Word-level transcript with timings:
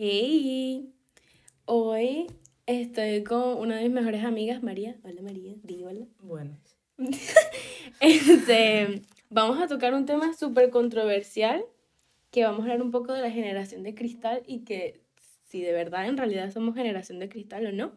Hey, 0.00 0.94
hoy 1.64 2.28
estoy 2.66 3.24
con 3.24 3.58
una 3.58 3.78
de 3.78 3.82
mis 3.82 3.90
mejores 3.90 4.22
amigas, 4.22 4.62
María. 4.62 4.94
Hola 5.02 5.22
María, 5.22 5.54
di 5.64 5.82
hola. 5.82 6.06
Bueno, 6.22 6.56
Este, 7.98 9.02
vamos 9.28 9.60
a 9.60 9.66
tocar 9.66 9.94
un 9.94 10.06
tema 10.06 10.34
súper 10.34 10.70
controversial, 10.70 11.64
que 12.30 12.44
vamos 12.44 12.60
a 12.60 12.62
hablar 12.62 12.80
un 12.80 12.92
poco 12.92 13.12
de 13.12 13.22
la 13.22 13.32
generación 13.32 13.82
de 13.82 13.96
cristal 13.96 14.44
y 14.46 14.60
que 14.60 15.02
si 15.46 15.62
de 15.62 15.72
verdad 15.72 16.06
en 16.06 16.16
realidad 16.16 16.52
somos 16.52 16.76
generación 16.76 17.18
de 17.18 17.28
cristal 17.28 17.66
o 17.66 17.72
no. 17.72 17.90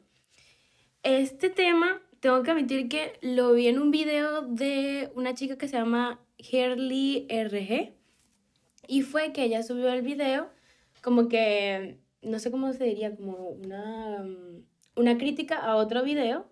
Este 1.03 1.51
tema, 1.51 2.01
tengo 2.19 2.41
que 2.41 2.49
admitir 2.49 2.89
que 2.89 3.13
lo 3.21 3.53
vi 3.53 3.67
en 3.67 3.77
un 3.77 3.91
video 3.91 4.41
de 4.41 5.11
una 5.13 5.35
chica 5.35 5.55
que 5.55 5.67
se 5.67 5.77
llama 5.77 6.19
Herly 6.39 7.27
RG 7.29 7.93
y 8.87 9.03
fue 9.03 9.33
que 9.33 9.43
ella 9.43 9.61
subió 9.61 9.93
el 9.93 10.01
video 10.01 10.49
como 11.01 11.27
que, 11.27 11.99
no 12.21 12.39
sé 12.39 12.51
cómo 12.51 12.71
se 12.73 12.83
diría, 12.83 13.15
como 13.15 13.49
una, 13.49 14.23
mm, 14.23 14.63
una 14.95 15.17
crítica 15.17 15.57
a 15.57 15.75
otro 15.75 16.03
video 16.03 16.51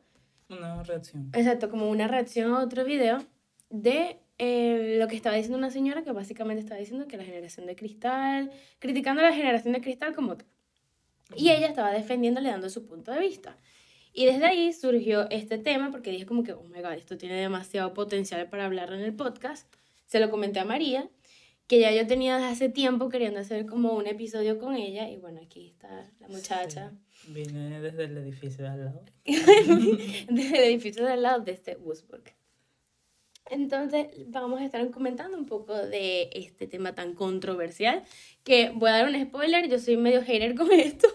una 0.49 0.81
reacción. 0.83 1.29
Exacto, 1.33 1.69
como 1.69 1.89
una 1.89 2.07
reacción 2.07 2.51
a 2.53 2.59
otro 2.59 2.83
video 2.83 3.23
de 3.69 4.17
eh, 4.39 4.97
lo 4.99 5.07
que 5.07 5.15
estaba 5.15 5.35
diciendo 5.35 5.57
una 5.57 5.69
señora 5.69 6.03
que 6.03 6.11
básicamente 6.11 6.61
estaba 6.61 6.79
diciendo 6.79 7.07
que 7.07 7.17
la 7.17 7.23
generación 7.23 7.67
de 7.67 7.75
cristal, 7.75 8.51
criticando 8.79 9.21
a 9.21 9.25
la 9.25 9.33
generación 9.33 9.73
de 9.73 9.81
cristal 9.81 10.15
como 10.15 10.37
tal. 10.37 10.47
Y 11.35 11.51
ella 11.51 11.67
estaba 11.67 11.91
defendiéndole 11.91 12.49
dando 12.49 12.69
su 12.69 12.87
punto 12.87 13.11
de 13.11 13.19
vista. 13.19 13.57
Y 14.11 14.25
desde 14.25 14.45
ahí 14.45 14.73
surgió 14.73 15.29
este 15.29 15.59
tema 15.59 15.91
porque 15.91 16.09
dije 16.09 16.25
como 16.25 16.43
que, 16.43 16.53
oh 16.53 16.63
my 16.63 16.81
god, 16.81 16.93
esto 16.93 17.15
tiene 17.15 17.35
demasiado 17.35 17.93
potencial 17.93 18.49
para 18.49 18.65
hablarlo 18.65 18.95
en 18.95 19.03
el 19.03 19.13
podcast. 19.13 19.71
Se 20.07 20.19
lo 20.19 20.31
comenté 20.31 20.59
a 20.59 20.65
María, 20.65 21.07
que 21.69 21.79
ya 21.79 21.91
yo 21.93 22.05
tenía 22.07 22.35
desde 22.37 22.49
hace 22.49 22.67
tiempo 22.69 23.07
queriendo 23.09 23.39
hacer 23.39 23.65
como 23.65 23.93
un 23.93 24.07
episodio 24.07 24.57
con 24.59 24.75
ella. 24.75 25.07
Y 25.09 25.15
bueno, 25.17 25.39
aquí 25.41 25.67
está 25.67 26.11
la 26.19 26.27
muchacha. 26.27 26.91
Sí, 27.09 27.31
Vine 27.31 27.79
desde 27.79 28.03
el 28.05 28.17
edificio 28.17 28.63
de 28.65 28.69
al 28.71 28.85
lado. 28.85 29.03
desde 29.25 30.57
el 30.57 30.63
edificio 30.63 31.05
de 31.05 31.11
al 31.13 31.21
lado 31.21 31.39
de 31.41 31.51
este 31.53 31.77
Wurzburg. 31.77 32.23
Entonces, 33.51 34.07
vamos 34.27 34.61
a 34.61 34.65
estar 34.65 34.87
comentando 34.91 35.35
un 35.37 35.45
poco 35.47 35.73
de 35.75 36.29
este 36.33 36.67
tema 36.67 36.93
tan 36.93 37.15
controversial, 37.15 38.03
que 38.43 38.71
voy 38.75 38.89
a 38.89 38.93
dar 38.93 39.07
un 39.09 39.19
spoiler, 39.25 39.67
yo 39.67 39.79
soy 39.79 39.97
medio 39.97 40.21
hater 40.21 40.53
con 40.53 40.71
esto, 40.89 41.07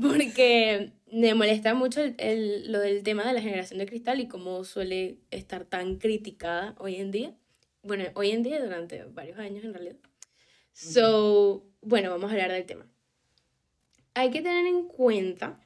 porque 0.00 0.92
me 1.10 1.34
molesta 1.34 1.72
mucho 1.74 2.02
el, 2.02 2.14
el- 2.18 2.70
lo 2.72 2.80
del 2.80 3.02
tema 3.02 3.24
de 3.26 3.32
la 3.32 3.40
generación 3.40 3.78
de 3.78 3.86
cristal 3.86 4.20
y 4.20 4.28
cómo 4.28 4.64
suele 4.64 5.18
estar 5.30 5.64
tan 5.64 5.96
criticada 5.96 6.74
hoy 6.78 6.96
en 6.96 7.10
día. 7.10 7.34
Bueno, 7.84 8.04
hoy 8.14 8.30
en 8.30 8.42
día 8.42 8.62
durante 8.64 9.04
varios 9.04 9.38
años 9.38 9.62
en 9.62 9.74
realidad. 9.74 9.96
So, 10.72 11.66
bueno, 11.82 12.10
vamos 12.10 12.30
a 12.30 12.32
hablar 12.32 12.50
del 12.50 12.64
tema. 12.64 12.86
Hay 14.14 14.30
que 14.30 14.40
tener 14.40 14.66
en 14.66 14.88
cuenta 14.88 15.60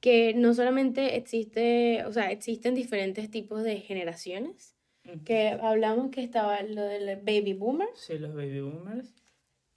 que 0.00 0.32
no 0.34 0.54
solamente 0.54 1.16
existe, 1.16 2.04
o 2.06 2.12
sea, 2.12 2.30
existen 2.30 2.74
diferentes 2.74 3.30
tipos 3.30 3.62
de 3.62 3.80
generaciones, 3.80 4.74
Ujú. 5.04 5.24
que 5.24 5.48
hablamos 5.48 6.10
que 6.10 6.22
estaba 6.22 6.62
lo 6.62 6.82
del 6.82 7.16
baby 7.16 7.52
boomer. 7.52 7.88
Sí, 7.94 8.18
los 8.18 8.34
baby 8.34 8.60
boomers. 8.60 9.14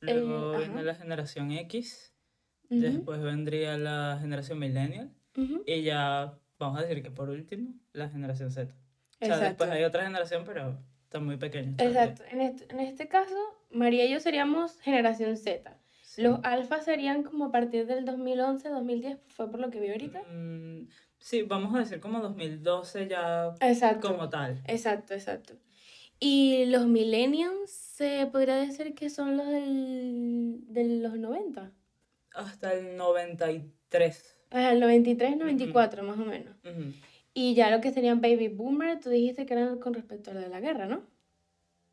Eh, 0.02 0.14
Luego 0.14 0.54
ajá. 0.54 0.60
viene 0.66 0.84
la 0.84 0.96
generación 0.96 1.52
X. 1.52 2.14
Ujú, 2.70 2.80
Después 2.80 3.22
vendría 3.22 3.78
la 3.78 4.18
generación 4.22 4.60
millennial. 4.60 5.12
ujú. 5.36 5.64
Y 5.66 5.84
ya, 5.84 6.38
vamos 6.58 6.80
a 6.80 6.84
decir 6.84 7.04
que 7.04 7.12
por 7.12 7.30
último, 7.30 7.74
la 7.94 8.10
generación 8.10 8.50
Z. 8.52 8.72
O 8.72 9.26
sea, 9.26 9.28
Exacto. 9.28 9.46
después 9.46 9.70
hay 9.72 9.84
otra 9.84 10.04
generación, 10.04 10.44
pero 10.46 10.80
está 11.10 11.20
muy 11.20 11.38
pequeña. 11.38 11.76
todavía. 11.76 12.04
Exacto. 12.04 12.24
En 12.32 12.42
este, 12.42 12.72
en 12.72 12.80
este 12.82 13.08
caso, 13.08 13.36
María 13.72 14.06
y 14.06 14.12
yo 14.12 14.20
seríamos 14.20 14.80
generación 14.82 15.36
Z. 15.38 15.76
Sí. 16.04 16.22
Los 16.22 16.40
alfa 16.44 16.82
serían 16.82 17.24
como 17.24 17.46
a 17.46 17.52
partir 17.52 17.88
del 17.88 18.06
2011, 18.06 18.70
2010, 18.70 19.18
fue 19.28 19.50
por 19.50 19.60
lo 19.60 19.72
que 19.72 19.80
vi 19.80 19.90
ahorita. 19.90 20.22
Mm, 20.32 20.88
sí, 21.18 21.42
vamos 21.42 21.74
a 21.76 21.80
decir 21.80 22.00
como 22.00 22.20
2012 22.20 23.08
ya 23.08 23.54
Exacto. 23.60 24.08
como 24.12 24.30
tal. 24.30 24.62
Exacto, 24.68 25.16
exacto. 25.16 25.54
Y 26.20 26.66
los 26.66 26.86
millennials 26.86 27.72
se 27.72 28.28
podría 28.32 28.56
decir 28.56 28.94
que 28.94 29.10
son 29.10 29.38
los 29.38 29.48
del, 29.48 30.60
de 30.68 30.84
los 31.00 31.18
90. 31.18 31.72
Hasta 32.36 32.74
el 32.74 32.98
93. 32.98 34.36
Ah, 34.52 34.72
El 34.72 34.80
93, 34.80 35.38
94 35.38 36.04
más 36.04 36.20
o 36.20 36.26
menos. 36.26 36.56
Ujú. 36.64 36.94
Y 37.42 37.54
ya 37.56 37.70
lo 37.72 37.80
que 37.80 37.94
serían 37.94 38.20
baby 38.20 38.50
boomer, 38.50 39.00
tú 39.00 39.10
dijiste 39.10 39.46
que 39.46 39.54
eran 39.54 39.80
con 39.80 39.94
respecto 39.94 40.32
a 40.32 40.34
lo 40.34 40.42
de 40.42 40.50
la 40.50 40.60
guerra, 40.60 40.88
¿no? 40.88 41.04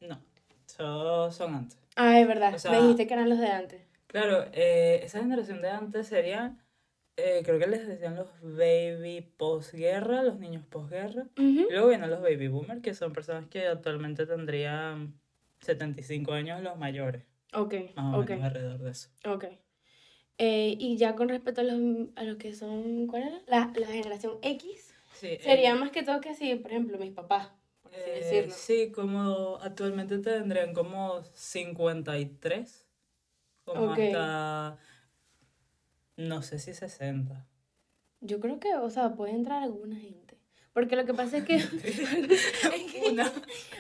No, 0.00 0.18
so- 0.66 1.30
son 1.30 1.54
antes. 1.54 1.78
Ah, 1.94 2.18
es 2.18 2.26
verdad. 2.26 2.52
O 2.52 2.58
sea- 2.58 2.72
Me 2.72 2.80
dijiste 2.82 3.06
que 3.06 3.14
eran 3.14 3.28
los 3.28 3.38
de 3.38 3.46
antes. 3.46 3.80
Claro, 4.08 4.46
eh, 4.52 4.98
esa 5.04 5.20
generación 5.20 5.62
de 5.62 5.68
antes 5.70 6.08
sería, 6.08 6.56
eh, 7.16 7.42
creo 7.44 7.60
que 7.60 7.68
les 7.68 7.86
decían 7.86 8.16
los 8.16 8.28
baby 8.42 9.20
posguerra, 9.36 10.24
los 10.24 10.40
niños 10.40 10.64
posguerra. 10.68 11.28
Ujú. 11.38 11.66
Y 11.68 11.70
luego 11.70 11.88
vienen 11.90 12.10
los 12.10 12.22
baby 12.22 12.48
boomers, 12.48 12.82
que 12.82 12.94
son 12.94 13.12
personas 13.12 13.46
que 13.48 13.68
actualmente 13.68 14.26
tendrían 14.26 15.14
75 15.60 16.32
años 16.32 16.60
los 16.60 16.76
mayores, 16.76 17.22
Ok, 17.54 17.72
más 17.94 18.16
o 18.16 18.18
ok, 18.18 18.30
menos 18.30 18.46
alrededor 18.46 18.80
de 18.80 18.90
eso. 18.90 19.10
ok. 19.24 19.44
Eh, 20.38 20.76
y 20.78 20.96
ya 20.96 21.14
con 21.14 21.28
respecto 21.28 21.60
a 21.60 21.64
los, 21.64 22.08
a 22.16 22.24
los 22.24 22.36
que 22.36 22.52
son, 22.52 23.06
¿cuál 23.06 23.22
era? 23.22 23.40
La, 23.46 23.72
la 23.76 23.86
generación 23.86 24.38
X, 24.42 24.85
Sí, 25.20 25.28
eh, 25.28 25.40
sería 25.42 25.74
más 25.74 25.90
que 25.90 26.02
todo 26.02 26.20
que 26.20 26.34
sí, 26.34 26.54
por 26.56 26.70
ejemplo, 26.70 26.98
mis 26.98 27.12
papás, 27.12 27.48
por 27.82 27.94
así 27.94 28.10
eh, 28.10 28.14
decirlo. 28.20 28.54
sí, 28.54 28.92
como 28.92 29.56
actualmente 29.62 30.18
tendrían 30.18 30.74
como 30.74 31.22
53, 31.34 32.86
como 33.64 33.92
Ok. 33.92 33.98
hasta, 33.98 34.78
no 36.16 36.42
sé 36.42 36.58
si 36.58 36.74
60. 36.74 37.46
Yo 38.20 38.40
creo 38.40 38.58
que, 38.60 38.74
o 38.76 38.90
sea, 38.90 39.14
puede 39.14 39.32
entrar 39.32 39.62
alguna 39.62 39.96
gente. 39.96 40.38
Porque 40.72 40.96
lo 40.96 41.06
que 41.06 41.14
pasa 41.14 41.38
es 41.38 41.44
que, 41.44 41.56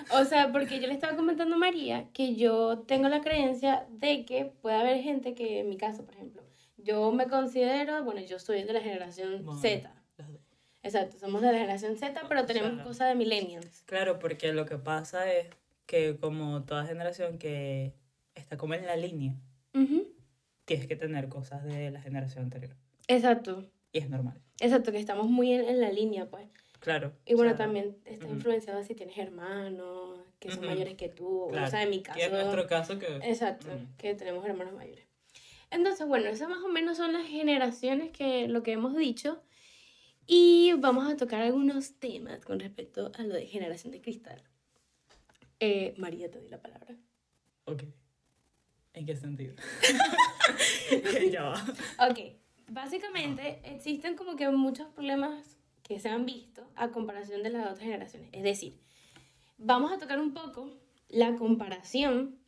o 0.10 0.24
sea, 0.24 0.52
porque 0.52 0.80
yo 0.80 0.86
le 0.86 0.94
estaba 0.94 1.16
comentando 1.16 1.56
a 1.56 1.58
María 1.58 2.10
que 2.12 2.36
yo 2.36 2.80
tengo 2.80 3.08
la 3.08 3.20
creencia 3.20 3.86
de 3.90 4.24
que 4.24 4.46
puede 4.46 4.76
haber 4.76 5.02
gente 5.02 5.34
que, 5.34 5.60
en 5.60 5.68
mi 5.68 5.76
caso, 5.76 6.04
por 6.04 6.14
ejemplo, 6.14 6.42
yo 6.78 7.12
me 7.12 7.28
considero, 7.28 8.02
bueno, 8.04 8.20
yo 8.22 8.38
soy 8.38 8.62
de 8.64 8.72
la 8.72 8.80
generación 8.80 9.44
Bueno, 9.44 9.60
Z. 9.60 9.95
Exacto, 10.82 11.18
somos 11.18 11.42
de 11.42 11.48
la 11.52 11.58
generación 11.58 11.96
Z, 11.96 12.20
pero 12.28 12.42
O 12.42 12.46
tenemos 12.46 12.74
sea, 12.76 12.84
cosas 12.84 13.08
de 13.08 13.14
millennials. 13.16 13.82
Claro, 13.86 14.18
porque 14.18 14.52
lo 14.52 14.66
que 14.66 14.78
pasa 14.78 15.32
es 15.32 15.48
que 15.86 16.16
como 16.16 16.64
toda 16.64 16.86
generación 16.86 17.38
que 17.38 17.92
está 18.34 18.56
como 18.56 18.74
en 18.74 18.86
la 18.86 18.96
línea, 18.96 19.34
Ujú. 19.74 20.06
tienes 20.64 20.86
que 20.86 20.96
tener 20.96 21.28
cosas 21.28 21.64
de 21.64 21.90
la 21.90 22.00
generación 22.00 22.44
anterior. 22.44 22.76
Exacto, 23.08 23.64
Y 23.92 23.98
es 23.98 24.08
normal. 24.10 24.40
exacto, 24.60 24.92
que 24.92 24.98
estamos 24.98 25.28
muy 25.28 25.52
en, 25.52 25.64
en 25.68 25.80
la 25.80 25.90
línea, 25.90 26.26
pues. 26.28 26.48
Claro. 26.80 27.12
Y 27.24 27.34
o 27.34 27.36
bueno, 27.36 27.52
sea, 27.52 27.64
también 27.66 27.96
está 28.04 28.26
ujú. 28.26 28.34
influenciado 28.34 28.82
si 28.84 28.94
tienes 28.94 29.16
hermanos 29.18 30.20
que 30.38 30.50
son 30.50 30.60
Ujú. 30.60 30.68
mayores 30.68 30.94
que 30.94 31.08
tú. 31.08 31.48
Claro. 31.50 31.66
O 31.66 31.70
sea, 31.70 31.82
en 31.82 31.90
mi 31.90 31.96
Y 31.96 32.02
caso. 32.02 32.20
en 32.20 32.32
nuestro 32.32 32.66
caso 32.66 32.98
que... 32.98 33.06
Exacto, 33.22 33.68
que 33.96 34.14
tenemos 34.14 34.44
hermanos 34.46 34.74
mayores. 34.74 35.04
Entonces, 35.70 36.06
bueno, 36.06 36.28
esas 36.28 36.48
más 36.48 36.62
o 36.62 36.68
menos 36.68 36.96
son 36.96 37.12
las 37.12 37.26
generaciones 37.26 38.10
que 38.12 38.46
lo 38.46 38.62
que 38.62 38.72
hemos 38.72 38.94
dicho. 38.94 39.42
Y 40.26 40.72
vamos 40.78 41.10
a 41.10 41.16
tocar 41.16 41.42
algunos 41.42 41.98
temas 41.98 42.44
con 42.44 42.58
respecto 42.58 43.12
a 43.16 43.22
lo 43.22 43.34
de 43.34 43.46
generación 43.46 43.92
de 43.92 44.00
cristal. 44.00 44.42
Eh, 45.60 45.94
María, 45.98 46.30
te 46.30 46.40
doy 46.40 46.48
la 46.48 46.60
palabra. 46.60 46.96
Ok. 47.64 47.84
¿En 48.94 49.06
qué 49.06 49.14
sentido? 49.14 49.54
ya 51.30 51.42
va. 51.44 51.64
Ok, 52.08 52.18
básicamente 52.68 53.60
existen 53.64 54.16
como 54.16 54.36
que 54.36 54.48
muchos 54.48 54.88
problemas 54.88 55.56
que 55.82 56.00
se 56.00 56.08
han 56.08 56.26
visto 56.26 56.68
a 56.74 56.88
comparación 56.90 57.42
de 57.42 57.50
las 57.50 57.66
otras 57.66 57.80
generaciones. 57.80 58.30
Es 58.32 58.42
decir, 58.42 58.80
vamos 59.58 59.92
a 59.92 59.98
tocar 59.98 60.18
un 60.18 60.34
poco 60.34 60.70
la 61.08 61.36
comparación 61.36 62.38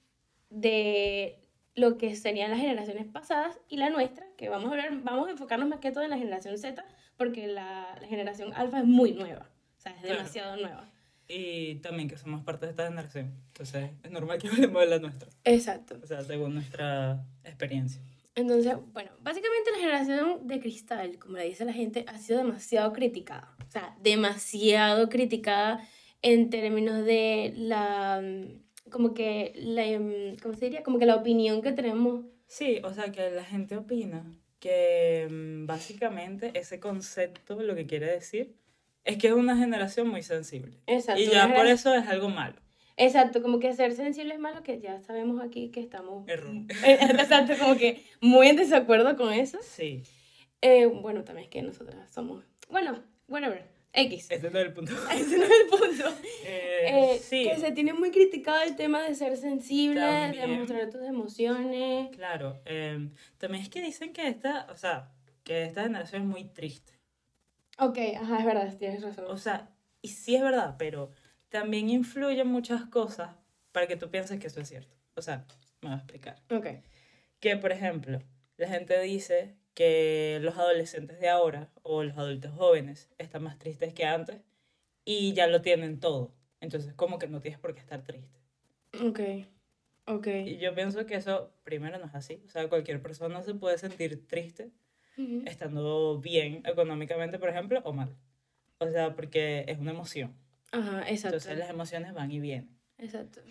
de 0.50 1.38
lo 1.74 1.96
que 1.96 2.16
serían 2.16 2.50
las 2.50 2.60
generaciones 2.60 3.06
pasadas 3.06 3.60
y 3.68 3.76
la 3.76 3.90
nuestra, 3.90 4.26
que 4.36 4.48
vamos 4.48 4.68
a 4.68 4.70
hablar, 4.72 5.02
vamos 5.02 5.28
a 5.28 5.30
enfocarnos 5.30 5.68
más 5.68 5.78
que 5.78 5.92
todo 5.92 6.02
en 6.02 6.10
la 6.10 6.18
generación 6.18 6.58
Z, 6.58 6.84
porque 7.18 7.46
la, 7.48 7.98
la 8.00 8.06
generación 8.08 8.52
alfa 8.54 8.78
es 8.78 8.86
muy 8.86 9.12
nueva, 9.12 9.50
o 9.76 9.80
sea, 9.80 9.92
es 9.92 10.00
Claro. 10.00 10.16
demasiado 10.16 10.56
nueva. 10.56 10.88
Y 11.28 11.74
también 11.76 12.08
que 12.08 12.16
somos 12.16 12.42
parte 12.42 12.64
de 12.64 12.70
esta 12.70 12.86
generación. 12.88 13.34
Entonces 13.48 13.90
es 14.02 14.10
normal 14.10 14.38
que 14.38 14.48
hablemos 14.48 14.80
de 14.80 14.86
la 14.88 14.98
nuestra. 14.98 15.28
Exacto. 15.44 15.98
O 16.02 16.06
sea, 16.06 16.22
según 16.24 16.54
nuestra 16.54 17.22
experiencia. 17.44 18.00
Entonces, 18.34 18.74
bueno, 18.92 19.10
básicamente 19.20 19.70
la 19.72 19.78
generación 19.78 20.46
de 20.46 20.60
cristal, 20.60 21.18
como 21.18 21.36
le 21.36 21.44
dice 21.44 21.64
la 21.66 21.72
gente, 21.74 22.04
ha 22.08 22.16
sido 22.18 22.38
demasiado 22.38 22.92
criticada. 22.94 23.54
O 23.66 23.70
sea, 23.70 23.94
demasiado 24.00 25.08
criticada 25.10 25.86
en 26.22 26.48
términos 26.48 27.04
de 27.04 27.52
la, 27.56 28.22
mm, 28.22 28.90
como 28.90 29.12
que, 29.12 29.52
la, 29.56 29.82
mm, 29.98 30.38
¿cómo 30.40 30.54
se 30.54 30.66
diría? 30.66 30.82
Como 30.82 30.98
que 30.98 31.06
la 31.06 31.16
opinión 31.16 31.60
que 31.62 31.72
tenemos. 31.72 32.24
Sí, 32.46 32.80
o 32.84 32.94
sea 32.94 33.12
que 33.12 33.30
la 33.32 33.44
gente 33.44 33.76
opina 33.76 34.24
que 34.60 35.28
mm, 35.30 35.66
básicamente 35.66 36.52
ese 36.54 36.80
concepto 36.80 37.60
lo 37.62 37.74
que 37.74 37.86
quiere 37.86 38.06
decir 38.06 38.54
es 39.04 39.16
que 39.16 39.28
es 39.28 39.32
una 39.32 39.56
generación 39.56 40.08
muy 40.08 40.22
sensible. 40.22 40.78
Exacto. 40.86 41.20
Y 41.20 41.26
ya 41.26 41.54
por 41.54 41.66
eso 41.66 41.94
es 41.94 42.06
algo 42.06 42.28
malo. 42.28 42.56
Exacto, 42.96 43.40
como 43.42 43.60
que 43.60 43.72
ser 43.74 43.94
sensible 43.94 44.34
es 44.34 44.40
malo, 44.40 44.62
que 44.64 44.80
ya 44.80 45.00
sabemos 45.00 45.40
aquí 45.40 45.70
que 45.70 45.80
estamos... 45.80 46.28
Error. 46.28 46.52
Eh, 46.84 46.98
Exacto, 47.00 47.54
como 47.58 47.76
que 47.76 48.04
muy 48.20 48.48
en 48.48 48.56
desacuerdo 48.56 49.16
con 49.16 49.32
eso. 49.32 49.58
Sí. 49.62 50.02
Eh, 50.60 50.86
bueno, 50.86 51.22
también 51.22 51.44
es 51.44 51.50
que 51.50 51.62
nosotras 51.62 52.10
somos... 52.10 52.44
Bueno, 52.68 53.02
whatever, 53.28 53.64
X. 54.00 54.26
Este 54.30 54.50
no 54.50 54.58
es 54.58 54.66
el 54.66 54.72
punto. 54.72 54.92
Ese 55.12 55.38
no 55.38 55.44
es 55.44 55.50
el 55.50 55.66
punto. 55.68 56.04
Eh, 56.44 57.14
Eh, 57.14 57.18
sí, 57.22 57.44
Que 57.44 57.56
se 57.58 57.72
tiene 57.72 57.92
muy 57.92 58.10
criticado 58.10 58.62
el 58.62 58.76
tema 58.76 59.02
de 59.02 59.14
ser 59.14 59.36
sensible, 59.36 60.00
de 60.00 60.06
También. 60.06 60.60
mostrar 60.60 60.88
tus 60.90 61.02
emociones. 61.02 62.08
claro. 62.16 62.60
em, 62.64 63.12
también 63.36 63.62
es 63.64 63.68
que 63.68 63.82
dicen 63.82 64.12
que 64.12 64.26
esta, 64.28 64.66
o 64.70 64.76
sea, 64.76 65.10
que 65.44 65.64
esta 65.64 65.82
generación 65.82 66.22
es 66.22 66.28
muy 66.28 66.44
triste. 66.44 66.92
Ok, 67.78 67.98
ajá, 68.20 68.38
es 68.38 68.44
verdad, 68.44 68.76
tienes 68.78 69.02
razón. 69.02 69.26
O 69.28 69.36
sea, 69.36 69.70
y 70.00 70.08
sí 70.08 70.36
es 70.36 70.42
verdad, 70.42 70.76
pero 70.78 71.10
también 71.48 71.90
influyen 71.90 72.46
muchas 72.46 72.84
cosas 72.86 73.34
para 73.72 73.86
que 73.86 73.96
tú 73.96 74.10
pienses 74.10 74.38
que 74.40 74.46
eso 74.46 74.60
es 74.60 74.68
cierto. 74.68 74.94
O 75.14 75.20
sea, 75.22 75.44
me 75.82 75.88
voy 75.88 75.94
a 75.94 75.98
explicar. 75.98 76.36
Ok. 76.50 76.66
Que, 77.40 77.56
por 77.56 77.72
ejemplo, 77.72 78.20
la 78.56 78.68
gente 78.68 78.98
dice 79.02 79.54
que 79.78 80.40
los 80.42 80.56
adolescentes 80.56 81.20
de 81.20 81.28
ahora 81.28 81.70
o 81.84 82.02
los 82.02 82.18
adultos 82.18 82.50
jóvenes 82.50 83.08
están 83.16 83.44
más 83.44 83.60
tristes 83.60 83.94
que 83.94 84.04
antes 84.04 84.40
y 85.04 85.34
ya 85.34 85.46
lo 85.46 85.62
tienen 85.62 86.00
todo. 86.00 86.34
Entonces, 86.60 86.94
como 86.94 87.20
que 87.20 87.28
no 87.28 87.40
tienes 87.40 87.60
por 87.60 87.74
qué 87.74 87.80
estar 87.80 88.02
triste. 88.02 88.40
Ok. 89.00 89.20
Ok. 90.06 90.26
Y 90.46 90.56
yo 90.56 90.74
pienso 90.74 91.06
que 91.06 91.14
eso, 91.14 91.52
primero, 91.62 91.96
no 92.00 92.06
es 92.06 92.14
así. 92.16 92.42
O 92.44 92.48
sea, 92.48 92.68
cualquier 92.68 93.00
persona 93.00 93.40
se 93.44 93.54
puede 93.54 93.78
sentir 93.78 94.26
triste 94.26 94.72
estando 95.46 96.18
bien 96.18 96.62
económicamente, 96.64 97.38
por 97.38 97.48
ejemplo, 97.48 97.80
o 97.84 97.92
mal. 97.92 98.16
O 98.78 98.90
sea, 98.90 99.14
porque 99.14 99.64
es 99.68 99.78
una 99.78 99.92
emoción. 99.92 100.34
Ajá, 100.72 101.08
exacto. 101.08 101.36
Entonces 101.36 101.56
las 101.56 101.70
emociones 101.70 102.14
van 102.14 102.32
y 102.32 102.40
vienen. 102.40 102.76
Exacto. 102.98 103.42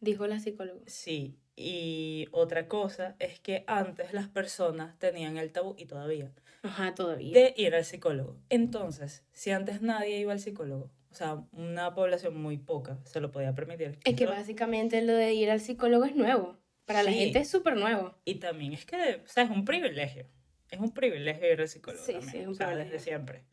Dijo 0.00 0.26
la 0.26 0.40
psicóloga. 0.40 0.80
Sí, 0.88 1.38
y 1.56 2.28
otra 2.32 2.66
cosa 2.68 3.16
es 3.18 3.38
que 3.40 3.64
antes 3.66 4.12
las 4.12 4.28
personas 4.28 4.98
tenían 4.98 5.36
el 5.36 5.52
tabú, 5.52 5.74
y 5.78 5.86
todavía, 5.86 6.30
Ajá, 6.62 6.94
todavía. 6.94 7.32
de 7.34 7.54
ir 7.56 7.74
al 7.74 7.84
psicólogo. 7.84 8.38
Entonces, 8.48 9.24
si 9.32 9.50
antes 9.50 9.82
nadie 9.82 10.18
iba 10.18 10.32
al 10.32 10.40
psicólogo, 10.40 10.90
o 11.10 11.14
sea, 11.14 11.44
una 11.52 11.94
población 11.94 12.40
muy 12.40 12.56
poca 12.56 12.98
se 13.04 13.20
lo 13.20 13.30
podía 13.30 13.54
permitir. 13.54 13.98
Es 14.04 14.16
que 14.16 14.26
básicamente 14.26 15.02
lo 15.02 15.12
de 15.12 15.34
ir 15.34 15.50
al 15.50 15.60
psicólogo 15.60 16.04
es 16.06 16.16
nuevo. 16.16 16.56
Para 16.86 17.02
la 17.02 17.12
gente 17.12 17.38
es 17.40 17.48
súper 17.50 17.76
nuevo. 17.76 18.14
Y 18.24 18.36
también 18.36 18.72
es 18.72 18.84
que, 18.86 19.20
o 19.24 19.28
sea, 19.28 19.44
es 19.44 19.50
un 19.50 19.64
privilegio. 19.64 20.26
Es 20.70 20.80
un 20.80 20.92
privilegio 20.92 21.52
ir 21.52 21.60
al 21.60 21.68
psicólogo. 21.68 22.02
Sí, 22.02 22.12
también, 22.12 22.32
sí, 22.32 22.38
es 22.38 22.46
un 22.46 22.52
o 22.52 22.54
sea, 22.54 22.68
desde 22.68 22.80
privilegio. 22.84 23.04
siempre. 23.04 23.44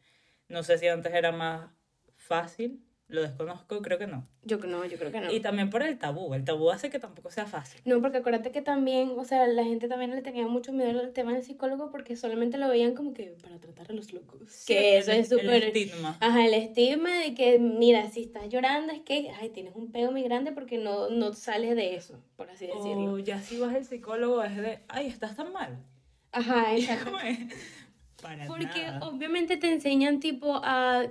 No 0.48 0.64
sé 0.64 0.78
si 0.78 0.88
antes 0.88 1.14
era 1.14 1.32
más 1.34 1.70
fácil, 2.16 2.82
lo 3.10 3.22
desconozco, 3.24 3.82
creo 3.82 3.98
que 3.98 4.06
no. 4.08 4.26
Yo 4.44 4.58
no, 4.60 4.86
yo 4.86 4.98
creo 4.98 5.12
que 5.12 5.20
no. 5.20 5.32
Y 5.32 5.40
también 5.40 5.70
por 5.72 5.82
el 5.84 5.98
tabú. 5.98 6.34
El 6.36 6.44
tabú 6.46 6.70
hace 6.70 6.90
que 6.92 7.00
tampoco 7.00 7.32
sea 7.32 7.46
fácil. 7.48 7.82
No, 7.84 8.00
porque 8.02 8.18
acuérdate 8.20 8.52
que 8.52 8.62
también, 8.62 9.14
o 9.18 9.26
sea, 9.26 9.48
la 9.48 9.64
gente 9.64 9.88
también 9.88 10.12
le 10.16 10.22
tenía 10.22 10.48
mucho 10.48 10.72
miedo 10.72 11.00
al 11.00 11.12
tema 11.12 11.34
del 11.34 11.44
psicólogo 11.44 11.90
porque 11.92 12.16
solamente 12.16 12.58
lo 12.60 12.70
veían 12.70 12.94
como 12.94 13.14
que 13.14 13.36
para 13.42 13.58
tratar 13.60 13.90
a 13.90 13.94
los 13.94 14.14
locos. 14.14 14.40
Sí, 14.48 14.74
que 14.74 14.94
el- 14.98 15.00
eso 15.02 15.12
es 15.12 15.32
El 15.32 15.40
súper... 15.40 15.64
estigma. 15.66 16.18
Ajá, 16.20 16.46
el 16.46 16.54
estigma 16.54 17.14
de 17.20 17.34
que, 17.34 17.58
mira, 17.60 18.08
si 18.12 18.22
estás 18.22 18.48
llorando 18.48 18.94
es 18.94 19.02
que, 19.02 19.32
ay, 19.40 19.50
tienes 19.50 19.76
un 19.76 19.92
pego 19.92 20.12
muy 20.12 20.22
grande 20.24 20.52
porque 20.52 20.78
no, 20.78 21.10
no 21.10 21.34
sales 21.34 21.76
de 21.76 21.96
eso, 21.96 22.22
por 22.38 22.50
así 22.52 22.68
decirlo. 22.68 23.14
O 23.14 23.18
ya 23.20 23.42
si 23.42 23.58
vas 23.60 23.74
al 23.76 23.86
psicólogo 23.86 24.44
es 24.44 24.56
de, 24.56 24.80
ay, 24.88 25.08
estás 25.08 25.36
tan 25.36 25.52
mal. 25.52 25.80
Ajá, 26.32 26.76
exacto. 26.78 27.12
Para 28.22 28.46
Porque 28.48 28.66
nada. 28.84 29.08
obviamente 29.08 29.56
te 29.58 29.72
enseñan 29.72 30.20
tipo 30.20 30.60
a 30.64 31.08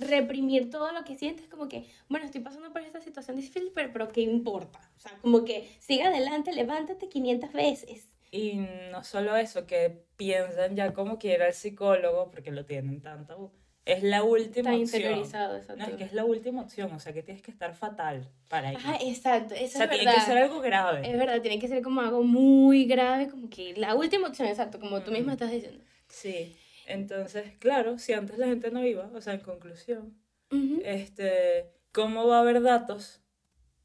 reprimir 0.00 0.70
todo 0.70 0.92
lo 0.92 1.04
que 1.04 1.14
sientes, 1.16 1.46
como 1.46 1.68
que, 1.68 1.86
bueno, 2.08 2.26
estoy 2.26 2.40
pasando 2.40 2.72
por 2.72 2.82
esta 2.82 3.00
situación 3.00 3.36
difícil, 3.36 3.70
pero, 3.74 3.90
pero 3.92 4.08
¿qué 4.08 4.22
importa? 4.22 4.80
O 4.96 5.00
sea, 5.00 5.12
como 5.20 5.44
que 5.44 5.68
sigue 5.78 6.02
adelante, 6.02 6.52
levántate 6.52 7.08
500 7.08 7.52
veces. 7.52 8.08
Y 8.32 8.54
no 8.90 9.02
solo 9.04 9.36
eso, 9.36 9.66
que 9.66 10.04
piensan 10.16 10.76
ya 10.76 10.92
como 10.94 11.18
que 11.18 11.34
ir 11.34 11.42
al 11.42 11.52
psicólogo, 11.52 12.30
porque 12.30 12.50
lo 12.50 12.64
tienen 12.64 13.00
tan 13.00 13.26
tabú. 13.26 13.50
Es 13.86 14.02
la 14.02 14.22
última 14.22 14.70
Está 14.70 14.82
opción. 14.82 15.00
interiorizado, 15.02 15.56
exacto. 15.56 15.82
No, 15.82 15.88
es 15.90 15.96
que 15.96 16.04
es 16.04 16.12
la 16.12 16.24
última 16.24 16.62
opción, 16.62 16.92
o 16.92 17.00
sea 17.00 17.12
que 17.12 17.22
tienes 17.22 17.42
que 17.42 17.50
estar 17.50 17.74
fatal 17.74 18.28
para 18.48 18.72
ir. 18.72 18.76
Ajá, 18.78 18.98
exacto, 19.00 19.54
o 19.54 19.56
eso 19.56 19.78
sea, 19.78 19.84
es 19.86 19.90
tiene 19.90 20.04
verdad. 20.04 20.20
que 20.26 20.26
ser 20.32 20.38
algo 20.38 20.60
grave. 20.60 21.10
Es 21.10 21.18
verdad, 21.18 21.40
tiene 21.40 21.58
que 21.58 21.66
ser 21.66 21.82
como 21.82 22.00
algo 22.02 22.22
muy 22.22 22.84
grave, 22.84 23.28
como 23.28 23.48
que 23.48 23.74
la 23.76 23.94
última 23.94 24.28
opción, 24.28 24.46
exacto, 24.48 24.78
como 24.78 25.00
tú 25.02 25.10
misma 25.10 25.32
estás 25.32 25.50
diciendo. 25.50 25.82
Sí. 26.08 26.54
Entonces, 26.92 27.56
claro, 27.58 27.98
si 27.98 28.12
antes 28.12 28.38
la 28.38 28.46
gente 28.46 28.70
no 28.70 28.84
iba, 28.84 29.10
o 29.14 29.20
sea, 29.20 29.34
en 29.34 29.40
conclusión, 29.40 30.16
Ujú. 30.50 30.80
este, 30.84 31.70
¿cómo 31.92 32.26
va 32.26 32.38
a 32.38 32.40
haber 32.40 32.62
datos 32.62 33.22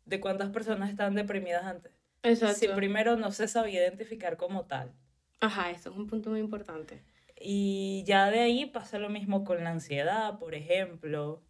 de 0.06 0.20
cuántas 0.20 0.50
personas 0.50 0.90
están 0.90 1.16
deprimidas 1.16 1.64
antes? 1.64 1.92
Exacto. 2.24 2.60
Si 2.60 2.68
primero 2.70 3.16
no 3.16 3.32
se 3.32 3.48
sabía 3.48 3.82
identificar 3.82 4.38
como 4.38 4.66
tal. 4.66 4.94
Ajá, 5.40 5.70
eso 5.72 5.92
es 5.92 5.96
un 5.96 6.08
punto 6.08 6.32
muy 6.32 6.40
importante. 6.40 7.04
Y 7.40 8.04
ya 8.08 8.32
de 8.32 8.40
ahí 8.40 8.66
pasa 8.66 8.98
lo 8.98 9.10
mismo 9.10 9.44
con 9.44 9.64
la 9.64 9.72
ansiedad, 9.72 10.40
por 10.40 10.56
ejemplo, 10.56 11.44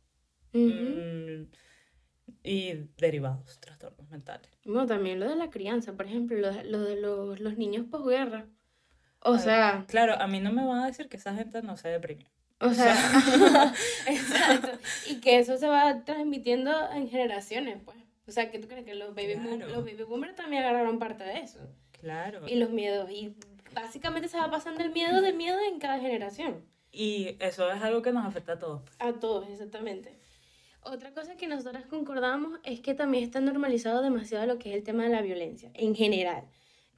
Ujú. 0.53 0.71
mm, 0.71 1.47
y 2.43 2.73
derivados, 2.97 3.59
trastornos 3.59 4.09
mentales. 4.09 4.49
Bueno, 4.65 4.85
también 4.87 5.19
lo 5.19 5.29
de 5.29 5.35
la 5.35 5.49
crianza, 5.49 5.93
por 5.93 6.07
ejemplo, 6.07 6.37
lo, 6.37 6.51
lo 6.63 6.81
de 6.81 6.95
los, 6.99 7.39
los 7.39 7.57
niños 7.57 7.85
posguerra. 7.89 8.47
O 9.27 9.33
ver, 9.33 9.41
sea, 9.41 9.85
Claro, 9.87 10.13
a 10.21 10.27
mí 10.27 10.39
no 10.39 10.51
me 10.51 10.65
van 10.65 10.79
a 10.79 10.87
decir 10.87 11.09
que 11.09 11.17
esa 11.17 11.33
gente 11.35 11.61
no 11.61 11.77
se 11.77 11.89
deprimió. 11.89 12.27
o 12.59 12.71
sea, 12.73 12.95
exacto. 14.07 14.69
Y 15.09 15.15
que 15.19 15.39
eso 15.39 15.57
se 15.57 15.67
va 15.67 16.03
transmitiendo 16.05 16.71
en 16.91 17.09
generaciones, 17.09 17.77
pues. 17.83 17.97
O 18.27 18.31
sea, 18.31 18.49
que 18.49 18.59
tú 18.59 18.67
crees 18.67 18.85
que 18.85 18.95
los 18.95 19.13
baby, 19.13 19.35
boom- 19.35 19.57
Claro. 19.57 19.71
los 19.75 19.85
baby 19.85 20.03
boomers 20.03 20.35
también 20.35 20.63
agarraron 20.63 20.97
parte 20.99 21.23
de 21.23 21.39
eso. 21.41 21.59
Claro. 21.91 22.47
Y 22.47 22.55
los 22.55 22.69
miedos. 22.71 23.09
Y 23.11 23.35
básicamente 23.73 24.27
se 24.27 24.37
va 24.37 24.49
pasando 24.49 24.83
el 24.83 24.91
miedo 24.91 25.21
de 25.21 25.33
miedo 25.33 25.57
en 25.71 25.79
cada 25.79 25.99
generación. 25.99 26.65
Y 26.91 27.35
eso 27.39 27.69
es 27.71 27.81
algo 27.83 28.01
que 28.01 28.11
nos 28.13 28.25
afecta 28.25 28.53
a 28.53 28.59
todos. 28.59 28.81
A 28.99 29.13
todos, 29.13 29.47
exactamente. 29.49 30.17
Otra 30.81 31.11
cosa 31.11 31.35
que 31.35 31.47
nosotras 31.47 31.85
concordamos 31.87 32.59
es 32.63 32.79
que 32.79 32.93
también 32.93 33.23
está 33.23 33.41
normalizado 33.41 34.01
demasiado 34.01 34.45
lo 34.45 34.59
que 34.59 34.69
es 34.71 34.75
el 34.77 34.83
tema 34.83 35.03
de 35.03 35.09
la 35.09 35.21
violencia, 35.21 35.71
en 35.73 35.93
general. 35.95 36.45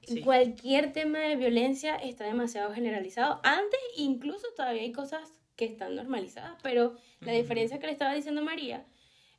Sí. 0.06 0.22
Cualquier 0.22 0.92
tema 0.92 1.18
de 1.18 1.36
violencia 1.36 1.96
está 1.96 2.24
demasiado 2.24 2.72
generalizado. 2.72 3.40
Antes 3.42 3.80
incluso 3.96 4.46
todavía 4.56 4.82
hay 4.82 4.92
cosas 4.92 5.38
que 5.56 5.64
están 5.66 5.96
normalizadas, 5.96 6.56
pero 6.62 6.96
la 7.20 7.32
diferencia 7.32 7.78
que 7.78 7.86
le 7.86 7.92
estaba 7.92 8.14
diciendo 8.14 8.42
María 8.42 8.86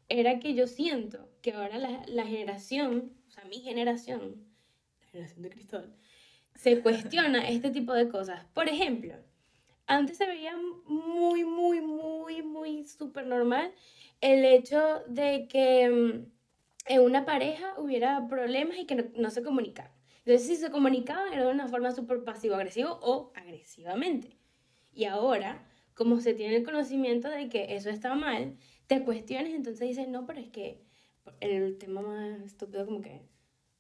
era 0.10 0.40
que 0.40 0.54
yo 0.54 0.68
siento 0.68 1.30
que 1.42 1.54
ahora 1.54 1.78
la, 1.78 2.04
la 2.08 2.26
generación, 2.26 3.14
o 3.28 3.32
sea, 3.32 3.46
mi 3.46 3.62
generación, 3.62 4.36
la 5.02 5.08
generación 5.08 5.42
de 5.44 5.50
cristal, 5.50 5.96
se 6.56 6.82
cuestiona 6.82 7.48
este 7.50 7.70
tipo 7.72 7.94
de 7.94 8.10
cosas. 8.10 8.46
Por 8.54 8.68
ejemplo, 8.68 9.14
antes 9.88 10.18
se 10.18 10.26
veía 10.26 10.56
muy, 10.86 11.46
muy, 11.46 11.82
muy, 11.82 12.42
muy 12.42 12.86
súper 12.86 13.26
normal 13.26 13.72
el 14.22 14.44
hecho 14.46 15.02
de 15.08 15.48
que 15.48 15.90
mm, 15.90 16.94
en 16.94 17.02
una 17.02 17.26
pareja 17.26 17.74
hubiera 17.78 18.28
problemas 18.28 18.78
y 18.78 18.86
que 18.86 18.96
no, 18.96 19.04
no 19.16 19.30
se 19.30 19.42
comunicaran. 19.42 19.99
Entonces, 20.30 20.48
si 20.48 20.58
se 20.58 20.70
comunicaban, 20.70 21.34
era 21.34 21.48
de 21.48 21.52
una 21.52 21.68
forma 21.68 21.92
súper 21.92 22.24
pasivo-agresivo 22.24 23.00
o 23.02 23.32
agresivamente. 23.34 24.38
Y 24.94 25.06
ahora, 25.06 25.68
como 25.96 26.22
se 26.22 26.36
tiene 26.36 26.58
el 26.58 26.64
conocimiento 26.64 27.32
de 27.32 27.50
que 27.50 27.76
eso 27.76 27.90
está 27.90 28.14
mal, 28.14 28.56
te 28.86 29.04
cuestiones, 29.04 29.56
entonces 29.56 29.88
dices, 29.88 30.08
no, 30.08 30.28
pero 30.28 30.40
es 30.40 30.50
que 30.50 30.84
el 31.40 31.80
tema 31.80 32.04
más 32.04 32.42
estúpido 32.42 32.86
como 32.86 33.02
que, 33.02 33.24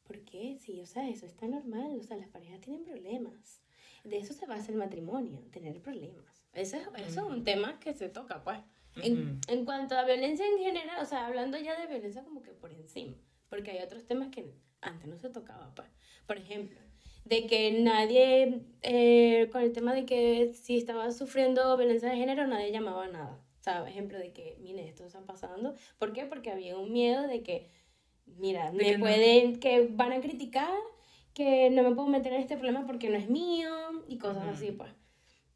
¿por 0.07 0.21
qué? 0.21 0.57
Sí, 0.59 0.81
o 0.81 0.87
sea, 0.87 1.07
eso 1.07 1.27
está 1.27 1.45
normal, 1.45 1.99
o 1.99 2.01
sea, 2.01 2.17
las 2.17 2.29
parejas 2.29 2.61
tienen 2.61 2.83
problemas. 2.83 3.61
De 4.03 4.17
eso 4.17 4.33
se 4.33 4.47
basa 4.47 4.71
el 4.71 4.79
matrimonio, 4.79 5.41
tener 5.51 5.79
problemas. 5.79 6.43
Eso 6.53 6.77
es, 6.77 6.87
eso 7.05 7.27
es 7.27 7.31
un 7.31 7.43
tema 7.43 7.79
que 7.79 7.93
se 7.93 8.09
toca, 8.09 8.43
pues. 8.43 8.57
En, 9.03 9.21
Ujú. 9.21 9.39
en 9.49 9.65
cuanto 9.65 9.95
a 9.95 10.03
violencia 10.03 10.47
en 10.47 10.57
general, 10.57 10.99
o 10.99 11.05
sea, 11.05 11.27
hablando 11.27 11.59
ya 11.59 11.79
de 11.79 11.85
violencia 11.85 12.23
como 12.23 12.41
que 12.41 12.53
por 12.53 12.73
encima, 12.73 13.15
porque 13.49 13.69
hay 13.69 13.83
otros 13.83 14.07
temas 14.07 14.29
que 14.29 14.51
antes 14.81 15.07
no 15.07 15.17
se 15.17 15.29
tocaba, 15.29 15.73
pues. 15.75 15.87
Por 16.25 16.37
ejemplo, 16.37 16.79
de 17.25 17.45
que 17.47 17.71
nadie, 17.81 18.61
eh, 18.81 19.49
con 19.51 19.61
el 19.61 19.71
tema 19.73 19.93
de 19.93 20.05
que 20.05 20.53
si 20.53 20.77
estaba 20.77 21.11
sufriendo 21.11 21.75
violencia 21.77 22.09
de 22.09 22.15
género, 22.17 22.47
nadie 22.47 22.71
llamaba 22.71 23.05
a 23.05 23.07
nada. 23.09 23.43
O 23.59 23.63
sea, 23.63 23.87
ejemplo 23.87 24.17
de 24.17 24.31
que, 24.31 24.57
mire, 24.61 24.87
esto 24.87 25.05
está 25.05 25.21
pasando. 25.25 25.75
¿Por 25.97 26.13
qué? 26.13 26.25
Porque 26.25 26.51
había 26.51 26.77
un 26.77 26.91
miedo 26.93 27.27
de 27.27 27.43
que, 27.43 27.69
mira, 28.25 28.71
De 28.71 28.77
me 28.77 28.83
que 28.85 28.97
no- 28.97 28.99
pueden, 29.01 29.59
que 29.59 29.87
van 29.91 30.13
a 30.13 30.21
criticar, 30.21 30.73
que 31.33 31.69
no 31.69 31.83
me 31.83 31.93
puedo 31.93 32.07
meter 32.07 32.33
en 32.33 32.41
este 32.41 32.55
problema 32.57 32.85
porque 32.85 33.09
no 33.09 33.17
es 33.17 33.29
mío 33.29 33.69
y 34.07 34.17
cosas 34.17 34.43
Ujú. 34.43 34.53
así, 34.53 34.71
pues. 34.71 34.91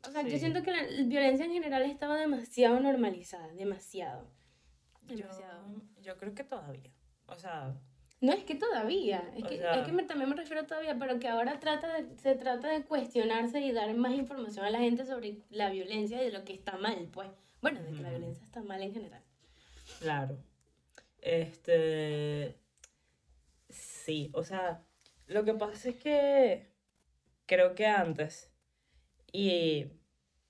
O 0.05 0.11
sea, 0.11 0.21
yo 0.23 0.31
Sí. 0.31 0.39
siento 0.39 0.63
que 0.63 0.71
la 0.71 0.83
violencia 1.05 1.45
en 1.45 1.53
general 1.53 1.83
estaba 1.83 2.17
demasiado 2.17 2.79
normalizada, 2.81 3.47
demasiado. 3.53 4.27
Yo, 5.07 5.15
Demasiado. 5.17 5.65
yo 6.01 6.17
creo 6.17 6.33
que 6.35 6.43
todavía. 6.43 6.91
O 7.27 7.35
sea, 7.35 7.73
No 8.23 8.31
es 8.31 8.43
que 8.45 8.55
todavía, 8.55 9.21
es 9.35 9.43
O 9.43 9.47
que, 9.49 9.57
sea- 9.57 9.75
es 9.75 9.85
que 9.85 9.91
me- 9.91 10.03
también 10.03 10.29
me 10.29 10.35
refiero 10.37 10.65
todavía, 10.65 10.95
pero 10.97 11.19
que 11.19 11.27
ahora 11.27 11.59
trata 11.59 12.01
de- 12.01 12.17
se 12.17 12.35
trata 12.35 12.69
de 12.69 12.83
cuestionarse 12.85 13.59
y 13.59 13.73
dar 13.73 13.93
más 13.95 14.13
información 14.13 14.65
a 14.65 14.69
la 14.69 14.79
gente 14.79 15.05
sobre 15.05 15.39
la 15.49 15.69
violencia 15.69 16.21
y 16.21 16.27
de 16.27 16.31
lo 16.31 16.45
que 16.45 16.53
está 16.53 16.77
mal, 16.77 17.09
pues. 17.11 17.27
Bueno, 17.61 17.81
de 17.81 17.91
que 17.91 18.01
la 18.01 18.09
violencia 18.11 18.43
está 18.45 18.61
mal 18.61 18.81
en 18.81 18.93
general. 18.93 19.21
claro. 19.99 20.37
Este. 21.21 22.55
Sí, 23.69 24.29
o 24.33 24.43
sea, 24.43 24.81
lo 25.27 25.43
que 25.43 25.53
pasa 25.53 25.89
es 25.89 25.95
que 25.97 26.67
creo 27.45 27.75
que 27.75 27.87
antes, 27.87 28.51
y, 29.31 29.87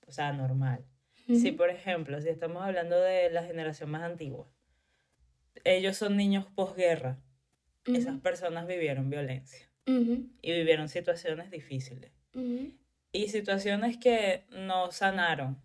o 0.06 0.12
sea, 0.12 0.32
normal. 0.32 0.84
Si, 1.26 1.52
por 1.52 1.70
ejemplo, 1.70 2.20
si 2.20 2.28
estamos 2.28 2.62
hablando 2.62 3.00
de 3.00 3.30
la 3.30 3.42
generación 3.44 3.90
más 3.90 4.02
antigua, 4.02 4.46
ellos 5.64 5.96
son 5.96 6.16
niños 6.18 6.44
posguerra, 6.54 7.18
esas 7.86 8.18
personas 8.20 8.66
vivieron 8.66 9.10
violencia 9.10 9.68
y 9.86 10.52
vivieron 10.52 10.88
situaciones 10.88 11.50
difíciles 11.50 12.10
y 13.12 13.28
situaciones 13.28 13.96
que 13.98 14.44
no 14.50 14.90
sanaron. 14.90 15.62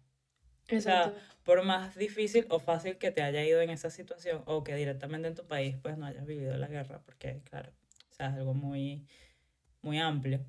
O 0.72 0.80
sea, 0.80 1.14
por 1.44 1.64
más 1.64 1.96
difícil 1.96 2.46
o 2.50 2.60
fácil 2.60 2.98
que 2.98 3.12
te 3.12 3.24
haya 3.24 3.44
ido 3.44 3.62
en 3.62 3.72
esa 3.72 3.90
situación 3.90 4.44
o 4.46 4.64
que 4.64 4.76
directamente 4.76 5.28
en 5.28 5.36
tu 5.36 5.48
país 5.48 5.76
pues 5.82 5.98
no 5.98 6.06
hayas 6.06 6.26
vivido 6.26 6.56
la 6.58 6.68
guerra, 6.68 7.02
porque 7.06 7.42
claro, 7.50 7.72
o 8.12 8.14
sea, 8.14 8.28
es 8.28 8.36
algo 8.36 8.54
muy, 8.54 9.08
muy 9.82 10.00
amplio. 10.00 10.46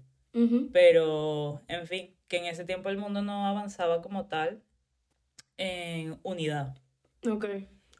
Pero, 0.73 1.61
en 1.67 1.87
fin, 1.89 2.15
que 2.29 2.37
en 2.37 2.45
ese 2.45 2.65
tiempo 2.65 2.89
el 2.89 2.99
mundo 2.99 3.21
no 3.21 3.47
avanzaba 3.47 4.00
como 4.00 4.27
tal 4.27 4.62
en 5.57 6.21
unidad. 6.23 6.77
Ok, 7.29 7.47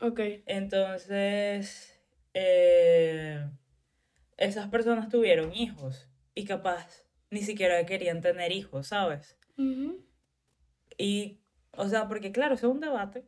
ok. 0.01 0.21
Entonces, 0.47 2.01
eh, 2.35 3.45
esas 4.41 4.69
personas 4.69 5.09
tuvieron 5.09 5.55
hijos 5.55 6.09
y 6.35 6.45
capaz 6.45 7.05
ni 7.31 7.43
siquiera 7.43 7.85
querían 7.87 8.21
tener 8.21 8.51
hijos, 8.51 8.89
¿sabes? 8.89 9.39
Y, 10.99 11.39
o 11.77 11.89
sea, 11.89 12.09
porque 12.09 12.33
claro, 12.33 12.55
es 12.55 12.63
un 12.65 12.81
debate 12.81 13.25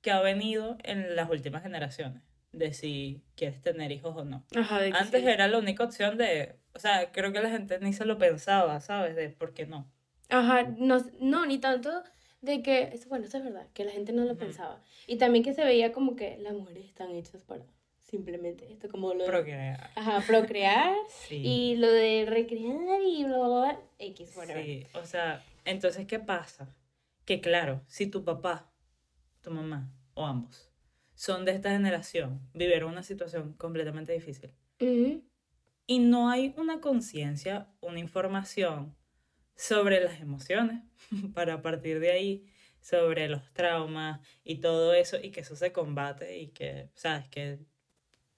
que 0.00 0.10
ha 0.10 0.20
venido 0.20 0.76
en 0.82 1.14
las 1.14 1.30
últimas 1.30 1.62
generaciones, 1.62 2.22
de 2.52 2.72
si 2.72 3.22
quieres 3.36 3.60
tener 3.62 3.92
hijos 3.92 4.16
o 4.16 4.24
no. 4.24 4.44
Antes 4.94 5.24
era 5.24 5.46
la 5.46 5.58
única 5.58 5.84
opción 5.84 6.16
de, 6.16 6.56
o 6.74 6.78
sea, 6.78 7.12
creo 7.12 7.32
que 7.32 7.40
la 7.40 7.50
gente 7.50 7.78
ni 7.80 7.92
se 7.92 8.06
lo 8.06 8.18
pensaba, 8.18 8.80
¿sabes? 8.80 9.14
De 9.16 9.28
por 9.28 9.52
qué 9.52 9.66
no. 9.66 9.90
Ajá, 10.30 10.64
no, 10.78 11.04
no 11.20 11.44
ni 11.46 11.58
tanto 11.58 12.02
de 12.40 12.62
que, 12.62 12.98
bueno, 13.08 13.26
eso 13.26 13.38
es 13.38 13.44
verdad, 13.44 13.68
que 13.74 13.84
la 13.84 13.92
gente 13.92 14.12
no 14.12 14.24
lo 14.24 14.36
pensaba. 14.36 14.82
Y 15.06 15.18
también 15.18 15.44
que 15.44 15.52
se 15.52 15.64
veía 15.64 15.92
como 15.92 16.16
que 16.16 16.38
las 16.38 16.54
mujeres 16.54 16.86
están 16.86 17.10
hechas 17.14 17.42
para 17.44 17.64
simplemente 18.04 18.70
esto, 18.72 18.88
como 18.88 19.12
lo 19.14 19.24
de... 19.24 19.30
Procrear. 19.30 19.90
Ajá, 19.96 20.22
procrear 20.26 20.94
y 21.30 21.76
lo 21.76 21.90
de 21.90 22.26
recrear 22.28 23.02
y 23.02 23.24
bla, 23.24 23.38
bla, 23.38 23.48
bla, 23.48 23.80
X, 23.98 24.34
Sí, 24.46 24.86
o 24.94 25.04
sea, 25.04 25.44
entonces, 25.64 26.06
¿qué 26.06 26.18
pasa? 26.18 26.74
Que 27.24 27.40
claro, 27.40 27.82
si 27.86 28.06
tu 28.06 28.22
papá, 28.24 28.70
tu 29.40 29.50
mamá 29.50 29.90
o 30.14 30.24
ambos 30.24 30.70
son 31.14 31.44
de 31.44 31.52
esta 31.52 31.70
generación, 31.70 32.40
vivieron 32.52 32.92
una 32.92 33.02
situación 33.02 33.54
completamente 33.54 34.12
difícil 34.12 34.52
y 35.86 35.98
no 35.98 36.28
hay 36.28 36.54
una 36.56 36.80
conciencia, 36.80 37.68
una 37.80 38.00
información 38.00 38.96
sobre 39.56 40.02
las 40.02 40.20
emociones 40.20 40.82
para 41.34 41.62
partir 41.62 42.00
de 42.00 42.10
ahí 42.10 42.46
sobre 42.80 43.28
los 43.28 43.50
traumas 43.54 44.20
y 44.42 44.56
todo 44.56 44.92
eso 44.92 45.16
y 45.22 45.30
que 45.30 45.40
eso 45.40 45.56
se 45.56 45.72
combate 45.72 46.38
y 46.38 46.48
que, 46.48 46.90
sabes, 46.94 47.26
que 47.28 47.58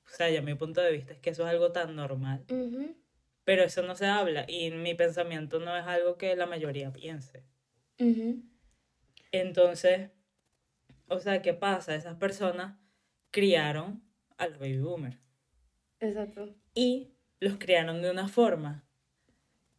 o 0.06 0.16
sea, 0.16 0.30
ya 0.30 0.42
mi 0.42 0.54
punto 0.54 0.80
de 0.80 0.92
vista 0.92 1.12
es 1.12 1.20
que 1.20 1.30
eso 1.30 1.44
es 1.44 1.50
algo 1.50 1.72
tan 1.72 1.96
normal. 1.96 2.44
Pero 3.44 3.62
eso 3.62 3.82
no 3.82 3.94
se 3.94 4.06
habla 4.06 4.44
y 4.48 4.70
mi 4.70 4.94
pensamiento 4.94 5.60
no 5.60 5.76
es 5.76 5.84
algo 5.86 6.16
que 6.16 6.34
la 6.36 6.46
mayoría 6.46 6.92
piense. 6.92 7.44
Entonces, 9.30 10.10
o 11.08 11.18
sea, 11.18 11.42
¿qué 11.42 11.54
pasa? 11.54 11.94
Esas 11.94 12.16
personas 12.16 12.78
criaron 13.30 14.02
a 14.38 14.48
los 14.48 14.58
baby 14.58 14.78
boomers. 14.78 15.18
Exacto. 16.00 16.54
Y 16.74 17.14
los 17.40 17.58
criaron 17.58 18.02
de 18.02 18.10
una 18.10 18.28
forma, 18.28 18.86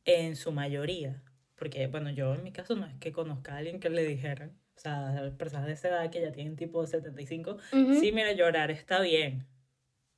en 0.05 0.35
su 0.35 0.51
mayoría, 0.51 1.21
porque, 1.55 1.87
bueno, 1.87 2.09
yo 2.11 2.33
en 2.33 2.43
mi 2.43 2.51
caso 2.51 2.75
no 2.75 2.85
es 2.85 2.95
que 2.95 3.11
conozca 3.11 3.53
a 3.53 3.57
alguien 3.57 3.79
que 3.79 3.89
le 3.89 4.05
dijeran, 4.05 4.57
o 4.75 4.79
sea, 4.79 5.33
personas 5.37 5.65
de 5.65 5.73
esa 5.73 5.89
edad 5.89 6.09
que 6.09 6.21
ya 6.21 6.31
tienen 6.31 6.55
tipo 6.55 6.85
75, 6.85 7.57
sí, 7.71 8.11
mira, 8.13 8.31
llorar 8.31 8.71
está 8.71 9.01
bien. 9.01 9.45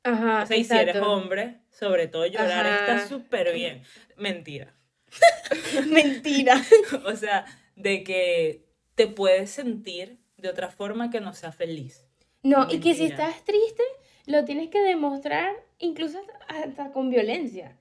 Ajá, 0.04 0.44
o 0.44 0.46
sea, 0.46 0.58
y 0.58 0.64
si 0.64 0.76
eres 0.76 0.96
hombre, 0.98 1.60
sobre 1.72 2.08
todo 2.08 2.26
llorar 2.26 2.66
está 2.66 3.08
súper 3.08 3.54
bien. 3.54 3.84
Mentira. 4.18 4.74
Mentira. 5.90 6.62
o 7.06 7.16
sea, 7.16 7.46
de 7.76 8.04
que 8.04 8.66
te 8.96 9.08
puedes 9.08 9.50
sentir 9.52 10.20
de 10.38 10.50
otra 10.50 10.70
forma 10.70 11.10
que 11.10 11.22
no 11.22 11.34
sea 11.34 11.52
feliz. 11.52 12.06
No, 12.44 12.68
y 12.70 12.80
que 12.80 12.94
si 12.94 13.06
estás 13.06 13.44
triste, 13.44 13.84
lo 14.26 14.46
tienes 14.46 14.70
que 14.70 14.82
demostrar 14.82 15.54
incluso 15.80 16.20
hasta 16.48 16.92
con 16.92 17.10
violencia. 17.10 17.78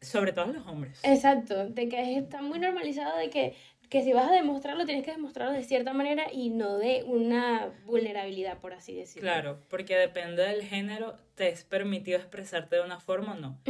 Sobre 0.00 0.32
todo 0.32 0.52
los 0.52 0.66
hombres. 0.66 1.00
Exacto, 1.02 1.68
de 1.68 1.88
que 1.88 2.18
está 2.18 2.42
muy 2.42 2.58
normalizado 2.58 3.16
de 3.16 3.30
que 3.30 3.56
que 3.88 4.02
si 4.02 4.12
vas 4.12 4.28
a 4.30 4.34
demostrarlo, 4.34 4.84
tienes 4.84 5.04
que 5.04 5.12
demostrarlo 5.12 5.54
de 5.54 5.62
cierta 5.62 5.92
manera 5.92 6.26
y 6.32 6.50
no 6.50 6.78
de 6.78 7.04
una 7.04 7.72
vulnerabilidad, 7.84 8.58
por 8.60 8.74
así 8.74 8.94
decirlo. 8.94 9.28
Claro, 9.28 9.60
porque 9.68 9.96
depende 9.96 10.42
del 10.42 10.62
género, 10.62 11.18
te 11.34 11.48
es 11.48 11.64
permitido 11.64 12.18
expresarte 12.18 12.76
de 12.76 12.82
una 12.82 13.00
forma 13.00 13.34
o 13.34 13.36
no. 13.36 13.60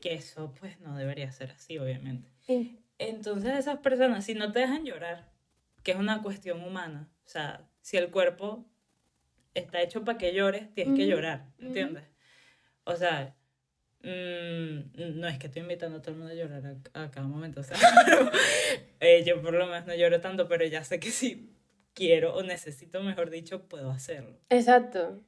Que 0.00 0.14
eso, 0.14 0.54
pues, 0.60 0.80
no 0.80 0.96
debería 0.96 1.30
ser 1.32 1.50
así, 1.50 1.78
obviamente. 1.78 2.28
Entonces, 2.98 3.58
esas 3.58 3.78
personas, 3.78 4.24
si 4.24 4.34
no 4.34 4.52
te 4.52 4.60
dejan 4.60 4.84
llorar, 4.84 5.32
que 5.82 5.92
es 5.92 5.98
una 5.98 6.22
cuestión 6.22 6.62
humana, 6.62 7.10
o 7.24 7.28
sea, 7.28 7.68
si 7.80 7.96
el 7.96 8.10
cuerpo 8.10 8.64
está 9.54 9.82
hecho 9.82 10.04
para 10.04 10.18
que 10.18 10.34
llores, 10.34 10.72
tienes 10.74 10.96
que 10.96 11.06
llorar, 11.06 11.46
¿entiendes? 11.58 12.04
O 12.84 12.96
sea, 12.96 13.34
Mm, 14.04 15.18
no 15.18 15.28
es 15.28 15.38
que 15.38 15.46
estoy 15.46 15.62
invitando 15.62 15.96
a 15.96 16.02
todo 16.02 16.12
el 16.12 16.18
mundo 16.18 16.32
a 16.32 16.36
llorar 16.36 16.76
a, 16.92 17.10
cada 17.10 17.26
momento, 17.26 17.60
o 17.60 17.64
sea, 17.64 17.78
eh, 19.00 19.24
yo 19.26 19.40
por 19.40 19.54
lo 19.54 19.66
menos 19.66 19.86
no 19.86 19.94
lloro 19.94 20.20
tanto, 20.20 20.46
pero 20.46 20.66
ya 20.66 20.84
sé 20.84 21.00
que 21.00 21.10
si 21.10 21.50
quiero 21.94 22.34
o 22.34 22.42
necesito, 22.42 23.02
mejor 23.02 23.30
dicho, 23.30 23.66
puedo 23.66 23.90
hacerlo. 23.90 24.38
Exacto. 24.50 25.22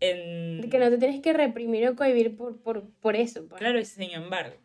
En... 0.00 0.70
Que 0.70 0.78
no 0.78 0.88
te 0.88 0.96
tienes 0.96 1.20
que 1.20 1.34
reprimir 1.34 1.86
o 1.86 1.96
cohibir 1.96 2.34
por, 2.34 2.62
por, 2.62 2.88
por 2.94 3.14
eso. 3.14 3.46
Pues. 3.46 3.58
Claro, 3.58 3.78
y 3.78 3.84
sin 3.84 4.10
embargo, 4.12 4.56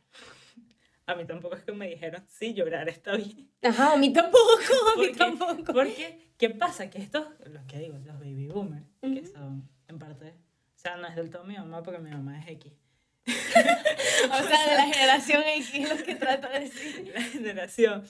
a 1.06 1.16
mí 1.16 1.26
tampoco 1.26 1.58
es 1.58 1.64
que 1.64 1.74
me 1.74 1.90
dijeron, 1.90 2.24
sí, 2.30 2.54
llorar 2.54 2.88
está 2.88 3.18
bien. 3.18 3.52
Ajá, 3.62 3.92
a 3.92 3.98
mí 3.98 4.14
tampoco, 4.14 4.40
a 4.96 5.02
mí 5.02 5.12
tampoco. 5.12 5.74
Porque, 5.74 6.32
¿qué 6.38 6.50
pasa? 6.50 6.90
Que 6.90 7.00
estos, 7.00 7.28
los 7.46 7.66
que 7.66 7.78
digo, 7.78 7.98
los 8.06 8.20
baby 8.20 8.48
boomers, 8.48 8.86
que 9.02 9.26
son 9.26 9.68
en 9.90 10.00
parte, 10.00 10.30
o 10.30 10.80
sea, 10.80 10.96
no 10.96 11.08
es 11.08 11.16
del 11.18 11.30
todo 11.30 11.44
mi 11.44 11.56
mamá 11.56 11.84
porque 11.84 12.00
mi 12.00 12.12
mamá 12.12 12.40
es 12.40 12.48
X 12.48 12.72
o 14.32 14.48
sea, 14.48 14.70
de 14.70 14.76
la 14.76 14.88
generación 14.88 15.44
X, 15.58 15.90
lo 15.90 16.04
que 16.04 16.16
trato 16.16 16.50
de 16.50 16.60
decir. 16.62 17.12
La 17.16 17.22
generación. 17.22 18.04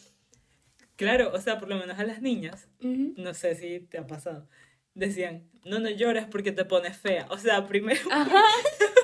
Claro, 0.96 1.32
o 1.34 1.40
sea, 1.40 1.60
por 1.60 1.70
lo 1.70 1.78
menos 1.78 1.98
a 1.98 2.04
las 2.04 2.22
niñas, 2.22 2.68
no 2.82 3.34
sé 3.34 3.56
si 3.56 3.80
te 3.80 3.98
ha 3.98 4.06
pasado, 4.06 4.50
decían, 4.96 5.50
no, 5.64 5.80
no 5.80 5.90
llores 5.90 6.26
porque 6.26 6.52
te 6.52 6.66
pones 6.66 6.98
fea. 6.98 7.26
O 7.30 7.38
sea, 7.38 7.66
primero... 7.66 8.02
Ajá. 8.12 8.44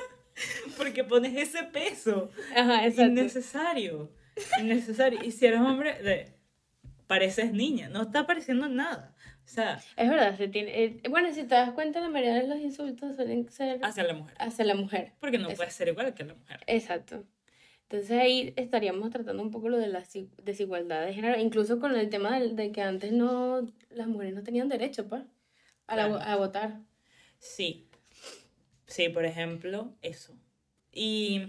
porque 0.76 1.04
pones 1.04 1.34
ese 1.34 1.62
peso. 1.64 2.30
Ajá, 2.54 2.86
exacto. 2.86 3.12
Innecesario. 3.12 4.12
Innecesario. 4.60 5.20
Y 5.24 5.30
si 5.30 5.46
eres 5.46 5.60
hombre, 5.60 6.02
de, 6.02 6.36
pareces 7.06 7.52
niña, 7.52 7.88
no 7.88 8.02
está 8.02 8.26
pareciendo 8.26 8.68
nada. 8.68 9.14
O 9.46 9.48
sea, 9.48 9.80
es 9.96 10.10
verdad, 10.10 10.36
se 10.36 10.48
tiene, 10.48 10.84
eh, 10.84 11.00
bueno, 11.08 11.32
si 11.32 11.44
te 11.44 11.54
das 11.54 11.70
cuenta, 11.70 12.00
la 12.00 12.08
mayoría 12.08 12.42
de 12.42 12.48
los 12.48 12.58
insultos 12.58 13.14
suelen 13.14 13.48
ser 13.48 13.78
hacia 13.84 14.02
la 14.02 14.14
mujer. 14.14 14.36
Hacia 14.40 14.64
la 14.64 14.74
mujer. 14.74 15.12
Porque 15.20 15.38
no 15.38 15.48
puede 15.50 15.70
ser 15.70 15.86
igual 15.86 16.12
que 16.14 16.24
la 16.24 16.34
mujer. 16.34 16.60
Exacto. 16.66 17.22
Entonces 17.82 18.10
ahí 18.10 18.52
estaríamos 18.56 19.10
tratando 19.10 19.40
un 19.44 19.52
poco 19.52 19.68
lo 19.68 19.78
de 19.78 19.86
la 19.86 20.02
desigualdad 20.42 21.06
de 21.06 21.14
género, 21.14 21.38
incluso 21.38 21.78
con 21.78 21.94
el 21.94 22.10
tema 22.10 22.40
de, 22.40 22.72
que 22.72 22.82
antes 22.82 23.12
no 23.12 23.64
las 23.90 24.08
mujeres 24.08 24.34
no 24.34 24.42
tenían 24.42 24.68
derecho 24.68 25.06
pues, 25.08 25.22
a, 25.86 25.94
a 25.94 26.36
votar. 26.36 26.80
Sí. 27.38 27.88
Sí, 28.86 29.08
por 29.10 29.24
ejemplo, 29.24 29.94
eso. 30.02 30.36
Y 30.90 31.42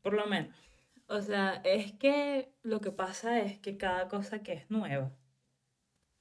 por 0.00 0.14
lo 0.14 0.26
menos, 0.26 0.56
o 1.06 1.20
sea, 1.20 1.60
es 1.64 1.92
que 1.92 2.48
lo 2.62 2.80
que 2.80 2.92
pasa 2.92 3.40
es 3.40 3.58
que 3.58 3.76
cada 3.76 4.08
cosa 4.08 4.42
que 4.42 4.54
es 4.54 4.70
nueva 4.70 5.12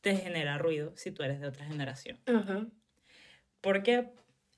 te 0.06 0.16
genera 0.16 0.60
ruido 0.60 0.96
si 0.96 1.10
tú 1.10 1.24
eres 1.24 1.42
de 1.42 1.48
otra 1.48 1.66
generación. 1.66 2.20
Porque 3.60 4.12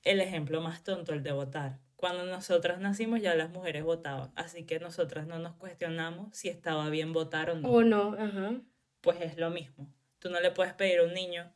el 0.04 0.20
ejemplo 0.20 0.60
más 0.60 0.84
tonto, 0.84 1.14
el 1.14 1.22
de 1.22 1.32
votar. 1.32 1.78
Cuando 1.96 2.26
nosotras 2.26 2.80
nacimos 2.80 3.22
ya 3.22 3.34
las 3.34 3.48
mujeres 3.48 3.82
votaban, 3.82 4.30
así 4.36 4.66
que 4.66 4.78
nosotras 4.78 5.26
no 5.26 5.38
nos 5.38 5.54
cuestionamos 5.54 6.36
si 6.36 6.50
estaba 6.50 6.90
bien 6.90 7.14
votar 7.14 7.48
o 7.48 7.54
no. 7.54 7.70
O 7.70 7.82
no, 7.82 8.12
ajá. 8.12 8.60
Pues 9.00 9.22
es 9.22 9.38
lo 9.38 9.48
mismo. 9.48 9.90
Tú 10.18 10.28
no 10.28 10.38
le 10.38 10.50
puedes 10.50 10.74
pedir 10.74 10.98
a 10.98 11.04
un 11.04 11.14
niño 11.14 11.50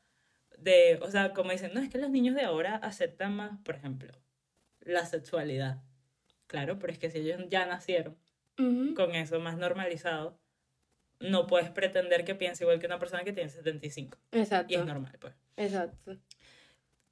de, 0.56 0.98
o 1.02 1.10
sea, 1.10 1.34
como 1.34 1.50
dicen, 1.50 1.72
no, 1.74 1.80
es 1.82 1.90
que 1.90 1.98
los 1.98 2.08
niños 2.08 2.34
de 2.34 2.44
ahora 2.44 2.76
aceptan 2.76 3.36
más, 3.36 3.58
por 3.62 3.74
ejemplo, 3.74 4.10
la 4.80 5.04
sexualidad. 5.04 5.82
Claro, 6.46 6.78
pero 6.78 6.94
es 6.94 6.98
que 6.98 7.10
si 7.10 7.18
ellos 7.18 7.42
ya 7.50 7.66
nacieron 7.66 8.16
con 8.56 9.14
eso 9.14 9.38
más 9.38 9.58
normalizado, 9.58 10.40
no 11.22 11.46
puedes 11.46 11.70
pretender 11.70 12.24
que 12.24 12.34
piense 12.34 12.64
igual 12.64 12.78
que 12.78 12.86
una 12.86 12.98
persona 12.98 13.24
que 13.24 13.32
tiene 13.32 13.48
75. 13.50 14.18
Exacto. 14.32 14.72
Y 14.72 14.76
es 14.76 14.84
normal, 14.84 15.16
pues. 15.20 15.34
Exacto. 15.56 16.16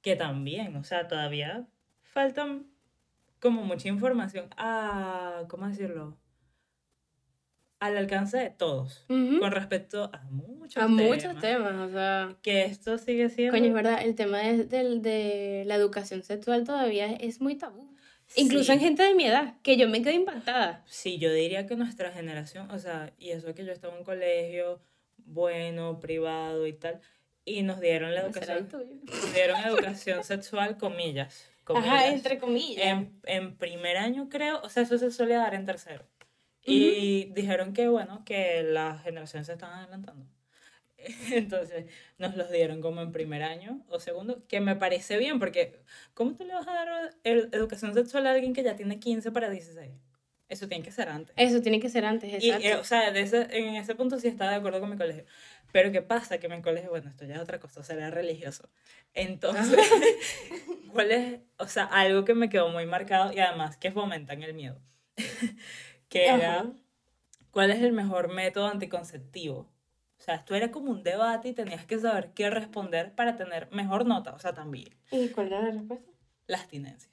que 0.01 0.15
también, 0.15 0.75
o 0.75 0.83
sea, 0.83 1.07
todavía 1.07 1.67
faltan 2.03 2.65
como 3.39 3.63
mucha 3.63 3.87
información 3.87 4.47
a, 4.57 5.43
¿cómo 5.47 5.67
decirlo? 5.67 6.17
Al 7.79 7.97
alcance 7.97 8.37
de 8.37 8.49
todos, 8.51 9.05
con 9.07 9.51
respecto 9.51 10.11
a 10.13 10.21
muchos 10.29 10.77
A 10.83 10.85
temas. 10.85 11.03
muchos 11.03 11.39
temas, 11.41 11.73
o 11.73 11.89
sea, 11.91 12.35
Que 12.43 12.65
esto 12.65 12.99
sigue 12.99 13.27
siendo... 13.29 13.53
coño, 13.57 13.69
es 13.69 13.73
verdad, 13.73 14.01
el 14.03 14.13
tema 14.13 14.37
de, 14.37 14.65
de 14.65 15.63
la 15.65 15.75
educación 15.75 16.21
sexual 16.21 16.63
todavía 16.63 17.07
es 17.11 17.41
muy 17.41 17.55
tabú. 17.55 17.90
Incluso 18.35 18.65
Sí. 18.65 18.71
en 18.73 18.79
gente 18.79 19.03
de 19.03 19.13
mi 19.15 19.25
edad, 19.25 19.55
que 19.63 19.77
yo 19.77 19.89
me 19.89 20.01
quedo 20.01 20.13
impactada. 20.13 20.83
Sí, 20.87 21.17
yo 21.17 21.31
diría 21.33 21.65
que 21.67 21.75
nuestra 21.75 22.11
generación, 22.11 22.69
o 22.71 22.79
sea, 22.79 23.11
y 23.19 23.31
eso 23.31 23.53
que 23.53 23.65
yo 23.65 23.71
estaba 23.73 23.93
en 23.93 23.99
un 23.99 24.05
colegio 24.05 24.79
bueno, 25.25 25.99
privado 25.99 26.65
y 26.67 26.73
tal, 26.73 26.99
y 27.45 27.61
nos 27.63 27.79
dieron 27.79 28.13
la 28.15 28.21
educación, 28.21 28.67
tuyo. 28.69 28.85
nos 29.05 29.33
dieron 29.33 29.59
educación 29.61 30.23
sexual, 30.23 30.77
comillas, 30.77 31.49
comillas. 31.63 31.87
Ajá, 31.93 32.07
entre 32.07 32.37
comillas. 32.39 32.83
En, 32.85 33.19
en 33.25 33.55
primer 33.57 33.97
año 33.97 34.29
creo, 34.29 34.61
o 34.61 34.69
sea, 34.69 34.83
eso 34.83 34.97
se 34.97 35.11
solía 35.11 35.37
dar 35.39 35.53
en 35.55 35.65
tercero. 35.65 36.05
Y 36.63 37.25
dijeron 37.33 37.73
que, 37.73 37.87
bueno, 37.87 38.23
que 38.23 38.61
las 38.63 39.01
generaciones 39.03 39.47
se 39.47 39.53
estaban 39.53 39.79
adelantando. 39.79 40.25
Entonces, 41.31 41.85
nos 42.17 42.35
los 42.35 42.51
dieron 42.51 42.81
como 42.81 43.01
en 43.01 43.11
primer 43.11 43.43
año 43.43 43.83
o 43.89 43.99
segundo, 43.99 44.43
que 44.47 44.59
me 44.59 44.75
parece 44.75 45.17
bien, 45.17 45.39
porque 45.39 45.79
¿cómo 46.13 46.33
tú 46.35 46.43
le 46.45 46.53
vas 46.53 46.67
a 46.67 46.73
dar 46.73 47.15
ed- 47.23 47.49
educación 47.53 47.93
sexual 47.93 48.27
a 48.27 48.31
alguien 48.31 48.53
que 48.53 48.63
ya 48.63 48.75
tiene 48.75 48.99
15 48.99 49.31
para 49.31 49.49
16? 49.49 49.91
Eso 50.49 50.67
tiene 50.67 50.83
que 50.83 50.91
ser 50.91 51.07
antes. 51.07 51.33
Eso 51.37 51.61
tiene 51.61 51.79
que 51.79 51.87
ser 51.89 52.03
antes, 52.03 52.29
Y, 52.43 52.49
exacto. 52.49 52.67
eh, 52.67 52.75
o 52.75 52.83
sea, 52.83 53.11
de 53.11 53.21
ese, 53.21 53.47
en 53.57 53.75
ese 53.75 53.95
punto 53.95 54.19
sí 54.19 54.27
estaba 54.27 54.51
de 54.51 54.57
acuerdo 54.57 54.81
con 54.81 54.89
mi 54.89 54.97
colegio. 54.97 55.23
Pero 55.71 55.93
¿qué 55.93 56.01
pasa? 56.01 56.39
Que 56.39 56.49
mi 56.49 56.61
colegio, 56.61 56.89
bueno, 56.89 57.09
esto 57.09 57.23
ya 57.23 57.35
es 57.35 57.39
otra 57.41 57.59
cosa, 57.61 57.79
o 57.79 57.83
sea, 57.83 57.95
era 57.95 58.11
religioso. 58.11 58.69
Entonces, 59.13 59.79
¿cuál 60.91 61.11
es, 61.11 61.39
o 61.57 61.67
sea, 61.67 61.85
algo 61.85 62.25
que 62.25 62.33
me 62.33 62.49
quedó 62.49 62.67
muy 62.69 62.85
marcado 62.85 63.31
y 63.31 63.39
además 63.39 63.77
que 63.77 63.91
fomentan 63.91 64.43
el 64.43 64.53
miedo? 64.53 64.81
que 66.09 66.25
era, 66.27 66.59
Ajá. 66.59 66.73
¿cuál 67.51 67.71
es 67.71 67.81
el 67.81 67.93
mejor 67.93 68.33
método 68.33 68.67
anticonceptivo? 68.67 69.69
O 70.21 70.23
sea, 70.23 70.35
esto 70.35 70.53
era 70.53 70.69
como 70.69 70.91
un 70.91 71.01
debate 71.01 71.49
y 71.49 71.53
tenías 71.53 71.83
que 71.87 71.97
saber 71.97 72.29
qué 72.35 72.51
responder 72.51 73.15
para 73.15 73.37
tener 73.37 73.71
mejor 73.71 74.05
nota, 74.05 74.33
o 74.33 74.37
sea, 74.39 74.53
también, 74.53 74.95
¿Y 75.09 75.29
cuál 75.29 75.47
era 75.47 75.63
la 75.63 75.71
respuesta? 75.71 76.11
la 76.45 76.57
abstinencia. 76.59 77.09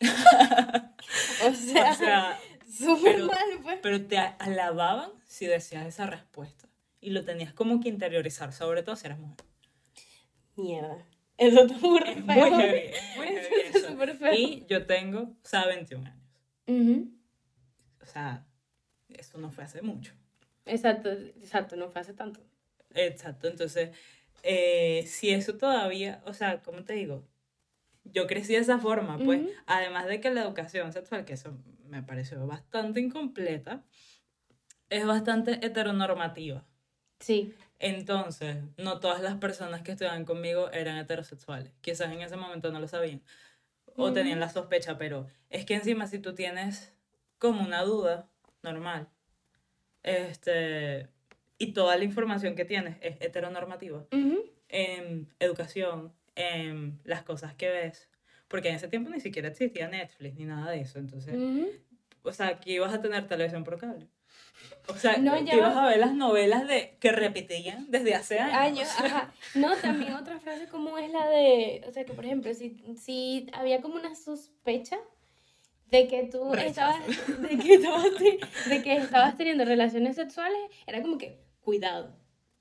O 1.46 1.52
sea, 1.54 1.90
O 1.90 1.94
sea, 1.94 2.38
súper 2.70 3.14
pero- 3.14 3.26
mal, 3.26 3.38
pues. 3.62 3.78
pero 3.82 4.06
te 4.06 4.18
alababan 4.18 5.10
si 5.26 5.46
decías 5.46 5.86
esa 5.86 6.06
respuesta. 6.06 6.68
Y 7.00 7.10
lo 7.10 7.24
tenías 7.24 7.52
como 7.52 7.80
que 7.80 7.88
interiorizar, 7.88 8.52
sobre 8.52 8.82
todo 8.82 8.96
si 8.96 9.06
eras 9.06 9.18
mujer. 9.18 9.44
Mierda. 10.56 10.98
Eso 11.36 11.66
muy 11.80 12.00
Es 12.06 12.24
muy 12.24 12.34
feo. 12.34 12.56
heavy, 12.58 12.90
muy 13.16 13.26
heavy 13.26 13.46
Eso 13.68 13.78
eso. 13.78 13.88
súper 13.88 14.16
feo. 14.16 14.32
Y 14.34 14.64
yo 14.68 14.86
tengo, 14.86 15.20
o 15.22 15.36
sea, 15.42 15.66
21 15.66 16.06
años. 16.08 17.08
O 18.02 18.06
sea, 18.06 18.44
eso 19.08 19.38
no 19.38 19.50
fue 19.50 19.64
hace 19.64 19.82
mucho. 19.82 20.12
Exacto, 20.66 21.10
exacto, 21.10 21.76
no 21.76 21.88
fue 21.90 22.00
hace 22.00 22.14
tanto. 22.14 22.40
Exacto, 22.94 23.48
entonces, 23.48 23.90
eh, 24.42 25.04
si 25.06 25.30
eso 25.30 25.56
todavía, 25.56 26.22
o 26.26 26.32
sea, 26.32 26.62
¿cómo 26.62 26.84
te 26.84 26.94
digo? 26.94 27.24
Yo 28.04 28.26
crecí 28.26 28.52
de 28.52 28.60
esa 28.60 28.78
forma, 28.78 29.18
pues, 29.18 29.42
además 29.66 30.06
de 30.06 30.20
que 30.20 30.30
la 30.30 30.42
educación 30.42 30.92
sexual, 30.92 31.24
que 31.24 31.34
eso 31.34 31.56
me 31.88 32.02
pareció 32.02 32.46
bastante 32.46 33.00
incompleta, 33.00 33.82
es 34.90 35.06
bastante 35.06 35.64
heteronormativa. 35.64 36.66
Sí. 37.20 37.54
Entonces, 37.78 38.58
no 38.76 39.00
todas 39.00 39.22
las 39.22 39.36
personas 39.36 39.82
que 39.82 39.92
estudiaban 39.92 40.24
conmigo 40.24 40.70
eran 40.70 40.98
heterosexuales. 40.98 41.72
Quizás 41.80 42.12
en 42.12 42.20
ese 42.20 42.36
momento 42.36 42.70
no 42.70 42.80
lo 42.80 42.88
sabían 42.88 43.22
o 43.96 44.12
tenían 44.12 44.40
la 44.40 44.48
sospecha, 44.48 44.98
pero 44.98 45.26
es 45.50 45.64
que 45.64 45.74
encima 45.74 46.06
si 46.06 46.18
tú 46.18 46.34
tienes 46.34 46.92
como 47.38 47.62
una 47.62 47.82
duda 47.82 48.28
normal, 48.62 49.08
este, 50.04 51.08
y 51.58 51.72
toda 51.72 51.96
la 51.96 52.04
información 52.04 52.54
que 52.54 52.64
tienes 52.64 52.96
es 53.00 53.16
heteronormativa, 53.20 54.06
Ujú. 54.12 54.44
en 54.68 55.28
educación, 55.40 56.12
en 56.36 57.00
las 57.04 57.22
cosas 57.22 57.54
que 57.54 57.68
ves, 57.70 58.08
porque 58.48 58.68
en 58.68 58.76
ese 58.76 58.88
tiempo 58.88 59.10
ni 59.10 59.20
siquiera 59.20 59.48
existía 59.48 59.88
Netflix 59.88 60.36
ni 60.36 60.44
nada 60.44 60.70
de 60.70 60.80
eso, 60.82 60.98
entonces, 60.98 61.34
Ujú. 61.34 61.68
o 62.22 62.32
sea, 62.32 62.48
aquí 62.48 62.74
ibas 62.74 62.92
a 62.94 63.00
tener 63.00 63.26
televisión 63.26 63.64
por 63.64 63.78
cable. 63.78 64.06
O 64.88 64.94
sea, 64.94 65.16
No, 65.16 65.38
ya 65.42 65.54
ibas 65.56 65.76
a 65.76 65.86
ver 65.88 65.98
las 65.98 66.14
novelas 66.14 66.68
de 66.68 66.96
que 67.00 67.10
repetían 67.12 67.90
desde 67.90 68.14
hace 68.14 68.38
años. 68.38 68.56
Años, 68.56 68.88
ajá. 68.98 69.32
No, 69.54 69.74
también 69.76 70.14
otra 70.14 70.38
frase 70.38 70.68
común 70.68 70.98
es 70.98 71.10
la 71.10 71.26
de, 71.28 71.82
o 71.88 71.92
sea, 71.92 72.04
que 72.04 72.12
por 72.12 72.24
ejemplo, 72.24 72.52
si, 72.54 72.82
si 72.96 73.46
había 73.52 73.80
como 73.80 73.94
una 73.96 74.14
sospecha 74.14 74.98
de 75.94 76.08
que 76.08 76.24
tú 76.24 76.52
Rechazo. 76.52 76.98
estabas, 77.06 77.40
de 77.50 77.58
que 77.58 77.74
estabas, 77.74 78.04
de 78.68 78.82
que 78.82 78.96
estabas 78.96 79.36
teniendo 79.36 79.64
relaciones 79.64 80.16
sexuales, 80.16 80.58
era 80.86 81.00
como 81.02 81.18
que, 81.18 81.38
cuidado. 81.60 82.16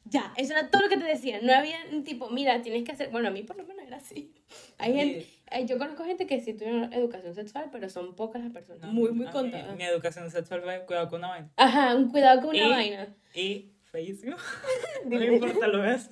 Ya, 0.06 0.34
eso 0.36 0.52
era 0.52 0.70
todo 0.70 0.82
lo 0.82 0.90
que 0.90 0.98
te 0.98 1.06
decían. 1.06 1.46
No 1.46 1.54
había 1.54 1.78
tipo, 2.04 2.30
mira, 2.30 2.62
tienes 2.62 2.84
que 2.84 2.92
hacer, 2.92 3.10
bueno, 3.10 3.30
a 3.30 3.32
mí 3.32 3.42
por 3.44 3.56
lo 3.56 3.64
menos 3.66 3.86
era 3.88 3.98
así. 3.98 4.34
Hay 4.78 4.94
gente, 4.94 5.26
eh, 5.50 5.66
yo 5.66 5.78
conozco 5.78 6.04
gente 6.04 6.28
que 6.28 6.42
sí 6.42 6.54
tuvieron 6.54 6.92
educación 6.94 7.34
sexual, 7.34 7.70
pero 7.72 7.90
son 7.90 8.14
pocas 8.14 8.44
las 8.44 8.52
personas, 8.52 8.82
No, 8.82 8.92
muy, 8.92 9.12
muy 9.14 9.26
mí, 9.28 9.32
contadas. 9.32 9.78
Mi 9.78 9.84
educación 9.86 10.30
sexual 10.30 10.62
fue 10.62 10.84
cuidado 10.86 11.08
con 11.10 11.20
una 11.22 11.30
vaina. 11.30 11.50
Ajá, 11.56 11.96
un 11.96 12.10
cuidado 12.10 12.42
con 12.42 12.50
una 12.50 12.68
Y- 12.68 12.70
vaina. 12.70 13.16
Y 13.34 13.72
feísimo. 13.84 14.36
no 15.06 15.18
me 15.20 15.26
importa 15.26 15.68
lo 15.68 15.82
hagas. 15.82 16.10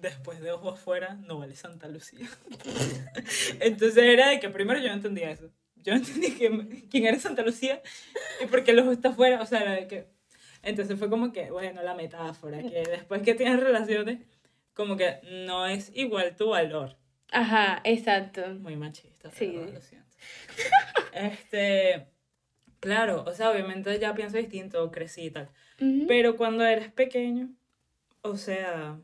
Después 0.00 0.40
de 0.40 0.52
ojo 0.52 0.68
afuera, 0.70 1.14
no 1.26 1.38
vale 1.38 1.56
Santa 1.56 1.88
Lucía. 1.88 2.28
Entonces 3.60 4.04
era 4.04 4.28
de 4.28 4.38
que 4.38 4.48
primero 4.50 4.78
yo 4.78 4.88
no 4.88 4.94
entendía 4.94 5.30
eso. 5.30 5.50
Yo 5.84 5.92
no 5.92 5.98
entendía 5.98 6.36
que- 6.36 6.88
quién 6.90 7.06
era 7.06 7.18
Santa 7.20 7.42
Lucía 7.42 7.80
y 8.42 8.46
por 8.46 8.64
qué 8.64 8.72
el 8.72 8.80
ojo 8.80 8.90
está 8.90 9.10
afuera. 9.10 9.40
O 9.40 9.46
sea, 9.46 9.86
que. 9.86 10.08
Entonces 10.62 10.98
fue 10.98 11.08
como 11.10 11.30
que, 11.32 11.50
bueno, 11.50 11.82
la 11.82 11.94
metáfora, 11.94 12.58
que 12.62 12.82
después 12.90 13.22
que 13.22 13.34
tienes 13.34 13.60
relaciones, 13.60 14.20
como 14.72 14.96
que 14.96 15.18
no 15.46 15.66
es 15.66 15.92
igual 15.94 16.34
tu 16.36 16.48
valor. 16.48 16.96
Ajá, 17.30 17.80
exacto. 17.84 18.42
Muy 18.60 18.74
machista, 18.76 19.30
Sí. 19.30 19.52
pero 19.54 19.72
lo 19.72 19.80
siento. 19.82 20.08
Este, 21.12 22.06
claro, 22.80 23.24
o 23.26 23.32
sea, 23.32 23.50
obviamente 23.50 23.98
ya 23.98 24.14
pienso 24.14 24.36
distinto, 24.38 24.90
crecí 24.90 25.26
y 25.26 25.30
tal. 25.30 25.50
Ujú. 25.80 26.06
Pero 26.08 26.36
cuando 26.36 26.64
eres 26.64 26.90
pequeño, 26.92 27.50
o 28.22 28.36
sea, 28.36 28.98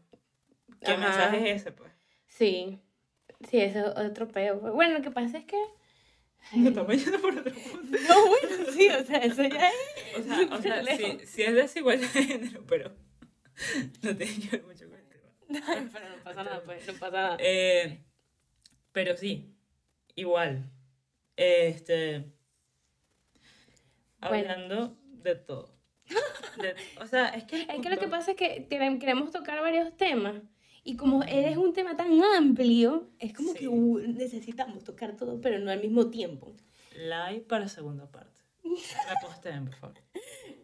¿qué 0.80 0.92
Ajá. 0.92 0.98
mensaje 1.08 1.50
es 1.50 1.60
ese, 1.62 1.72
pues? 1.72 1.92
Sí, 2.26 2.78
sí, 3.48 3.60
eso 3.60 3.80
es 3.94 4.10
otro 4.10 4.28
peo. 4.28 4.58
Bueno, 4.60 4.94
lo 4.94 5.02
que 5.02 5.10
pasa 5.10 5.38
es 5.38 5.44
que... 5.44 5.56
Yendo 6.53 6.85
por 6.85 6.94
otro 7.38 7.55
punto. 7.55 7.98
No, 8.09 8.26
bueno, 8.26 8.72
sí, 8.72 8.88
o 8.88 9.05
sea, 9.05 9.18
eso 9.18 9.42
ya 9.44 9.68
es... 9.68 10.18
O 10.18 10.22
sea, 10.22 10.48
o 10.55 10.62
sea 10.62 10.96
sí, 10.96 11.18
sí 11.24 11.42
es 11.42 11.55
desigualdad 11.55 12.09
de 12.12 12.22
género, 12.24 12.64
pero 12.66 12.92
no 14.03 14.16
tiene 14.16 14.40
que 14.40 14.57
ver 14.57 14.64
mucho 14.64 14.88
con 14.88 14.98
el 14.98 15.09
tema. 15.09 15.31
pero 15.92 16.09
no 16.09 16.24
pasa 16.24 16.42
nada, 16.44 16.62
pues, 16.64 16.87
no 16.87 16.92
pasa 16.94 17.11
nada. 17.16 17.37
Eh, 17.40 18.03
pero 18.92 19.16
sí, 19.16 19.55
igual. 20.16 20.70
Este. 21.37 22.24
Bueno. 24.20 24.50
Hablando 24.50 24.98
de 25.03 25.35
todo. 25.37 25.79
De- 26.61 26.74
o 27.00 27.07
sea, 27.07 27.29
es 27.29 27.44
que. 27.44 27.62
Es 27.62 27.81
que 27.81 27.88
lo 27.88 27.98
que 27.98 28.09
pasa 28.09 28.33
es 28.33 28.37
que 28.37 28.68
querem- 28.68 28.98
queremos 28.98 29.31
tocar 29.31 29.61
varios 29.61 29.96
temas 29.96 30.42
y 30.84 30.96
como 30.96 31.22
eres 31.24 31.56
un 31.56 31.72
tema 31.72 31.96
tan 31.96 32.22
amplio, 32.36 33.08
es 33.18 33.32
como 33.32 33.52
Sí. 33.52 33.58
que 33.60 33.68
uh, 33.68 33.98
necesitamos 33.98 34.84
tocar 34.84 35.16
todo, 35.16 35.40
pero 35.40 35.58
no 35.58 35.70
al 35.70 35.80
mismo 35.80 36.08
tiempo. 36.10 36.52
Like 36.96 37.46
para 37.46 37.68
segunda 37.68 38.06
parte. 38.10 38.40
Reposteen, 39.08 39.64
por 39.66 39.74
favor. 39.76 39.96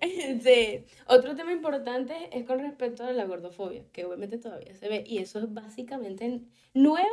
Sí. 0.42 0.85
Otro 1.09 1.35
tema 1.35 1.52
importante 1.52 2.29
es 2.37 2.44
con 2.44 2.59
respecto 2.59 3.02
a 3.05 3.12
la 3.12 3.24
gordofobia, 3.24 3.85
que 3.92 4.05
obviamente 4.05 4.37
todavía 4.38 4.74
se 4.74 4.88
ve, 4.88 5.02
y 5.07 5.18
eso 5.18 5.38
es 5.38 5.52
básicamente 5.52 6.42
nuevo 6.74 7.09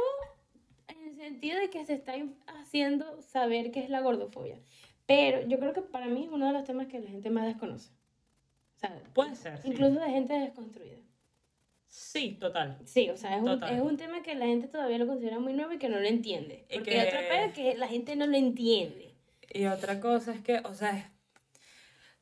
en 0.89 1.07
el 1.09 1.15
sentido 1.15 1.59
de 1.59 1.69
que 1.69 1.85
se 1.85 1.93
está 1.93 2.17
in- 2.17 2.35
haciendo 2.45 3.21
saber 3.21 3.71
qué 3.71 3.79
es 3.79 3.89
la 3.89 4.01
gordofobia. 4.01 4.59
Pero 5.05 5.47
yo 5.47 5.59
creo 5.59 5.73
que 5.73 5.81
para 5.81 6.07
mí 6.07 6.25
es 6.25 6.29
uno 6.31 6.47
de 6.47 6.53
los 6.53 6.65
temas 6.65 6.87
que 6.87 6.99
la 6.99 7.09
gente 7.09 7.29
más 7.29 7.45
desconoce. 7.45 7.89
O 8.75 8.79
sea, 8.79 9.01
Puede 9.13 9.35
ser. 9.35 9.57
Sí, 9.61 9.69
incluso 9.69 9.99
de 10.01 10.09
gente 10.09 10.33
desconstruida. 10.33 10.97
Sí 11.95 12.37
total. 12.39 12.79
Sí, 12.85 13.09
o 13.11 13.17
sea, 13.17 13.37
es 13.37 13.43
un, 13.43 13.63
es 13.63 13.81
un 13.81 13.97
tema 13.97 14.23
que 14.23 14.33
la 14.33 14.47
gente 14.47 14.67
todavía 14.67 14.97
lo 14.97 15.05
considera 15.05 15.37
muy 15.39 15.53
nuevo 15.53 15.73
y 15.73 15.77
que 15.77 15.89
no 15.89 15.99
lo 15.99 16.07
entiende. 16.07 16.65
Y 16.69 16.75
Porque 16.75 16.89
que- 16.91 17.01
otro 17.07 17.19
pedo 17.29 17.45
es 17.45 17.53
que 17.53 17.77
la 17.77 17.87
gente 17.87 18.15
no 18.15 18.25
lo 18.25 18.35
entiende. 18.35 19.13
Y 19.53 19.65
otra 19.67 19.99
cosa 19.99 20.33
es 20.33 20.41
que, 20.41 20.57
o 20.63 20.73
sea, 20.73 21.11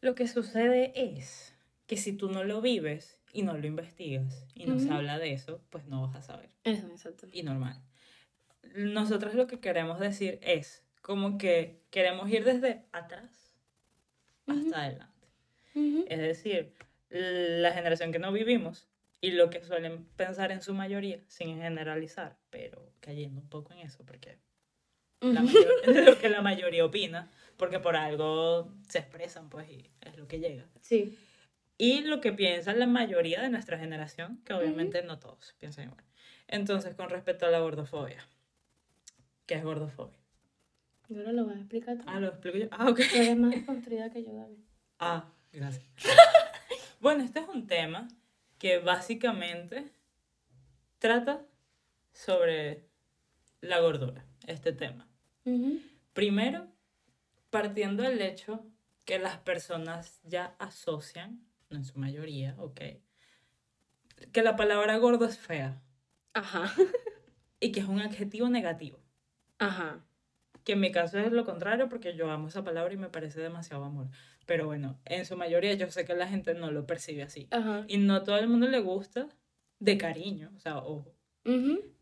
lo 0.01 0.13
que 0.13 0.27
sucede 0.27 0.91
es 0.95 1.55
que 1.87 1.95
si 1.95 2.11
tú 2.11 2.29
no 2.29 2.43
lo 2.43 2.59
vives 2.61 3.17
y 3.31 3.43
no 3.43 3.57
lo 3.57 3.65
investigas 3.65 4.45
y 4.55 4.65
no 4.65 4.77
se 4.77 4.89
habla 4.89 5.17
de 5.19 5.31
eso, 5.31 5.61
pues 5.69 5.85
no 5.87 6.01
vas 6.05 6.15
a 6.17 6.21
saber. 6.21 6.49
Eso, 6.65 6.87
exacto. 6.87 7.27
Y 7.31 7.43
normal. 7.43 7.81
Nosotros 8.75 9.35
lo 9.35 9.47
que 9.47 9.59
queremos 9.61 9.99
decir 10.01 10.37
es 10.41 10.83
como 11.01 11.37
que 11.37 11.79
queremos 11.91 12.29
ir 12.29 12.43
desde 12.43 12.83
atrás 12.91 13.55
hasta 14.47 14.83
adelante. 14.83 15.27
Es 16.07 16.19
decir, 16.19 16.73
la 17.09 17.71
generación 17.71 18.11
que 18.11 18.19
no 18.19 18.33
vivimos 18.33 18.87
y 19.21 19.31
lo 19.31 19.49
que 19.49 19.63
suelen 19.63 20.05
pensar 20.17 20.51
en 20.51 20.61
su 20.61 20.73
mayoría, 20.73 21.19
sin 21.27 21.57
generalizar, 21.61 22.37
pero 22.49 22.91
cayendo 22.99 23.39
un 23.39 23.47
poco 23.49 23.71
en 23.73 23.79
eso, 23.79 24.03
porque 24.05 24.37
la 25.21 25.41
mayor- 25.41 25.71
es 25.85 26.05
lo 26.05 26.17
que 26.19 26.29
la 26.29 26.41
mayoría 26.41 26.83
opina, 26.83 27.31
porque 27.57 27.79
por 27.79 27.95
algo 27.95 28.73
se 28.89 28.99
expresan, 28.99 29.49
pues, 29.49 29.69
y 29.69 29.89
es 30.01 30.17
lo 30.17 30.27
que 30.27 30.39
llega. 30.39 30.65
Sí. 30.81 31.17
Y 31.77 32.01
lo 32.01 32.19
que 32.21 32.31
piensa 32.33 32.73
la 32.73 32.87
mayoría 32.87 33.41
de 33.41 33.49
nuestra 33.49 33.77
generación, 33.77 34.41
que 34.43 34.53
obviamente 34.53 35.01
no 35.03 35.19
todos 35.19 35.55
piensan 35.59 35.85
igual. 35.85 36.03
Entonces, 36.47 36.95
con 36.95 37.09
respecto 37.09 37.45
a 37.45 37.49
la 37.49 37.59
gordofobia, 37.59 38.23
¿qué 39.45 39.55
es 39.55 39.63
gordofobia? 39.63 40.17
Yo 41.09 41.23
no 41.23 41.31
lo 41.31 41.45
voy 41.45 41.53
a 41.55 41.57
explicar 41.57 41.97
tú. 41.97 42.03
Ah, 42.07 42.19
lo 42.19 42.27
explico 42.27 42.57
yo. 42.57 42.67
Ah, 42.71 42.89
ok. 42.89 42.97
Tú 43.09 43.15
eres 43.17 43.37
más 43.37 43.55
construida 43.65 44.09
que 44.11 44.23
yo, 44.23 44.33
David. 44.33 44.57
Ah, 44.99 45.29
gracias. 45.51 45.83
bueno, 46.99 47.23
este 47.23 47.39
es 47.39 47.47
un 47.47 47.67
tema 47.67 48.07
que 48.61 48.77
básicamente 48.77 49.91
trata 50.99 51.43
sobre 52.13 52.85
la 53.59 53.79
gordura, 53.79 54.23
este 54.45 54.71
tema. 54.71 55.07
Primero, 56.13 56.67
partiendo 57.49 58.03
del 58.03 58.21
hecho 58.21 58.63
que 59.03 59.17
las 59.17 59.39
personas 59.39 60.21
ya 60.25 60.55
asocian, 60.59 61.43
no 61.71 61.77
en 61.77 61.85
su 61.85 61.97
mayoría, 61.97 62.53
ok, 62.59 62.81
que 64.31 64.43
la 64.43 64.55
palabra 64.55 64.95
gordo 64.97 65.25
es 65.25 65.39
fea 65.39 65.81
Ajá. 66.33 66.71
y 67.59 67.71
que 67.71 67.79
es 67.79 67.87
un 67.87 67.99
adjetivo 67.99 68.47
negativo. 68.47 68.99
Ajá. 69.57 70.05
Que 70.63 70.73
en 70.73 70.79
mi 70.79 70.91
caso 70.91 71.17
es 71.19 71.31
lo 71.31 71.43
contrario 71.45 71.89
porque 71.89 72.15
yo 72.15 72.29
amo 72.29 72.47
esa 72.47 72.63
palabra 72.63 72.93
y 72.93 72.97
me 72.97 73.09
parece 73.09 73.39
demasiado 73.41 73.83
amor. 73.83 74.07
Pero 74.45 74.65
bueno, 74.65 74.99
en 75.05 75.25
su 75.25 75.35
mayoría 75.37 75.73
yo 75.73 75.89
sé 75.89 76.05
que 76.05 76.13
la 76.15 76.27
gente 76.27 76.53
no 76.53 76.71
lo 76.71 76.85
percibe 76.85 77.23
así. 77.23 77.47
Ajá. 77.51 77.85
Y 77.87 77.97
no 77.97 78.15
a 78.15 78.23
todo 78.23 78.37
el 78.37 78.47
mundo 78.47 78.67
le 78.67 78.79
gusta 78.79 79.27
de 79.79 79.97
cariño, 79.97 80.51
o 80.55 80.59
sea, 80.59 80.77
ojo, 80.77 81.13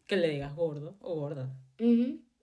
que 0.08 0.18
le 0.18 0.28
digas 0.30 0.56
gordo 0.56 0.98
o 1.00 1.16
gorda. 1.16 1.50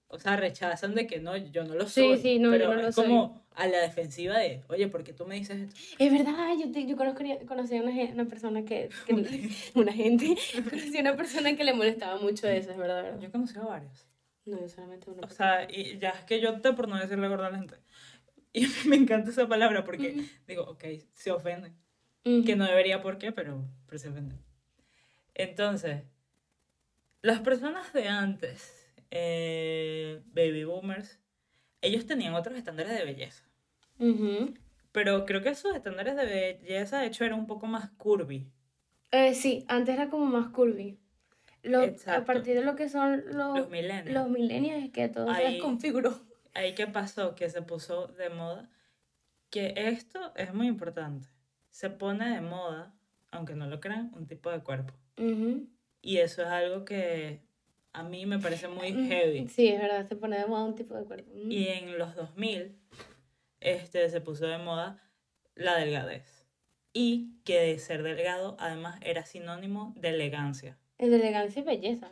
O 0.09 0.19
sea, 0.19 0.37
rechazan 0.37 0.95
de 0.95 1.07
que 1.07 1.19
no, 1.21 1.37
yo 1.37 1.65
no 1.65 1.75
lo 1.75 1.87
Sí, 1.89 2.01
soy. 2.01 2.19
sí, 2.19 2.39
no, 2.39 2.49
yo 2.49 2.59
pero 2.59 2.75
no 2.75 2.81
lo 2.83 2.89
es 2.89 2.95
soy. 2.95 3.05
como 3.07 3.45
a 3.55 3.67
la 3.67 3.81
defensiva 3.81 4.39
de, 4.39 4.63
oye, 4.69 4.87
¿por 4.89 5.03
qué 5.03 5.13
tú 5.13 5.27
me 5.27 5.35
dices 5.35 5.59
esto? 5.59 5.75
Es 5.99 6.13
verdad, 6.13 6.51
yo, 6.59 6.71
te- 6.71 6.87
yo 6.87 6.97
conozco, 6.97 7.23
conocí 7.47 7.77
a 7.77 7.83
una, 7.83 7.93
una 8.13 8.25
persona 8.27 8.65
que, 8.65 8.89
que- 9.07 9.13
una 9.75 9.93
gente, 9.93 10.37
conocí 10.71 10.97
a 10.97 11.01
una 11.01 11.17
persona 11.17 11.57
que 11.57 11.65
le 11.65 11.75
molestaba 11.75 12.19
mucho 12.21 12.47
eso, 12.49 12.71
es 12.71 12.77
verdad, 12.79 13.03
¿verdad? 13.03 13.21
Yo 13.21 13.29
he 13.29 13.31
conocido 13.31 13.63
a 13.65 13.67
varios. 13.67 14.06
No, 14.47 14.61
yo 14.61 14.69
solamente 14.69 15.11
una 15.11 15.27
O 15.27 15.31
sea, 15.31 15.67
y 15.71 15.99
ya 15.99 16.11
es 16.11 16.25
que 16.25 16.41
yo 16.41 16.51
opté 16.51 16.73
por 16.73 16.89
no 16.89 16.97
decirle 16.97 17.29
gorda 17.29 17.49
a 17.49 17.51
la 17.51 17.59
gente. 17.59 17.77
Y 18.53 18.67
me 18.89 18.97
encanta 18.97 19.29
esa 19.29 19.47
palabra 19.47 19.85
porque 19.85 20.25
digo, 20.47 20.63
ok, 20.63 20.85
se 21.13 21.31
ofenden. 21.31 21.77
Ujú. 22.25 22.43
Que 22.45 22.57
no 22.57 22.65
debería 22.65 23.03
por 23.03 23.19
qué, 23.19 23.31
pero, 23.31 23.69
pero 23.87 23.99
se 23.99 24.09
ofenden. 24.09 24.39
Entonces, 25.35 26.05
las 27.21 27.41
personas 27.41 27.93
de 27.93 28.09
antes, 28.09 28.89
eh, 29.11 30.23
baby 30.33 30.65
boomers, 30.65 31.21
ellos 31.83 32.07
tenían 32.07 32.35
otros 32.35 32.57
estándares 32.57 32.97
de 32.99 33.05
belleza. 33.05 33.45
Ujú. 33.99 34.55
Pero 34.93 35.27
creo 35.27 35.43
que 35.43 35.51
esos 35.51 35.77
estándares 35.77 36.17
de 36.17 36.25
belleza, 36.25 37.01
de 37.01 37.09
hecho, 37.09 37.25
eran 37.25 37.39
un 37.41 37.47
poco 37.47 37.67
más 37.67 37.91
curvy. 37.99 38.51
Eh, 39.11 39.35
sí, 39.35 39.65
antes 39.69 39.95
era 39.95 40.09
como 40.09 40.25
más 40.25 40.49
curvy. 40.49 40.99
Lo- 41.67 41.83
a 42.13 42.25
partir 42.25 42.55
de 42.55 42.65
lo 42.65 42.77
que 42.77 42.89
son 42.89 43.25
los, 43.33 43.59
Los 43.59 43.71
millennials. 43.71 44.11
los 44.13 44.29
millennials 44.29 44.85
es 44.85 44.91
que 44.91 45.09
todo 45.09 45.27
se 45.35 45.43
Ahí- 45.43 45.55
desconfiguró. 45.55 46.19
Ahí 46.55 46.75
qué 46.75 46.87
pasó, 46.87 47.35
que 47.35 47.51
se 47.51 47.61
puso 47.63 48.07
de 48.09 48.31
moda, 48.31 48.71
que 49.51 49.75
esto 49.77 50.33
es 50.37 50.55
muy 50.55 50.67
importante. 50.69 51.29
Se 51.71 51.91
pone 51.91 52.31
de 52.35 52.41
moda, 52.41 52.95
aunque 53.31 53.55
no 53.55 53.67
lo 53.67 53.81
crean, 53.81 54.11
un 54.15 54.27
tipo 54.27 54.51
de 54.51 54.61
cuerpo. 54.61 54.95
Ujú. 55.19 55.69
Y 56.01 56.19
eso 56.19 56.43
es 56.43 56.49
algo 56.49 56.85
que 56.85 57.43
a 57.93 58.03
mí 58.03 58.25
me 58.27 58.39
parece 58.39 58.69
muy 58.69 58.93
heavy. 59.09 59.49
Sí, 59.49 59.69
es 59.69 59.81
verdad, 59.81 60.07
se 60.09 60.17
pone 60.17 60.39
de 60.39 60.47
moda 60.47 60.65
un 60.65 60.75
tipo 60.75 60.95
de 60.95 61.05
cuerpo. 61.05 61.31
Ujú. 61.31 61.51
Y 61.51 61.69
en 61.69 61.99
los 61.99 62.15
2000 62.15 62.79
este, 63.61 64.09
se 64.09 64.21
puso 64.21 64.47
de 64.47 64.59
moda 64.59 65.03
la 65.55 65.77
delgadez. 65.77 66.47
Y 66.93 67.35
que 67.45 67.59
de 67.61 67.79
ser 67.79 68.03
delgado 68.03 68.57
además 68.59 68.99
era 69.03 69.27
sinónimo 69.27 69.93
de 69.99 70.09
elegancia. 70.11 70.79
Es 70.99 71.11
de 71.11 71.17
elegancia 71.17 71.61
y 71.61 71.65
belleza. 71.65 72.09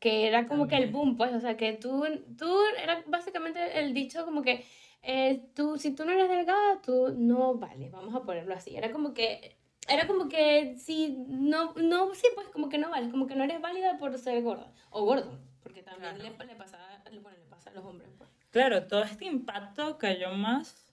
Que 0.00 0.28
era 0.28 0.46
como 0.46 0.68
que 0.68 0.76
el 0.76 0.90
boom, 0.92 1.16
pues. 1.16 1.32
O 1.34 1.40
sea, 1.40 1.56
que 1.56 1.72
tú, 1.72 2.04
tú 2.38 2.56
era 2.82 3.02
básicamente 3.06 3.80
el 3.80 3.94
dicho 3.94 4.24
como 4.24 4.42
que 4.42 4.64
eh, 5.02 5.42
tú, 5.54 5.76
si 5.78 5.92
tú 5.94 6.04
no 6.04 6.12
eres 6.12 6.28
delgada, 6.28 6.80
tú 6.82 7.14
no 7.16 7.54
vales. 7.54 7.90
Vamos 7.90 8.14
a 8.14 8.22
ponerlo 8.22 8.54
así. 8.54 8.76
Era 8.76 8.92
como 8.92 9.12
que. 9.14 9.56
Era 9.88 10.06
como 10.06 10.28
que 10.28 10.76
si 10.78 11.16
no, 11.28 11.72
no, 11.74 12.14
sí, 12.14 12.26
pues 12.34 12.48
como 12.50 12.68
que 12.68 12.76
no 12.76 12.90
vales, 12.90 13.10
como 13.10 13.26
que 13.26 13.34
no 13.34 13.42
eres 13.44 13.58
válida 13.62 13.96
por 13.96 14.16
ser 14.18 14.42
gorda 14.42 14.70
o 14.90 15.02
gordo, 15.06 15.38
porque 15.62 15.82
también 15.82 16.14
Claro. 16.16 16.36
le, 16.38 16.44
le, 16.46 16.54
pasa, 16.56 16.78
bueno, 17.22 17.38
le 17.38 17.44
pasa 17.48 17.70
a 17.70 17.72
los 17.72 17.86
hombres. 17.86 18.10
Pues. 18.18 18.28
Claro, 18.50 18.86
todo 18.86 19.02
este 19.04 19.24
impacto 19.24 19.96
cayó 19.96 20.30
más 20.32 20.86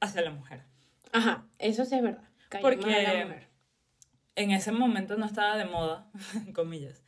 hacia 0.00 0.22
la 0.22 0.30
mujer. 0.30 0.62
Ajá, 1.12 1.46
eso 1.58 1.84
sí 1.84 1.96
es 1.96 2.02
verdad. 2.02 2.22
cayó 2.48 2.62
Porque- 2.62 2.86
más 2.86 2.94
a 3.08 3.12
la 3.12 3.24
mujer. 3.26 3.48
En 4.36 4.50
ese 4.52 4.70
momento 4.72 5.16
no 5.16 5.26
estaba 5.26 5.56
de 5.56 5.64
moda, 5.64 6.06
comillas, 6.54 7.02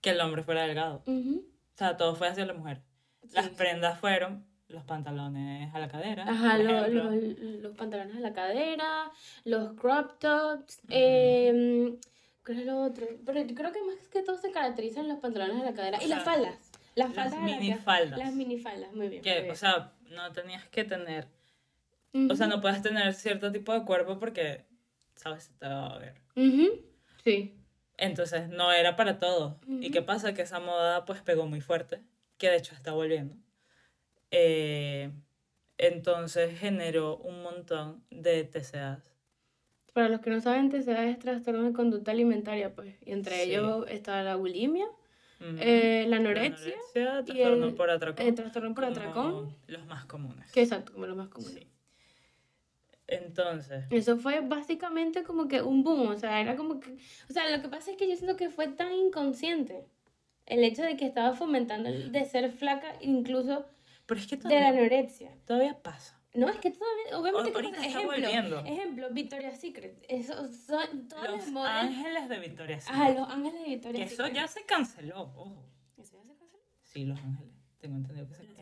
que 0.00 0.10
el 0.10 0.20
hombre 0.20 0.42
fuera 0.42 0.62
delgado. 0.62 1.02
O 1.06 1.42
sea, 1.76 1.96
todo 1.96 2.14
fue 2.14 2.28
hacia 2.28 2.46
la 2.46 2.52
mujer. 2.54 2.82
Las 3.32 3.46
Sí, 3.46 3.52
prendas 3.56 3.98
fueron 3.98 4.44
los 4.68 4.84
pantalones 4.84 5.74
a 5.74 5.78
la 5.78 5.88
cadera. 5.88 6.24
Ajá, 6.28 6.58
lo- 6.58 6.86
lo- 6.88 7.10
los 7.10 7.76
pantalones 7.76 8.16
a 8.16 8.20
la 8.20 8.32
cadera, 8.32 9.10
los 9.44 9.72
crop 9.74 10.18
tops, 10.18 10.80
em, 10.90 11.96
¿qué 12.44 12.52
era 12.52 12.60
lo 12.62 12.82
otro? 12.82 13.06
Pero 13.24 13.42
yo 13.42 13.54
creo 13.54 13.72
que 13.72 13.82
más 13.82 13.96
que 14.12 14.22
todo 14.22 14.36
se 14.36 14.50
caracterizan 14.52 15.08
los 15.08 15.18
pantalones 15.20 15.60
a 15.62 15.64
la 15.64 15.74
cadera 15.74 15.98
y 16.02 16.06
O 16.06 16.08
las 16.08 16.22
sea, 16.24 16.32
faldas. 16.34 16.70
Las 16.94 17.08
las 17.08 17.14
faldas 17.16 17.40
la 17.40 17.56
minifaldas. 17.58 18.18
Las 18.18 18.34
minifaldas, 18.34 18.92
muy 18.92 19.08
bien. 19.08 19.22
muy 19.22 19.32
bien. 19.42 19.50
o 19.50 19.54
sea, 19.56 19.92
no 20.10 20.32
tenías 20.32 20.64
que 20.68 20.84
tener, 20.84 21.26
o 22.30 22.34
sea, 22.36 22.46
no 22.46 22.60
puedes 22.60 22.82
tener 22.82 23.14
cierto 23.14 23.50
tipo 23.50 23.72
de 23.72 23.84
cuerpo 23.84 24.18
porque, 24.18 24.64
¿sabes? 25.16 25.50
Te 25.58 25.66
va 25.68 25.86
a 25.94 25.98
ver. 25.98 26.14
ujú, 26.36 26.80
Sí. 27.24 27.56
Entonces, 27.96 28.48
no 28.48 28.72
era 28.72 28.96
para 28.96 29.18
todos. 29.18 29.54
¿Y 29.68 29.84
Ujú. 29.86 29.90
qué 29.92 30.02
pasa? 30.02 30.34
Que 30.34 30.42
esa 30.42 30.58
moda, 30.60 31.04
pues, 31.04 31.22
pegó 31.22 31.46
muy 31.46 31.60
fuerte, 31.60 32.00
que 32.38 32.50
de 32.50 32.56
hecho 32.56 32.74
está 32.74 32.92
volviendo. 32.92 33.36
Eh, 34.30 35.10
entonces, 35.78 36.58
generó 36.58 37.16
un 37.18 37.42
montón 37.42 38.02
de 38.10 38.44
TCAs. 38.44 39.12
Para 39.92 40.08
los 40.08 40.20
que 40.20 40.30
no 40.30 40.40
saben, 40.40 40.70
TCA 40.70 41.08
es 41.08 41.18
trastorno 41.20 41.62
de 41.64 41.72
conducta 41.72 42.10
alimentaria, 42.10 42.74
pues. 42.74 42.96
Y 43.06 43.12
entre 43.12 43.36
Sí. 43.44 43.50
ellos 43.50 43.86
está 43.88 44.22
la 44.24 44.34
bulimia, 44.36 44.86
Ujú. 44.86 45.56
eh, 45.60 46.02
la 46.08 46.16
La 46.16 46.16
anorexia, 46.16 46.74
y 46.74 46.92
trastorno 46.94 47.66
el- 47.66 47.74
por 47.74 47.90
atracón. 47.90 48.26
el 48.26 48.34
trastorno 48.34 48.74
por 48.74 48.84
atracón. 48.86 49.56
Los 49.68 49.86
más 49.86 50.04
comunes. 50.06 50.50
que 50.50 50.62
exacto, 50.62 50.92
como 50.92 51.06
lo 51.06 51.14
más 51.14 51.28
común. 51.28 51.50
Sí. 51.50 51.68
Entonces, 53.06 53.84
Eso 53.90 54.16
fue 54.16 54.40
básicamente 54.40 55.24
como 55.24 55.46
que 55.48 55.60
un 55.62 55.82
boom, 55.84 56.08
o 56.08 56.16
sea, 56.16 56.40
era 56.40 56.56
como 56.56 56.80
que, 56.80 56.92
o 57.28 57.32
sea, 57.32 57.54
lo 57.54 57.62
que 57.62 57.68
pasa 57.68 57.90
es 57.90 57.96
que 57.96 58.08
yo 58.08 58.16
siento 58.16 58.36
que 58.36 58.48
fue 58.50 58.68
tan 58.68 58.92
inconsciente 58.92 59.86
el 60.46 60.64
hecho 60.64 60.82
de 60.82 60.96
que 60.96 61.06
estaba 61.06 61.34
fomentando 61.34 61.90
de 61.90 62.24
ser 62.24 62.50
flaca, 62.50 62.94
incluso 63.00 63.66
pero 64.06 64.20
es 64.20 64.26
que 64.26 64.36
de 64.36 64.42
la 64.44 64.48
todavía, 64.48 64.68
anorexia. 64.80 65.30
todavía 65.46 65.82
pasa. 65.82 66.18
No, 66.34 66.48
es 66.48 66.56
que 66.58 66.70
todavía, 66.70 67.18
obviamente, 67.18 67.52
como- 67.52 67.68
está 67.68 67.86
ejemplo, 67.86 68.10
volviendo. 68.10 68.58
ejemplo, 68.60 69.08
Victoria's 69.12 69.60
Secret, 69.60 70.04
eso 70.08 70.50
son 70.52 71.06
todas 71.08 71.30
Los 71.30 71.40
las 71.40 71.50
modas. 71.52 71.84
ángeles 71.84 72.28
de 72.28 72.38
Victoria 72.40 72.78
Ajá, 72.88 73.10
los 73.10 73.28
ángeles 73.28 73.60
de 73.60 73.64
Que 73.64 73.70
Victoria's 73.70 74.12
eso 74.12 74.22
Secret. 74.24 74.34
ya 74.42 74.48
se 74.48 74.64
canceló, 74.64 75.20
ojo. 75.36 75.64
¿Eso 75.96 76.16
ya 76.16 76.22
se 76.34 76.34
canceló? 76.38 76.62
Sí, 76.82 77.04
los 77.04 77.18
ángeles. 77.20 77.54
Tengo 77.78 77.96
entendido 77.98 78.26
que 78.26 78.34
se 78.34 78.40
¿El 78.42 78.46
canceló. 78.48 78.53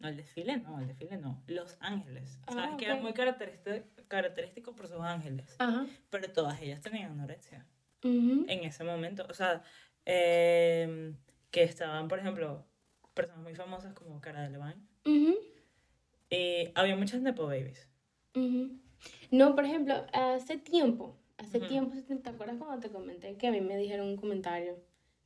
No, 0.00 0.08
el 0.08 0.16
desfile 0.16 0.56
no, 0.56 0.80
el 0.80 0.88
desfile 0.88 1.18
no. 1.18 1.42
Los 1.46 1.76
ángeles. 1.80 2.40
Ah, 2.46 2.52
Sabes 2.54 2.76
que 2.76 2.86
era 2.86 2.96
muy 2.96 3.12
característico, 3.12 3.86
característico 4.08 4.74
por 4.74 4.88
sus 4.88 5.00
ángeles. 5.00 5.54
Ajá. 5.58 5.86
Pero 6.08 6.32
todas 6.32 6.60
ellas 6.62 6.80
tenían 6.80 7.12
anorexia 7.12 7.66
Ujú. 8.02 8.46
en 8.48 8.64
ese 8.64 8.82
momento. 8.82 9.26
O 9.28 9.34
sea, 9.34 9.62
eh, 10.06 11.14
que 11.50 11.62
estaban, 11.62 12.08
por 12.08 12.18
ejemplo, 12.18 12.64
personas 13.12 13.42
muy 13.42 13.54
famosas 13.54 13.92
como 13.92 14.20
Cara 14.20 14.42
Delevingne. 14.42 14.82
Ujú. 15.04 15.36
Y 16.30 16.70
había 16.74 16.96
muchas 16.96 17.20
Nepo 17.20 17.44
Babies. 17.46 17.86
No, 19.30 19.54
por 19.54 19.64
ejemplo, 19.64 20.06
hace 20.12 20.56
tiempo, 20.56 21.16
hace 21.38 21.60
tiempo, 21.60 21.94
¿te 22.22 22.30
acuerdas 22.30 22.56
cuando 22.58 22.80
te 22.80 22.90
comenté 22.92 23.36
que 23.36 23.48
a 23.48 23.50
mí 23.52 23.60
me 23.60 23.76
dijeron 23.76 24.08
un 24.08 24.16
comentario 24.16 24.78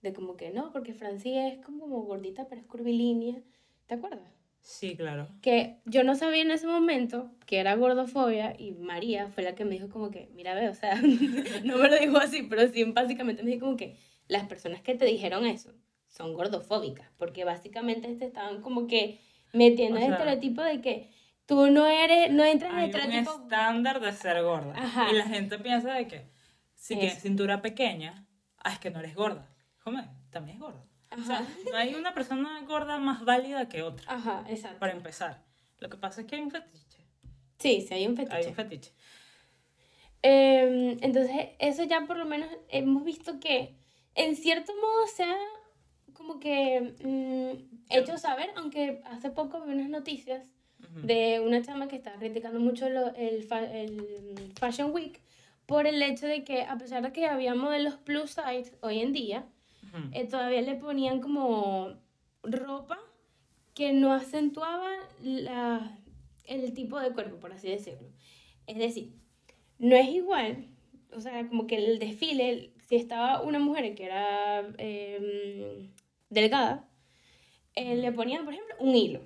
de 0.02 0.12
como 0.12 0.36
que 0.36 0.50
no, 0.50 0.72
porque 0.72 0.94
Francia 0.94 1.48
es 1.48 1.64
como, 1.64 1.80
como 1.80 2.02
gordita, 2.02 2.48
pero 2.48 2.60
es 2.60 2.66
curvilínea? 2.66 3.40
¿Te 3.86 3.94
acuerdas? 3.94 4.30
Sí, 4.64 4.96
claro. 4.96 5.28
Que 5.42 5.76
yo 5.84 6.04
no 6.04 6.14
sabía 6.14 6.40
en 6.40 6.50
ese 6.50 6.66
momento 6.66 7.30
que 7.44 7.58
era 7.58 7.76
gordofobia 7.76 8.56
y 8.58 8.72
María 8.72 9.28
fue 9.28 9.42
la 9.42 9.54
que 9.54 9.66
me 9.66 9.72
dijo 9.72 9.90
como 9.90 10.10
que, 10.10 10.30
mira, 10.34 10.54
ve, 10.54 10.70
o 10.70 10.74
sea, 10.74 10.94
no 11.64 11.76
me 11.76 11.88
lo 11.88 11.98
dijo 11.98 12.16
así, 12.16 12.44
pero 12.44 12.66
sí 12.68 12.82
básicamente 12.84 13.42
me 13.42 13.50
dijo 13.50 13.66
como 13.66 13.76
que 13.76 13.98
las 14.26 14.46
personas 14.48 14.80
que 14.80 14.94
te 14.94 15.04
dijeron 15.04 15.44
eso 15.44 15.74
son 16.08 16.32
gordofóbicas, 16.32 17.10
porque 17.18 17.44
básicamente 17.44 18.14
te 18.14 18.24
estaban 18.24 18.62
como 18.62 18.86
que 18.86 19.20
metiendo 19.52 20.00
O 20.00 20.02
el 20.02 20.12
estereotipo 20.12 20.62
de 20.62 20.80
que 20.80 21.10
tú 21.44 21.70
no 21.70 21.86
eres, 21.86 22.32
no 22.32 22.42
entras 22.42 22.72
en 22.72 22.78
el 22.78 23.06
un 23.06 23.12
estándar 23.12 24.00
de 24.00 24.12
ser 24.12 24.42
gorda. 24.42 24.72
Ajá. 24.76 25.08
Y 25.12 25.14
la 25.14 25.26
gente 25.26 25.58
piensa 25.58 25.92
de 25.92 26.08
que 26.08 26.30
Si 26.74 26.96
tienes 26.96 27.20
cintura 27.20 27.60
pequeña, 27.60 28.26
ah, 28.56 28.72
es 28.72 28.78
que 28.78 28.90
no 28.90 29.00
eres 29.00 29.14
gorda. 29.14 29.50
También 30.30 30.56
es 30.56 30.60
gorda. 30.62 30.86
O 31.20 31.24
sea, 31.24 31.46
no 31.70 31.76
hay 31.76 31.94
una 31.94 32.14
persona 32.14 32.60
gorda 32.66 32.98
más 32.98 33.24
válida 33.24 33.68
que 33.68 33.82
otra, 33.82 34.04
Ajá, 34.12 34.44
exacto. 34.48 34.78
para 34.78 34.92
empezar. 34.92 35.42
Lo 35.80 35.88
que 35.88 35.96
pasa 35.96 36.20
es 36.22 36.26
que 36.26 36.36
hay 36.36 36.42
un 36.42 36.50
fetiche. 36.50 36.98
Sí, 37.58 37.84
sí, 37.86 37.94
hay 37.94 38.06
un 38.06 38.16
fetiche. 38.16 38.36
Hay 38.36 38.46
un 38.46 38.54
fetiche. 38.54 38.92
Em, 40.22 40.96
entonces, 41.02 41.50
eso 41.58 41.84
ya 41.84 42.00
por 42.06 42.16
lo 42.16 42.24
menos 42.24 42.48
hemos 42.68 43.04
visto 43.04 43.38
que 43.40 43.74
en 44.14 44.36
cierto 44.36 44.72
modo 44.76 45.06
se 45.14 45.24
ha 45.24 45.36
como 46.14 46.38
que 46.40 46.94
mm, 47.04 47.92
hecho 47.94 48.16
saber, 48.18 48.50
aunque 48.56 49.02
hace 49.04 49.30
poco 49.30 49.60
vi 49.62 49.72
unas 49.72 49.88
noticias 49.90 50.46
Ujú. 50.80 51.06
de 51.06 51.40
una 51.40 51.62
chama 51.62 51.88
que 51.88 51.96
estaba 51.96 52.18
criticando 52.18 52.60
mucho 52.60 52.88
lo- 52.88 53.14
el, 53.16 53.42
fa- 53.44 53.64
el 53.70 54.52
Fashion 54.58 54.92
Week 54.92 55.20
por 55.66 55.86
el 55.86 56.02
hecho 56.02 56.26
de 56.26 56.44
que 56.44 56.62
a 56.62 56.76
pesar 56.78 57.02
de 57.02 57.12
que 57.12 57.26
había 57.26 57.54
modelos 57.54 57.94
plus 57.96 58.30
size 58.32 58.76
hoy 58.80 59.00
en 59.00 59.12
día, 59.12 59.44
Ujú. 59.94 60.08
eh, 60.12 60.26
todavía 60.26 60.62
le 60.62 60.74
ponían 60.76 61.20
como 61.20 61.94
ropa 62.42 62.98
que 63.74 63.92
no 63.92 64.12
acentuaba 64.12 64.90
la, 65.22 65.98
el 66.44 66.72
tipo 66.74 66.98
de 67.00 67.12
cuerpo, 67.12 67.36
por 67.40 67.52
así 67.52 67.68
decirlo. 67.68 68.08
Es 68.66 68.78
decir, 68.78 69.12
no 69.78 69.96
es 69.96 70.08
igual, 70.08 70.68
o 71.12 71.20
sea, 71.20 71.46
como 71.48 71.66
que 71.66 71.76
el 71.76 71.98
desfile, 71.98 72.72
si 72.88 72.96
estaba 72.96 73.42
una 73.42 73.58
mujer 73.58 73.94
que 73.94 74.04
era 74.04 74.60
em, 74.78 75.90
delgada, 76.30 76.88
eh, 77.74 77.96
le 77.96 78.12
ponían, 78.12 78.44
por 78.44 78.54
ejemplo, 78.54 78.74
un 78.80 78.94
hilo 78.94 79.20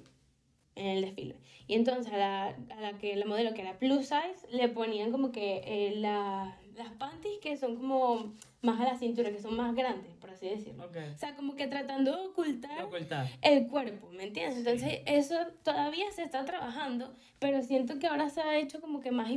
en 0.77 0.87
el 0.87 1.03
desfile. 1.03 1.37
Y 1.67 1.75
entonces 1.75 2.13
a 2.13 2.17
la, 2.17 2.47
a 2.71 2.81
la 2.81 2.99
que 2.99 3.17
la 3.17 3.27
modelo 3.27 3.55
que 3.55 3.63
era 3.63 3.79
plus 3.79 4.07
size 4.07 4.47
le 4.51 4.69
ponían 4.69 5.11
como 5.13 5.33
que 5.33 5.63
eh, 5.65 5.95
la- 5.97 6.59
las 6.79 6.93
panties 6.93 7.39
que 7.41 7.57
son 7.57 7.77
como 7.77 8.35
más 8.63 8.81
a 8.81 8.85
la 8.85 8.99
cintura, 8.99 9.31
que 9.31 9.41
son 9.41 9.57
más 9.57 9.75
grandes, 9.75 10.15
por 10.17 10.31
así 10.31 10.49
decirlo. 10.49 10.85
Ok. 10.85 10.97
O 11.15 11.19
sea, 11.19 11.35
como 11.37 11.55
que 11.55 11.67
tratando 11.67 12.17
de 12.17 12.27
ocultar 12.29 12.83
Ocultar. 12.83 13.29
el 13.43 13.67
cuerpo, 13.69 14.09
¿me 14.11 14.25
entiendes? 14.25 14.59
Entonces, 14.59 15.01
eso 15.07 15.37
todavía 15.63 16.11
se 16.13 16.23
está 16.23 16.45
trabajando, 16.45 17.15
pero 17.39 17.63
siento 17.63 17.99
que 17.99 18.07
ahora 18.07 18.29
se 18.31 18.41
ha 18.41 18.59
hecho 18.59 18.81
como 18.81 19.01
que 19.01 19.11
más, 19.11 19.31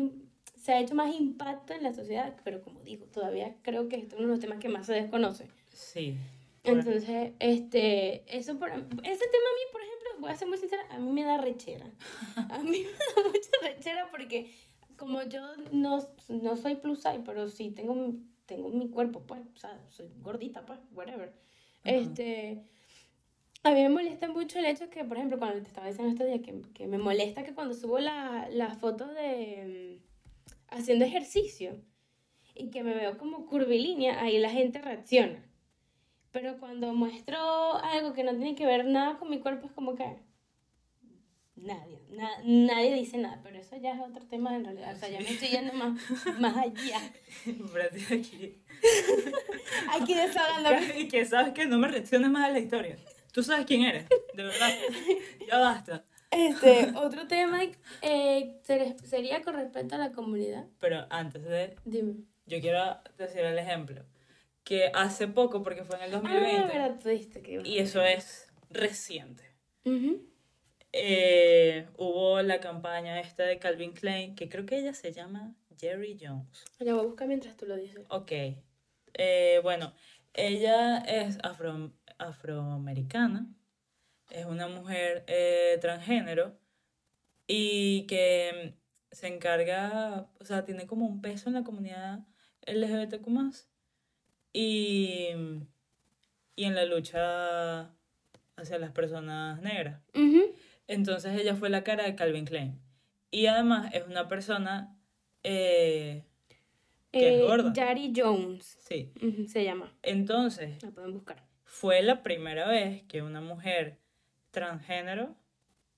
se 0.55 0.73
ha 0.73 0.79
hecho 0.79 0.95
más 0.95 1.13
impacto 1.13 1.73
en 1.73 1.83
la 1.83 1.93
sociedad, 1.93 2.35
pero 2.43 2.61
como 2.61 2.81
digo, 2.81 3.05
todavía 3.05 3.55
creo 3.61 3.89
que 3.89 3.97
esto 3.97 4.15
es 4.15 4.19
uno 4.19 4.29
de 4.29 4.35
los 4.35 4.39
temas 4.39 4.59
que 4.59 4.69
más 4.69 4.85
se 4.85 4.93
desconoce. 4.93 5.47
Sí. 5.73 6.17
Entonces, 6.63 7.33
este, 7.39 8.23
eso 8.27 8.59
por, 8.59 8.69
ese 8.69 8.83
tema 8.83 8.87
a 9.01 9.57
mí, 9.57 9.71
por 9.71 9.81
ejemplo, 9.81 10.09
voy 10.19 10.31
a 10.31 10.35
ser 10.35 10.47
muy 10.47 10.57
sincera, 10.57 10.83
a 10.91 10.99
mí 10.99 11.11
me 11.11 11.23
da 11.23 11.37
rechera. 11.37 11.89
A 12.49 12.59
mí 12.59 12.85
me 13.17 13.23
da 13.23 13.29
mucha 13.29 13.49
rechera 13.63 14.07
porque 14.11 14.51
como 15.01 15.23
yo 15.23 15.41
no, 15.71 15.97
no 16.29 16.55
soy 16.55 16.75
plus 16.75 16.99
size, 17.01 17.21
pero 17.25 17.49
sí 17.49 17.71
tengo, 17.71 17.95
mi- 17.95 18.23
tengo 18.45 18.69
mi 18.69 18.87
cuerpo, 18.87 19.21
pues, 19.25 19.41
o 19.55 19.57
sea, 19.57 19.81
soy 19.89 20.07
gordita, 20.21 20.63
pues, 20.63 20.79
whatever. 20.93 21.33
Este, 21.83 22.61
a 23.63 23.71
mí 23.71 23.81
me 23.81 23.89
molesta 23.89 24.27
mucho 24.27 24.59
el 24.59 24.65
hecho 24.65 24.91
que, 24.91 25.03
por 25.03 25.17
ejemplo, 25.17 25.39
cuando 25.39 25.59
te 25.61 25.67
estaba 25.67 25.87
diciendo 25.87 26.11
este 26.13 26.25
día, 26.27 26.41
que, 26.43 26.61
que 26.75 26.85
me 26.87 26.99
molesta 26.99 27.43
que 27.43 27.55
cuando 27.55 27.73
subo 27.73 27.97
la, 27.99 28.47
la 28.51 28.75
foto 28.75 29.07
de 29.07 29.99
mm, 29.99 30.75
haciendo 30.75 31.03
ejercicio 31.05 31.81
y 32.53 32.69
que 32.69 32.83
me 32.83 32.93
veo 32.93 33.17
como 33.17 33.47
curvilínea, 33.47 34.21
ahí 34.21 34.37
la 34.37 34.51
gente 34.51 34.79
reacciona. 34.81 35.43
Pero 36.31 36.59
cuando 36.59 36.93
muestro 36.93 37.37
algo 37.77 38.13
que 38.13 38.23
no 38.23 38.31
tiene 38.31 38.53
que 38.55 38.65
ver 38.67 38.85
nada 38.85 39.17
con 39.17 39.29
mi 39.31 39.39
cuerpo, 39.39 39.65
es 39.65 39.73
como 39.73 39.95
que 39.95 40.05
nadie, 41.55 41.99
na- 42.09 42.41
nadie 42.43 42.93
dice 42.95 43.17
nada. 43.17 43.39
Pero 43.43 43.57
eso 43.59 43.75
ya 43.77 43.93
es 43.93 43.99
otro 44.01 44.25
tema 44.27 44.55
en 44.55 44.65
realidad. 44.65 44.93
O 44.95 44.99
sea, 44.99 45.09
ya 45.09 45.19
me 45.19 45.29
estoy 45.29 45.49
yendo 45.49 45.73
más, 45.73 45.99
más 46.39 46.57
allá. 46.57 46.99
Brati 47.73 48.13
aquí. 48.13 48.61
Aquí 49.93 50.13
desahogándome. 50.13 50.99
Y 50.99 51.07
que 51.07 51.25
sabes 51.25 51.53
que 51.53 51.65
no 51.65 51.77
me 51.77 51.87
reacciones 51.87 52.29
más 52.29 52.45
a 52.49 52.51
la 52.51 52.59
historia. 52.59 52.97
Tú 53.31 53.43
sabes 53.43 53.65
quién 53.65 53.83
eres, 53.83 54.05
de 54.33 54.43
verdad. 54.43 54.69
Ya 55.47 55.57
basta. 55.59 56.03
Este, 56.31 56.91
otro 56.95 57.27
tema 57.27 57.59
eh, 58.01 58.59
ser- 58.63 58.95
sería 59.05 59.41
con 59.41 59.53
respecto 59.55 59.95
a 59.95 59.97
la 59.97 60.11
comunidad. 60.11 60.65
Pero 60.79 61.05
antes 61.09 61.43
de, 61.43 61.75
Dime. 61.85 62.15
yo 62.45 62.59
quiero 62.61 62.97
decir 63.17 63.41
el 63.41 63.57
ejemplo. 63.57 64.05
Que 64.63 64.91
hace 64.93 65.27
poco, 65.27 65.63
porque 65.63 65.83
fue 65.83 65.97
en 65.97 66.03
el 66.03 66.13
Ah, 66.15 66.19
2020, 66.21 66.67
verdad, 66.77 66.99
tú 67.01 67.41
que 67.41 67.61
y 67.65 67.79
eso 67.79 68.01
es 68.03 68.47
reciente. 68.69 69.43
Ujú. 69.85 70.21
Eh, 70.93 71.87
hubo 71.97 72.41
la 72.41 72.59
campaña 72.59 73.19
esta 73.19 73.43
de 73.43 73.59
Calvin 73.59 73.93
Klein, 73.93 74.35
que 74.35 74.49
creo 74.49 74.65
que 74.65 74.79
ella 74.79 74.93
se 74.93 75.11
llama 75.11 75.55
Jerry 75.77 76.17
Jones. 76.19 76.65
La 76.79 76.93
voy 76.93 77.03
a 77.03 77.07
buscar 77.07 77.27
mientras 77.27 77.55
tú 77.57 77.65
lo 77.65 77.75
dices. 77.75 78.05
Ok. 78.09 78.31
Eh, 79.13 79.59
bueno, 79.63 79.93
ella 80.33 80.99
es 80.99 81.37
afro, 81.43 81.93
afroamericana, 82.17 83.47
es 84.29 84.45
una 84.45 84.67
mujer 84.67 85.23
eh, 85.27 85.77
transgénero 85.81 86.57
y 87.47 88.05
que 88.07 88.75
mm, 88.75 89.15
se 89.15 89.27
encarga, 89.27 90.29
o 90.39 90.45
sea, 90.45 90.63
tiene 90.63 90.87
como 90.87 91.05
un 91.05 91.21
peso 91.21 91.49
en 91.49 91.55
la 91.55 91.63
comunidad 91.63 92.19
LGBTQ+, 92.61 93.27
y, 94.53 95.29
y 96.55 96.63
en 96.65 96.75
la 96.75 96.85
lucha 96.85 97.93
hacia 98.55 98.79
las 98.79 98.91
personas 98.91 99.61
negras. 99.61 100.01
Ujú. 100.13 100.53
Entonces 100.91 101.39
ella 101.39 101.55
fue 101.55 101.69
la 101.69 101.83
cara 101.83 102.03
de 102.03 102.15
Calvin 102.15 102.45
Klein. 102.45 102.79
Y 103.31 103.45
además 103.45 103.93
es 103.93 104.05
una 104.07 104.27
persona, 104.27 104.97
eh, 105.43 106.25
Que 107.11 107.35
es 107.35 107.41
Eh, 107.41 107.45
gorda. 107.47 107.73
Yari 107.73 108.11
Jones 108.15 108.77
sí. 108.87 109.11
se 109.47 109.63
llama. 109.63 109.93
Entonces 110.01 110.81
La 110.83 110.91
pueden 110.91 111.13
buscar. 111.13 111.43
fue 111.63 112.01
la 112.01 112.23
primera 112.23 112.67
vez 112.67 113.03
que 113.03 113.21
una 113.21 113.39
mujer 113.41 113.99
transgénero 114.51 115.35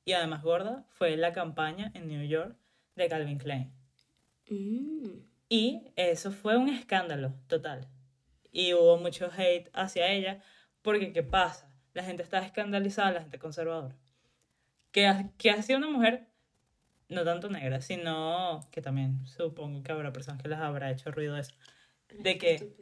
y 0.06 0.13
además 0.13 0.43
gorda 0.43 0.86
fue 0.89 1.13
en 1.13 1.21
la 1.21 1.34
campaña 1.34 1.91
en 1.95 2.08
New 2.08 2.25
York 2.27 2.56
de 2.95 3.08
Calvin 3.10 3.38
Klein. 3.39 3.71
Mm. 4.49 5.10
Y 5.49 5.91
eso 5.95 6.32
fue 6.32 6.58
un 6.58 6.69
escándalo 6.69 7.34
total. 7.47 7.88
Y 8.51 8.73
hubo 8.73 8.97
mucho 8.97 9.29
hate 9.36 9.69
hacia 9.73 10.12
ella 10.12 10.41
porque 10.84 11.12
¿qué 11.13 11.23
pasa? 11.23 11.71
La 11.93 12.03
gente 12.03 12.21
estaba 12.23 12.45
escandalizada, 12.45 13.12
la 13.12 13.21
gente 13.21 13.39
conservadora. 13.39 13.95
Que, 14.93 15.08
ha- 15.08 15.29
que 15.38 15.51
hacía 15.51 15.75
una 15.75 15.89
mujer, 15.89 16.27
no 17.10 17.25
tanto 17.25 17.49
negra, 17.49 17.82
sino 17.82 18.62
que 18.71 18.82
también 18.82 19.25
supongo 19.27 19.84
que 19.84 19.91
habrá 19.91 20.13
personas 20.13 20.41
que 20.41 20.47
les 20.47 20.60
habrá 20.60 20.89
hecho 20.91 21.12
ruido 21.12 21.36
eso. 21.36 21.53
De 22.19 22.38
que, 22.38 22.73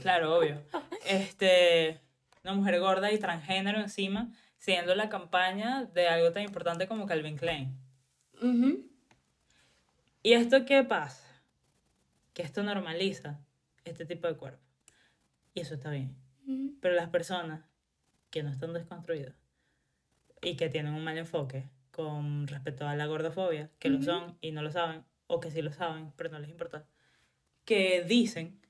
claro, 0.00 0.38
obvio, 0.38 0.62
este, 1.06 2.00
una 2.44 2.54
mujer 2.54 2.80
gorda 2.80 3.12
y 3.12 3.18
transgénero 3.18 3.80
encima, 3.80 4.32
siendo 4.58 4.94
la 4.94 5.08
campaña 5.10 5.84
de 5.84 6.08
algo 6.08 6.32
tan 6.32 6.44
importante 6.44 6.86
como 6.86 7.04
Calvin 7.06 7.36
Klein. 7.36 7.76
Ujú. 8.40 8.88
¿Y 10.22 10.32
esto 10.32 10.64
qué 10.64 10.82
pasa? 10.84 11.22
Que 12.32 12.42
esto 12.42 12.62
normaliza 12.62 13.40
este 13.84 14.06
tipo 14.06 14.26
de 14.26 14.36
cuerpo. 14.36 14.62
Y 15.52 15.60
eso 15.60 15.74
está 15.74 15.90
bien. 15.90 16.16
Ujú. 16.46 16.76
Pero 16.80 16.94
las 16.94 17.08
personas 17.10 17.64
que 18.30 18.42
no 18.42 18.50
están 18.50 18.72
desconstruidas 18.72 19.34
y 20.44 20.56
que 20.56 20.68
tienen 20.68 20.94
un 20.94 21.02
mal 21.04 21.18
enfoque 21.18 21.64
con 21.90 22.46
respecto 22.48 22.86
a 22.86 22.96
la 22.96 23.06
gordofobia, 23.06 23.70
que 23.78 23.88
lo 23.88 24.02
son 24.02 24.36
y 24.40 24.50
no 24.52 24.62
lo 24.62 24.70
saben, 24.70 25.04
o 25.26 25.40
que 25.40 25.50
sí 25.50 25.62
lo 25.62 25.72
saben, 25.72 26.12
pero 26.16 26.30
no 26.30 26.38
les 26.38 26.50
importa, 26.50 26.86
que 27.64 28.02
dicen 28.02 28.60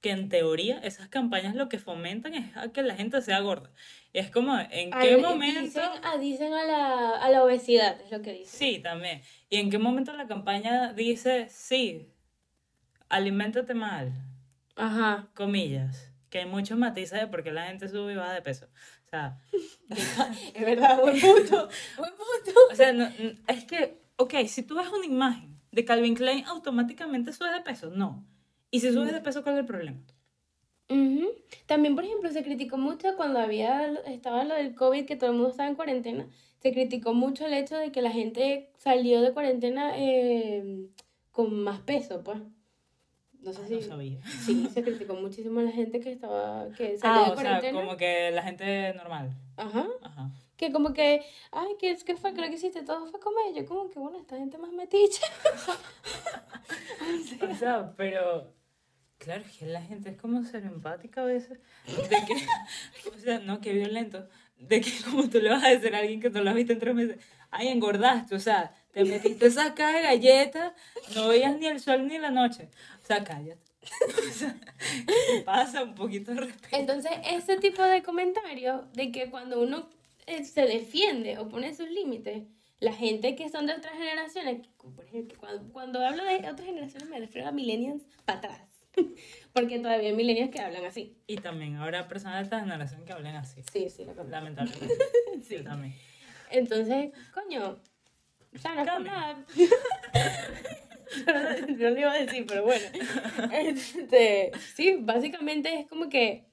que 0.00 0.10
en 0.10 0.28
teoría 0.30 0.78
esas 0.78 1.08
campañas 1.08 1.54
lo 1.54 1.68
que 1.68 1.78
fomentan 1.78 2.34
es 2.34 2.56
a 2.56 2.72
que 2.72 2.82
la 2.82 2.94
gente 2.94 3.20
sea 3.20 3.40
gorda. 3.40 3.70
Y 4.12 4.18
es 4.18 4.30
como, 4.30 4.58
¿en 4.58 4.90
qué 4.90 5.18
momento? 5.18 5.60
Dicen, 5.60 5.82
ah, 6.02 6.16
dicen 6.16 6.54
a, 6.54 6.64
la, 6.64 7.16
a 7.16 7.30
la 7.30 7.44
obesidad, 7.44 8.00
es 8.00 8.10
lo 8.10 8.22
que 8.22 8.32
dicen. 8.32 8.58
Sí, 8.58 8.78
también. 8.78 9.20
¿Y 9.50 9.58
en 9.58 9.70
qué 9.70 9.78
momento 9.78 10.14
la 10.14 10.26
campaña 10.26 10.94
dice, 10.94 11.48
sí, 11.50 12.08
aliméntate 13.10 13.74
mal, 13.74 14.12
Ajá. 14.76 15.28
comillas? 15.34 16.10
Que 16.30 16.38
hay 16.38 16.46
muchos 16.46 16.78
matices 16.78 17.20
de 17.20 17.26
por 17.26 17.42
qué 17.42 17.52
la 17.52 17.66
gente 17.66 17.88
sube 17.88 18.12
y 18.12 18.16
baja 18.16 18.32
de 18.32 18.42
peso. 18.42 18.68
O 19.10 19.16
sea, 19.16 19.38
Es 20.54 20.64
verdad, 20.64 21.00
buen 21.02 21.20
punto. 21.20 21.68
buen 21.98 22.10
punto. 22.12 22.60
o 22.70 22.74
sea 22.74 22.92
no- 22.92 23.08
es 23.48 23.64
que, 23.64 23.98
ok, 24.16 24.34
si 24.46 24.62
tú 24.62 24.76
ves 24.76 24.88
una 24.88 25.06
imagen 25.06 25.58
de 25.72 25.84
Calvin 25.84 26.14
Klein, 26.14 26.44
automáticamente 26.46 27.32
subes 27.32 27.52
de 27.52 27.60
peso. 27.60 27.90
No. 27.90 28.24
Y 28.70 28.80
si 28.80 28.92
subes 28.92 29.12
de 29.12 29.20
peso, 29.20 29.42
¿cuál 29.42 29.56
es 29.56 29.60
el 29.60 29.66
problema? 29.66 29.98
También, 31.66 31.94
por 31.94 32.04
ejemplo, 32.04 32.30
se 32.30 32.42
criticó 32.42 32.76
mucho 32.78 33.16
cuando 33.16 33.38
había, 33.38 33.92
estaba 34.06 34.42
lo 34.44 34.54
del 34.54 34.74
COVID, 34.74 35.06
que 35.06 35.14
todo 35.16 35.30
el 35.30 35.36
mundo 35.36 35.50
estaba 35.50 35.68
en 35.68 35.76
cuarentena, 35.76 36.28
se 36.58 36.72
criticó 36.72 37.14
mucho 37.14 37.46
el 37.46 37.54
hecho 37.54 37.76
de 37.76 37.92
que 37.92 38.02
la 38.02 38.10
gente 38.10 38.72
salió 38.76 39.20
de 39.22 39.32
cuarentena 39.32 39.92
eh, 39.96 40.88
con 41.30 41.62
más 41.62 41.80
peso, 41.80 42.22
pues. 42.24 42.38
No 43.42 43.52
sé 43.52 43.60
Ah, 43.64 43.68
si... 43.68 43.74
No 43.76 43.82
sabía. 43.82 44.18
Sí, 44.44 44.68
se 44.72 44.82
criticó 44.82 45.14
muchísimo 45.14 45.60
a 45.60 45.64
la 45.64 45.72
gente 45.72 46.00
que 46.00 46.12
estaba, 46.12 46.68
que 46.76 46.98
salió 46.98 47.22
Ah, 47.22 47.26
de 47.26 47.32
o 47.32 47.36
sea, 47.36 47.42
cuarentena. 47.44 47.80
como 47.80 47.96
que 47.96 48.30
la 48.32 48.42
gente 48.42 48.94
normal. 48.94 49.30
Ajá. 49.56 49.86
Ajá. 50.02 50.30
Que 50.56 50.70
como 50.72 50.92
que, 50.92 51.22
ay, 51.52 51.68
¿qué, 51.78 51.96
qué 52.04 52.16
fue? 52.16 52.34
¿Qué 52.34 52.42
lo 52.42 52.48
que 52.48 52.54
hiciste? 52.56 52.82
Todo 52.82 53.06
fue 53.06 53.18
comer. 53.18 53.54
Yo 53.54 53.64
como 53.64 53.88
que, 53.88 53.98
bueno, 53.98 54.18
esta 54.18 54.36
gente 54.36 54.58
más 54.58 54.72
metiche. 54.72 55.22
O 57.50 57.54
sea, 57.56 57.92
pero 57.96 58.52
Claro, 59.18 59.44
que 59.58 59.66
la 59.66 59.82
gente 59.82 60.10
es 60.10 60.16
como 60.16 60.42
ser 60.44 60.64
empática 60.64 61.20
a 61.20 61.24
veces. 61.24 61.58
De 61.86 62.08
que, 62.26 62.34
o 63.14 63.18
sea, 63.18 63.38
no, 63.40 63.60
qué 63.60 63.72
violento. 63.74 64.26
De 64.58 64.80
que 64.80 64.90
como 65.04 65.28
tú 65.28 65.38
le 65.40 65.50
vas 65.50 65.62
a 65.64 65.68
decir 65.68 65.94
a 65.94 65.98
alguien 65.98 66.20
que 66.20 66.30
no 66.30 66.42
lo 66.42 66.50
has 66.50 66.56
visto 66.56 66.72
en 66.72 66.78
tres 66.78 66.94
meses, 66.94 67.18
ay, 67.50 67.68
engordaste, 67.68 68.34
o 68.34 68.38
sea, 68.40 68.74
te 68.92 69.04
metiste 69.04 69.46
esa 69.46 69.74
caja 69.74 69.98
de 69.98 70.02
galletas, 70.04 70.72
no 71.14 71.28
veías 71.28 71.58
ni 71.58 71.66
el 71.66 71.80
sol 71.80 72.06
ni 72.06 72.18
la 72.18 72.30
noche. 72.30 72.68
Sea, 73.10 73.24
cállate. 73.24 73.70
O 74.28 74.32
sea, 74.32 74.56
¿qué 75.06 75.42
pasa 75.44 75.82
un 75.82 75.94
poquito 75.94 76.32
de 76.32 76.42
respeto. 76.42 76.76
Entonces, 76.76 77.12
ese 77.24 77.56
tipo 77.56 77.82
de 77.82 78.02
comentarios 78.02 78.92
de 78.92 79.10
que 79.10 79.30
cuando 79.30 79.60
uno 79.60 79.88
eh, 80.26 80.44
se 80.44 80.62
defiende 80.62 81.38
o 81.38 81.48
pone 81.48 81.74
sus 81.74 81.90
límites, 81.90 82.44
la 82.78 82.92
gente 82.92 83.34
que 83.34 83.48
son 83.48 83.66
de 83.66 83.74
otras 83.74 83.94
generaciones, 83.94 84.66
por 84.76 85.04
ejemplo, 85.04 85.36
cuando, 85.40 85.72
cuando 85.72 86.06
hablo 86.06 86.24
de 86.24 86.36
otras 86.36 86.64
generaciones 86.64 87.08
me 87.08 87.18
refiero 87.18 87.48
a 87.48 87.52
millennials 87.52 88.02
para 88.24 88.38
atrás. 88.38 88.60
Porque 89.52 89.80
todavía 89.80 90.10
hay 90.10 90.14
millennials 90.14 90.50
que 90.50 90.60
hablan 90.60 90.84
así. 90.84 91.16
Y 91.26 91.36
también 91.38 91.76
habrá 91.76 92.06
personas 92.06 92.38
de 92.38 92.44
esta 92.44 92.60
generación 92.60 93.04
que 93.04 93.12
hablen 93.12 93.36
así. 93.36 93.62
Sí, 93.72 93.90
sí, 93.90 94.04
lo 94.04 94.12
conozco. 94.12 94.30
Lamentablemente. 94.30 94.94
Sí. 95.42 95.56
Yo 95.56 95.64
también. 95.64 95.94
Entonces, 96.50 97.12
coño, 97.32 97.80
o 98.54 98.58
sea, 98.58 98.74
no 98.74 98.82
es 98.82 99.04
nada. 99.04 99.44
no 101.78 101.90
lo 101.90 101.98
iba 101.98 102.12
a 102.12 102.18
decir, 102.18 102.44
pero 102.46 102.64
bueno. 102.64 102.84
Este, 103.52 104.50
sí, 104.74 104.96
básicamente 105.00 105.74
es 105.80 105.86
como 105.88 106.08
que 106.08 106.44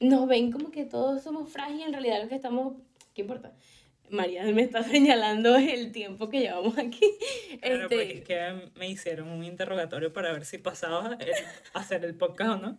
nos 0.00 0.28
ven 0.28 0.52
como 0.52 0.70
que 0.70 0.84
todos 0.84 1.22
somos 1.22 1.50
frágiles, 1.50 1.86
en 1.86 1.92
realidad 1.92 2.22
lo 2.22 2.28
que 2.28 2.34
estamos, 2.36 2.76
¿qué 3.14 3.22
importa? 3.22 3.54
María 4.10 4.42
me 4.44 4.62
está 4.62 4.82
señalando 4.82 5.56
el 5.56 5.92
tiempo 5.92 6.30
que 6.30 6.40
llevamos 6.40 6.78
aquí. 6.78 7.04
Claro, 7.60 7.82
Este, 7.82 7.88
porque 7.88 8.12
es 8.18 8.24
que 8.24 8.70
me 8.78 8.88
hicieron 8.88 9.28
un 9.28 9.44
interrogatorio 9.44 10.12
para 10.14 10.32
ver 10.32 10.44
si 10.46 10.56
pasaba 10.58 11.16
el- 11.20 11.32
hacer 11.74 12.04
el 12.06 12.14
podcast 12.14 12.50
o 12.52 12.56
no. 12.56 12.78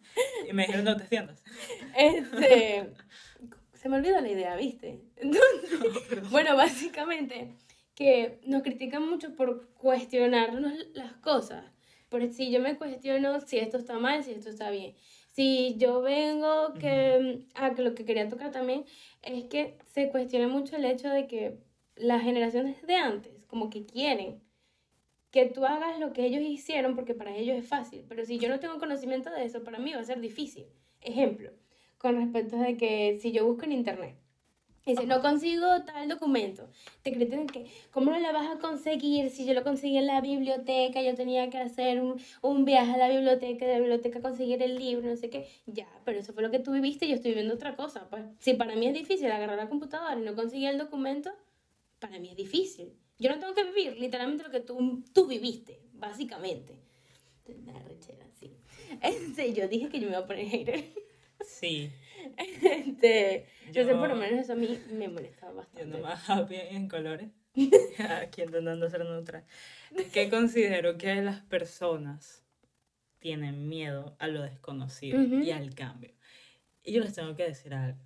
Y 0.50 0.54
me 0.54 0.64
dijeron, 0.66 0.86
no 0.86 0.98
te 0.98 1.06
sientas. 1.06 1.44
Este, 1.96 2.90
se 3.76 3.90
me 3.90 3.98
olvidó 3.98 4.20
la 4.22 4.30
idea, 4.30 4.56
¿viste? 4.56 5.02
Entonces, 5.18 6.30
bueno, 6.32 6.56
básicamente 6.56 7.52
que 8.00 8.40
nos 8.46 8.64
critican 8.64 9.08
mucho 9.10 9.36
por 9.36 9.68
cuestionarnos 9.74 10.72
las 10.94 11.12
cosas. 11.16 11.66
Por 12.08 12.26
si 12.32 12.50
yo 12.50 12.62
me 12.62 12.78
cuestiono 12.78 13.42
si 13.42 13.58
esto 13.58 13.76
está 13.76 14.00
mal, 14.00 14.24
si 14.24 14.32
esto 14.32 14.50
está 14.50 14.72
bien. 14.72 14.96
Si 15.34 15.76
yo 15.78 16.02
vengo 16.02 16.74
que, 16.76 17.46
ah, 17.56 17.74
que 17.76 17.82
lo 17.82 17.96
que 17.96 18.06
quería 18.06 18.30
tocar 18.30 18.52
también 18.52 18.86
es 19.22 19.44
que 19.46 19.78
se 19.94 20.08
cuestiona 20.10 20.48
mucho 20.48 20.78
el 20.78 20.86
hecho 20.86 21.10
de 21.10 21.28
que 21.28 21.58
las 21.98 22.24
generaciones 22.24 22.82
de 22.88 22.96
antes 22.96 23.46
como 23.48 23.70
que 23.70 23.86
quieren 23.86 24.42
que 25.30 25.48
tú 25.48 25.66
hagas 25.66 26.00
lo 26.00 26.14
que 26.14 26.26
ellos 26.26 26.42
hicieron 26.42 26.96
porque 26.96 27.14
para 27.14 27.36
ellos 27.36 27.58
es 27.58 27.68
fácil, 27.68 28.06
pero 28.08 28.24
si 28.24 28.40
yo 28.40 28.48
no 28.48 28.62
tengo 28.62 28.80
conocimiento 28.80 29.30
de 29.30 29.44
eso, 29.44 29.62
para 29.62 29.78
mí 29.78 29.92
va 29.94 30.00
a 30.00 30.06
ser 30.06 30.22
difícil. 30.22 30.68
Ejemplo, 31.02 31.52
con 31.98 32.16
respecto 32.16 32.56
de 32.56 32.78
que 32.78 33.20
si 33.22 33.34
yo 33.34 33.46
busco 33.46 33.66
en 33.66 33.74
internet, 33.74 34.16
dice, 34.90 35.06
no 35.06 35.22
consigo 35.22 35.66
tal 35.84 36.08
documento, 36.08 36.70
te 37.04 37.12
critican 37.12 37.48
que, 37.48 37.66
¿cómo 37.92 38.12
no 38.12 38.20
la 38.20 38.32
vas 38.32 38.48
a 38.56 38.60
conseguir 38.60 39.30
si 39.30 39.46
yo 39.46 39.54
lo 39.54 39.64
conseguí 39.64 39.98
en 39.98 40.08
la 40.08 40.22
biblioteca, 40.22 41.02
yo 41.02 41.16
tenía 41.16 41.50
que 41.50 41.58
hacer 41.58 42.02
un, 42.02 42.20
un 42.42 42.66
viaje 42.66 42.92
a 42.92 42.98
la 42.98 43.10
biblioteca, 43.10 43.66
de 43.66 43.74
la 43.74 43.80
biblioteca 43.80 44.22
conseguir 44.22 44.62
el 44.62 44.78
libro, 44.78 45.10
no 45.10 45.16
sé 45.16 45.30
qué? 45.30 45.48
Ya, 45.66 45.88
pero 46.06 46.20
eso 46.20 46.34
fue 46.34 46.44
lo 46.44 46.52
que 46.52 46.60
tú 46.60 46.72
viviste 46.72 47.06
y 47.06 47.10
yo 47.10 47.16
estoy 47.16 47.34
viendo 47.34 47.54
otra 47.54 47.76
cosa. 47.76 48.10
Pues 48.10 48.24
si 48.40 48.54
para 48.54 48.76
mí 48.76 48.88
es 48.88 48.94
difícil 48.94 49.32
agarrar 49.32 49.58
la 49.58 49.70
computadora 49.70 50.20
y 50.20 50.24
no 50.24 50.36
conseguir 50.36 50.70
el 50.70 50.78
documento, 50.78 51.32
para 52.00 52.20
mí 52.20 52.30
es 52.30 52.36
difícil. 52.36 52.94
Yo 53.18 53.30
no 53.30 53.40
tengo 53.40 53.54
que 53.54 53.66
vivir 53.66 53.98
literalmente 54.00 54.44
lo 54.44 54.52
que 54.52 54.62
tú, 54.62 55.04
tú 55.14 55.28
viviste, 55.28 55.80
básicamente. 55.94 56.76
Me 57.66 57.74
da 57.74 57.80
rechera, 57.80 58.26
sí. 58.40 58.56
Yo 59.54 59.68
dije 59.68 59.90
que 59.90 60.00
yo 60.00 60.06
me 60.06 60.14
iba 60.14 60.20
a 60.20 60.28
poner 60.28 60.48
hater. 60.48 60.86
Sí, 61.46 61.92
Este, 62.38 63.46
yo 63.72 63.84
sé 63.84 63.92
Yo- 63.92 64.00
por 64.00 64.10
lo 64.10 64.16
menos 64.16 64.42
eso 64.42 64.54
a 64.54 64.56
mí 64.56 64.80
me 64.92 65.08
molestaba 65.08 65.52
yo 65.52 65.58
bastante. 65.58 65.86
nomás 65.98 66.30
happy 66.30 66.56
en 66.56 66.88
colores. 66.90 67.30
Aquí 68.22 68.42
intentando 68.44 68.90
ser 68.90 69.04
neutral. 69.06 69.44
Que 70.14 70.30
considero 70.30 70.98
que 70.98 71.16
las 71.22 71.42
personas 71.42 72.44
tienen 73.20 73.68
miedo 73.68 74.16
a 74.20 74.28
lo 74.28 74.42
desconocido 74.44 75.20
Ujú. 75.22 75.40
y 75.40 75.52
al 75.52 75.74
cambio. 75.76 76.14
Y 76.84 76.94
yo 76.94 77.02
les 77.04 77.14
tengo 77.14 77.36
que 77.36 77.44
decir 77.44 77.74
algo. 77.74 78.00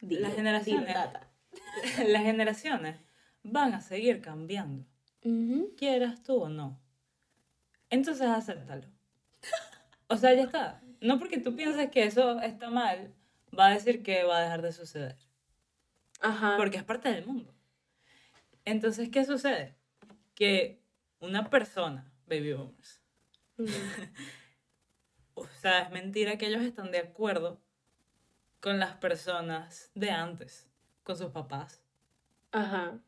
Dilo, 0.00 0.22
las 0.22 0.34
generaciones-. 0.34 0.96
Las 2.08 2.22
generaciones 2.22 2.96
van 3.42 3.74
a 3.74 3.80
seguir 3.82 4.20
cambiando. 4.22 4.86
Ujú. 5.24 5.74
quieras 5.76 6.22
tú 6.22 6.42
o 6.42 6.48
no. 6.48 6.80
Entonces 7.90 8.26
acéptalo. 8.26 8.88
O 10.08 10.16
sea, 10.16 10.32
ya 10.34 10.44
está. 10.44 10.82
No 11.02 11.18
porque 11.18 11.38
tú 11.38 11.56
pienses 11.56 11.90
que 11.90 12.04
eso 12.04 12.40
está 12.40 12.70
mal, 12.70 13.12
va 13.58 13.66
a 13.66 13.74
decir 13.74 14.04
que 14.04 14.22
va 14.22 14.38
a 14.38 14.42
dejar 14.42 14.62
de 14.62 14.72
suceder. 14.72 15.16
Ajá. 16.20 16.54
Porque 16.56 16.76
es 16.76 16.84
parte 16.84 17.10
del 17.10 17.26
mundo. 17.26 17.52
Entonces, 18.64 19.08
¿qué 19.08 19.24
sucede? 19.24 19.74
Que 20.36 20.80
una 21.18 21.50
persona, 21.50 22.10
baby 22.26 22.52
boomers, 22.52 23.02
Ujú. 23.58 23.72
o 25.34 25.46
sea, 25.60 25.80
es 25.82 25.90
mentira 25.90 26.38
que 26.38 26.46
ellos 26.46 26.62
están 26.62 26.92
de 26.92 26.98
acuerdo 26.98 27.60
con 28.60 28.78
las 28.78 28.94
personas 28.94 29.90
de 29.96 30.12
antes, 30.12 30.70
con 31.02 31.16
sus 31.18 31.30
papás. 31.32 31.82
Ajá. 32.52 33.00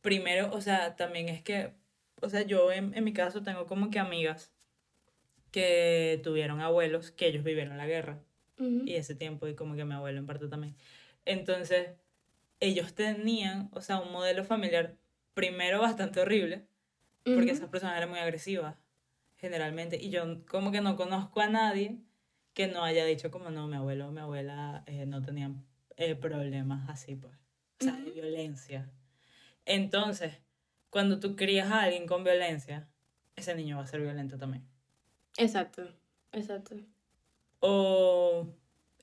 primero, 0.00 0.54
o 0.54 0.60
sea, 0.62 0.96
también 0.96 1.28
es 1.28 1.42
que, 1.42 1.74
o 2.22 2.30
sea, 2.30 2.42
yo 2.42 2.72
en, 2.72 2.94
en 2.94 3.04
mi 3.04 3.12
caso 3.12 3.42
tengo 3.42 3.66
como 3.66 3.90
que 3.90 3.98
amigas 3.98 4.52
que 5.56 6.20
tuvieron 6.22 6.60
abuelos 6.60 7.12
que 7.12 7.28
ellos 7.28 7.42
vivieron 7.42 7.78
la 7.78 7.86
guerra 7.86 8.20
y 8.58 8.94
ese 8.96 9.14
tiempo 9.14 9.48
y 9.48 9.54
como 9.54 9.74
que 9.74 9.86
mi 9.86 9.94
abuelo 9.94 10.18
en 10.18 10.26
parte 10.26 10.48
también. 10.48 10.76
Entonces, 11.24 11.92
ellos 12.60 12.94
tenían, 12.94 13.70
o 13.72 13.80
sea, 13.80 13.98
un 14.00 14.12
modelo 14.12 14.44
familiar 14.44 14.98
primero 15.32 15.80
bastante 15.80 16.20
horrible, 16.20 16.66
porque 17.24 17.52
esas 17.52 17.70
personas 17.70 17.96
eran 17.96 18.10
muy 18.10 18.18
agresivas, 18.18 18.76
generalmente, 19.38 19.96
y 19.96 20.10
yo 20.10 20.44
como 20.44 20.72
que 20.72 20.82
no 20.82 20.94
conozco 20.94 21.40
a 21.40 21.48
nadie 21.48 21.96
que 22.52 22.66
no 22.66 22.84
haya 22.84 23.06
dicho 23.06 23.30
como 23.30 23.48
no, 23.48 23.66
mi 23.66 23.76
abuelo 23.76 24.08
o 24.08 24.12
mi 24.12 24.20
abuela 24.20 24.84
eh, 24.84 25.06
no 25.06 25.22
tenían 25.22 25.64
eh, 25.96 26.16
problemas 26.16 26.86
así, 26.90 27.16
pues, 27.16 27.32
o 27.80 27.84
sea, 27.84 27.94
de 27.94 28.10
violencia. 28.10 28.90
Entonces, 29.64 30.34
cuando 30.90 31.18
tú 31.18 31.34
crías 31.34 31.70
a 31.70 31.84
alguien 31.84 32.06
con 32.06 32.24
violencia, 32.24 32.90
ese 33.36 33.54
niño 33.54 33.78
va 33.78 33.84
a 33.84 33.86
ser 33.86 34.02
violento 34.02 34.36
también. 34.36 34.75
Exacto, 35.38 35.88
exacto. 36.32 36.76
O 37.60 38.46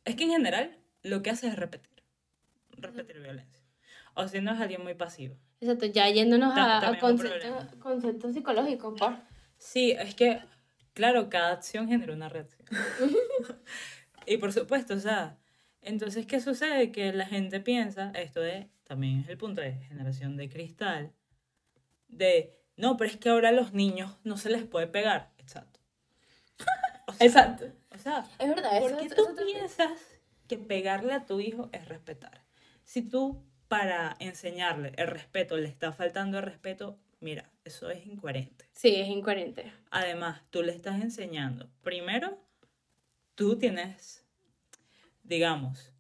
es 0.06 0.16
que 0.16 0.24
en 0.24 0.32
general 0.32 0.78
lo 1.04 1.22
que 1.22 1.30
hace 1.30 1.48
es 1.48 1.56
repetir, 1.56 2.04
repetir 2.72 3.20
violencia. 3.20 3.64
O 4.16 4.28
si 4.28 4.42
no 4.42 4.54
es 4.54 4.60
alguien 4.60 4.84
muy 4.84 4.94
pasivo. 4.94 5.36
Exacto, 5.60 5.86
ya 5.86 6.10
yéndonos 6.10 6.54
Ta- 6.54 6.90
a, 6.90 7.00
conceptos, 7.00 7.76
conceptos 7.80 8.34
psicológicos, 8.34 9.00
por. 9.00 9.16
Sí, 9.58 9.92
es 9.92 10.14
que, 10.14 10.42
claro, 10.94 11.30
cada 11.30 11.54
acción 11.54 11.88
genera 11.88 12.14
una 12.14 12.30
reacción. 12.30 12.68
y 14.28 14.38
por 14.38 14.52
supuesto, 14.52 14.94
o 14.94 15.00
sea, 15.00 15.38
entonces, 15.82 16.26
¿qué 16.26 16.40
sucede? 16.40 16.92
Que 16.92 17.12
la 17.14 17.26
gente 17.26 17.60
piensa, 17.60 18.12
esto 18.16 18.40
de, 18.40 18.70
también 18.84 19.20
es 19.22 19.30
el 19.30 19.38
punto 19.38 19.62
de 19.62 19.74
generación 19.74 20.38
de 20.38 20.50
cristal, 20.50 21.12
de, 22.08 22.60
no, 22.78 22.98
pero 22.98 23.10
es 23.10 23.18
que 23.18 23.30
ahora 23.30 23.50
a 23.50 23.54
los 23.54 23.74
niños 23.74 24.18
no 24.24 24.38
se 24.38 24.50
les 24.50 24.64
puede 24.64 24.88
pegar. 24.88 25.32
Exacto. 25.38 25.73
O 27.08 27.14
sea, 27.14 27.26
Exacto. 27.28 27.66
O 27.94 27.98
sea, 27.98 28.26
Es 28.40 28.48
verdad, 28.50 28.78
eso 28.78 28.88
¿por 28.90 28.98
qué 28.98 29.06
es- 29.06 29.16
tú 29.16 29.36
piensas 29.46 29.92
que 30.48 30.58
pegarle 30.58 31.14
a 31.14 31.26
tu 31.26 31.40
hijo 31.40 31.70
es 31.74 31.88
respetar? 31.88 32.44
Si 32.84 33.02
tú 33.02 33.44
para 33.68 34.16
enseñarle 34.20 34.94
el 34.98 35.08
respeto 35.08 35.58
le 35.58 35.68
está 35.68 35.92
faltando 35.92 36.38
el 36.38 36.44
respeto, 36.44 36.98
mira, 37.20 37.50
eso 37.66 37.90
es 37.90 38.06
incoherente. 38.06 38.70
Sí, 38.74 38.96
es 38.96 39.08
incoherente. 39.08 39.72
Además, 39.92 40.42
tú 40.50 40.62
le 40.64 40.74
estás 40.74 41.02
enseñando. 41.02 41.70
Primero, 41.82 42.38
tú 43.36 43.58
tienes, 43.58 44.26
digamos, 45.24 45.92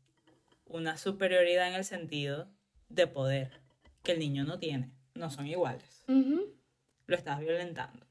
una 0.66 0.98
superioridad 0.98 1.68
en 1.68 1.76
el 1.76 1.86
sentido 1.86 2.48
de 2.90 3.08
poder 3.08 3.62
que 4.04 4.12
el 4.14 4.20
niño 4.20 4.44
no 4.44 4.60
tiene. 4.60 4.92
No 5.14 5.30
son 5.30 5.48
iguales. 5.48 6.04
Lo 6.08 7.16
estás 7.16 7.40
violentando. 7.40 8.06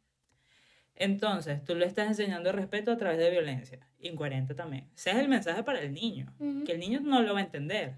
Entonces, 0.94 1.64
tú 1.64 1.74
le 1.74 1.86
estás 1.86 2.08
enseñando 2.08 2.52
respeto 2.52 2.92
a 2.92 2.96
través 2.96 3.18
de 3.18 3.30
violencia. 3.30 3.80
Incoherente 3.98 4.54
también. 4.54 4.88
Ese 4.94 5.10
es 5.10 5.16
el 5.16 5.28
mensaje 5.28 5.62
para 5.62 5.80
el 5.80 5.92
niño. 5.92 6.32
Que 6.66 6.72
el 6.72 6.80
niño 6.80 7.00
no 7.00 7.22
lo 7.22 7.34
va 7.34 7.40
a 7.40 7.44
entender. 7.44 7.96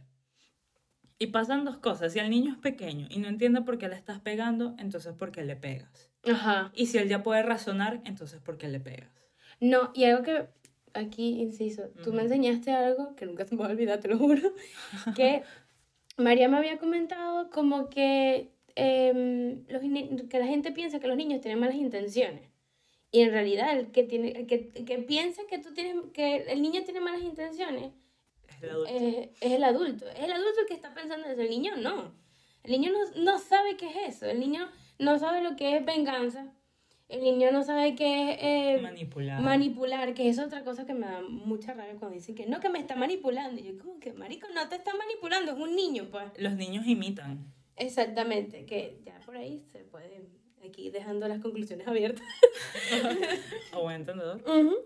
Y 1.18 1.28
pasan 1.28 1.64
dos 1.64 1.78
cosas. 1.78 2.12
Si 2.12 2.18
el 2.18 2.30
niño 2.30 2.52
es 2.52 2.58
pequeño 2.58 3.06
y 3.10 3.18
no 3.18 3.28
entiende 3.28 3.62
por 3.62 3.78
qué 3.78 3.88
le 3.88 3.96
estás 3.96 4.20
pegando, 4.20 4.74
entonces 4.78 5.12
¿por 5.12 5.32
qué 5.32 5.44
le 5.44 5.56
pegas? 5.56 6.10
Ajá. 6.24 6.72
Y 6.74 6.86
si 6.86 6.98
él 6.98 7.08
ya 7.08 7.22
puede 7.22 7.42
razonar, 7.42 8.00
entonces 8.04 8.40
¿por 8.40 8.58
qué 8.58 8.68
le 8.68 8.80
pegas? 8.80 9.10
No, 9.60 9.90
y 9.94 10.04
algo 10.04 10.22
que 10.22 10.48
aquí 10.94 11.40
inciso, 11.40 11.88
tú 12.02 12.12
me 12.12 12.22
enseñaste 12.22 12.72
algo 12.72 13.14
que 13.16 13.26
nunca 13.26 13.44
se 13.44 13.54
me 13.54 13.62
va 13.62 13.68
a 13.68 13.70
olvidar, 13.70 14.00
te 14.00 14.08
lo 14.08 14.16
juro, 14.16 14.54
que 15.16 15.42
María 16.16 16.48
me 16.48 16.56
había 16.56 16.78
comentado 16.78 17.50
como 17.50 17.88
que, 17.88 18.52
em, 18.76 19.64
los 19.68 19.82
que 20.28 20.38
la 20.38 20.46
gente 20.46 20.72
piensa 20.72 21.00
que 21.00 21.08
los 21.08 21.16
niños 21.16 21.40
tienen 21.40 21.60
malas 21.60 21.76
intenciones. 21.76 22.53
Y 23.14 23.20
en 23.20 23.30
realidad 23.30 23.78
el 23.78 23.92
que, 23.92 24.02
tiene, 24.02 24.32
el 24.32 24.46
que, 24.48 24.72
el 24.74 24.84
que 24.84 24.98
piensa 24.98 25.42
que, 25.48 25.58
tú 25.58 25.72
tienes, 25.72 25.94
que 26.12 26.38
el 26.48 26.60
niño 26.60 26.82
tiene 26.82 26.98
malas 26.98 27.22
intenciones 27.22 27.92
Es 28.48 28.62
el 28.64 28.70
adulto. 28.70 28.90
es, 28.92 29.28
es 29.40 29.52
el 29.52 29.62
adulto. 29.64 30.08
Es 30.10 30.18
el 30.24 30.32
adulto 30.32 30.60
el 30.62 30.66
que 30.66 30.74
está 30.74 30.92
pensando 30.92 31.28
eso. 31.28 31.40
El 31.40 31.48
niño 31.50 31.76
no. 31.76 32.12
El 32.64 32.72
niño 32.72 32.90
no, 32.90 33.22
no 33.22 33.38
sabe 33.38 33.76
qué 33.76 33.86
es 33.86 34.16
eso. 34.16 34.26
El 34.26 34.40
niño 34.40 34.68
no 34.98 35.16
sabe 35.20 35.42
lo 35.42 35.54
que 35.54 35.76
es 35.76 35.84
venganza. 35.86 36.52
El 37.08 37.22
niño 37.22 37.52
no 37.52 37.62
sabe 37.62 37.94
qué 37.94 38.32
es 38.32 38.38
eh, 38.40 38.82
Manipular. 38.82 39.40
manipular, 39.40 40.14
que 40.14 40.28
es 40.28 40.40
otra 40.40 40.64
cosa 40.64 40.84
que 40.84 40.94
me 40.94 41.06
da 41.06 41.20
mucha 41.22 41.72
rabia 41.72 41.94
cuando 41.96 42.16
dicen 42.16 42.34
que 42.34 42.46
no, 42.46 42.58
que 42.58 42.68
me 42.68 42.80
está 42.80 42.96
manipulando. 42.96 43.60
Y 43.60 43.64
yo, 43.64 43.78
como 43.78 44.00
que, 44.00 44.12
marico, 44.14 44.48
no 44.52 44.68
te 44.68 44.74
está 44.74 44.90
manipulando, 44.96 45.52
es 45.52 45.58
un 45.58 45.76
niño, 45.76 46.08
pues. 46.10 46.24
Los 46.38 46.54
niños 46.54 46.84
imitan. 46.84 47.54
Exactamente, 47.76 48.66
que 48.66 48.98
ya 49.04 49.20
por 49.24 49.36
ahí 49.36 49.60
se 49.70 49.80
puede, 49.80 50.22
aquí 50.64 50.90
dejando 50.90 51.26
las 51.28 51.40
conclusiones 51.40 51.86
abiertas. 51.86 52.26
A 53.72 53.78
buen 53.78 53.96
entendedor. 53.96 54.40
Ujú. 54.46 54.76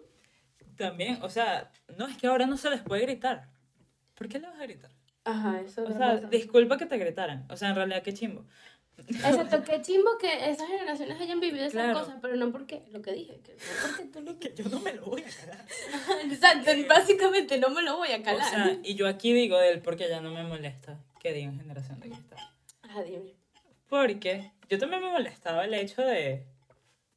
También, 0.76 1.18
o 1.22 1.28
sea, 1.28 1.70
no 1.96 2.06
es 2.06 2.16
que 2.16 2.26
ahora 2.26 2.46
no 2.46 2.56
se 2.56 2.70
les 2.70 2.80
puede 2.82 3.02
gritar. 3.02 3.48
¿Por 4.14 4.28
qué 4.28 4.38
le 4.38 4.46
vas 4.48 4.60
a 4.60 4.62
gritar? 4.64 4.90
Ajá, 5.24 5.60
eso 5.60 5.84
O 5.84 5.92
sea, 5.92 6.16
disculpa 6.16 6.78
que 6.78 6.86
te 6.86 6.96
gritaran. 6.96 7.46
O 7.50 7.56
sea, 7.56 7.70
en 7.70 7.74
realidad, 7.74 8.02
qué 8.02 8.14
chimbo. 8.14 8.44
Exacto, 9.08 9.62
qué 9.62 9.80
chimbo 9.80 10.18
que 10.18 10.50
esas 10.50 10.66
generaciones 10.68 11.20
hayan 11.20 11.38
vivido 11.38 11.64
esas 11.64 11.72
Claro. 11.84 12.00
cosas, 12.00 12.16
pero 12.20 12.34
no 12.36 12.50
porque, 12.50 12.82
lo 12.90 13.00
que 13.00 13.12
dije, 13.12 13.40
que 13.44 13.52
no 13.52 13.58
porque 13.86 14.04
tú 14.06 14.20
lo 14.22 14.38
Que 14.40 14.54
yo 14.54 14.68
no 14.68 14.80
me 14.80 14.92
lo 14.94 15.04
voy 15.06 15.22
a 15.22 15.30
calar. 15.46 15.66
Exacto, 16.24 16.70
básicamente 16.88 17.58
no 17.58 17.70
me 17.70 17.82
lo 17.82 17.96
voy 17.98 18.10
a 18.12 18.18
O 18.18 18.22
calar. 18.22 18.48
sea, 18.50 18.78
y 18.82 18.94
yo 18.96 19.06
aquí 19.06 19.32
digo 19.32 19.56
de 19.58 19.70
él 19.70 19.82
porque 19.82 20.08
ya 20.08 20.20
no 20.20 20.32
me 20.32 20.42
molesta 20.42 20.98
que 21.20 21.32
digan 21.32 21.56
generación 21.58 22.00
de 22.00 22.08
cristal. 22.10 22.38
Ah, 22.82 23.02
dime. 23.02 23.34
Porque 23.88 24.52
yo 24.68 24.78
también 24.78 25.02
me 25.02 25.10
molestaba 25.10 25.64
el 25.64 25.74
hecho 25.74 26.02
de, 26.02 26.46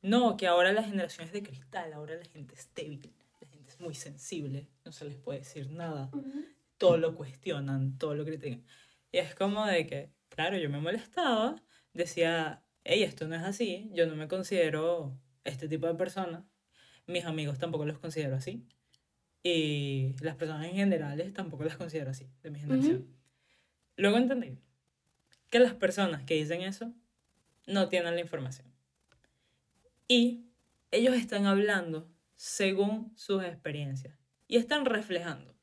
no, 0.01 0.37
que 0.37 0.47
ahora 0.47 0.71
la 0.71 0.83
generación 0.83 1.27
es 1.27 1.33
de 1.33 1.43
cristal, 1.43 1.91
ahora 1.93 2.15
la 2.15 2.25
gente 2.25 2.55
es 2.55 2.73
débil, 2.73 3.13
la 3.41 3.47
gente 3.47 3.69
es 3.69 3.79
muy 3.79 3.93
sensible, 3.93 4.67
no 4.85 4.91
se 4.91 5.05
les 5.05 5.17
puede 5.17 5.39
decir 5.39 5.69
nada, 5.69 6.09
todo 6.77 6.97
lo 6.97 7.15
cuestionan, 7.15 7.97
todo 7.97 8.15
lo 8.15 8.23
critican. 8.23 8.63
Y 9.11 9.17
es 9.17 9.35
como 9.35 9.65
de 9.65 9.85
que, 9.85 10.09
claro, 10.29 10.57
yo 10.57 10.69
me 10.69 10.79
molestaba, 10.79 11.61
decía, 11.93 12.63
hey, 12.85 13.03
esto 13.03 13.27
no 13.27 13.35
es 13.35 13.43
así, 13.43 13.89
yo 13.93 14.07
no 14.07 14.15
me 14.15 14.29
considero 14.29 15.19
este 15.43 15.67
tipo 15.67 15.87
de 15.87 15.95
persona, 15.95 16.47
mis 17.05 17.25
amigos 17.25 17.59
tampoco 17.59 17.85
los 17.85 17.99
considero 17.99 18.37
así, 18.37 18.65
y 19.43 20.15
las 20.21 20.35
personas 20.37 20.67
en 20.67 20.75
generales 20.75 21.33
tampoco 21.33 21.65
las 21.65 21.75
considero 21.75 22.11
así, 22.11 22.29
de 22.43 22.49
mi 22.49 22.59
generación. 22.59 23.07
Luego 23.97 24.17
entendí 24.17 24.57
que 25.51 25.59
las 25.59 25.73
personas 25.75 26.23
que 26.23 26.33
dicen 26.33 26.63
eso 26.63 26.91
no 27.67 27.89
tienen 27.89 28.15
la 28.15 28.21
información. 28.21 28.73
Y 30.07 30.47
ellos 30.89 31.13
están 31.13 31.45
hablando 31.45 32.09
según 32.35 33.13
sus 33.15 33.43
experiencias 33.43 34.17
y 34.47 34.57
están 34.57 34.85
reflejando. 34.85 35.55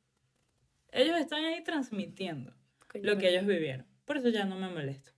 Ellos 0.93 1.19
están 1.19 1.45
ahí 1.45 1.65
transmitiendo 1.65 2.55
lo 2.95 3.19
que 3.19 3.31
ellos 3.31 3.47
vivieron. 3.47 3.87
Por 4.05 4.19
eso 4.19 4.29
ya 4.29 4.45
no 4.45 4.57
me 4.57 4.69
molesto. 4.69 5.11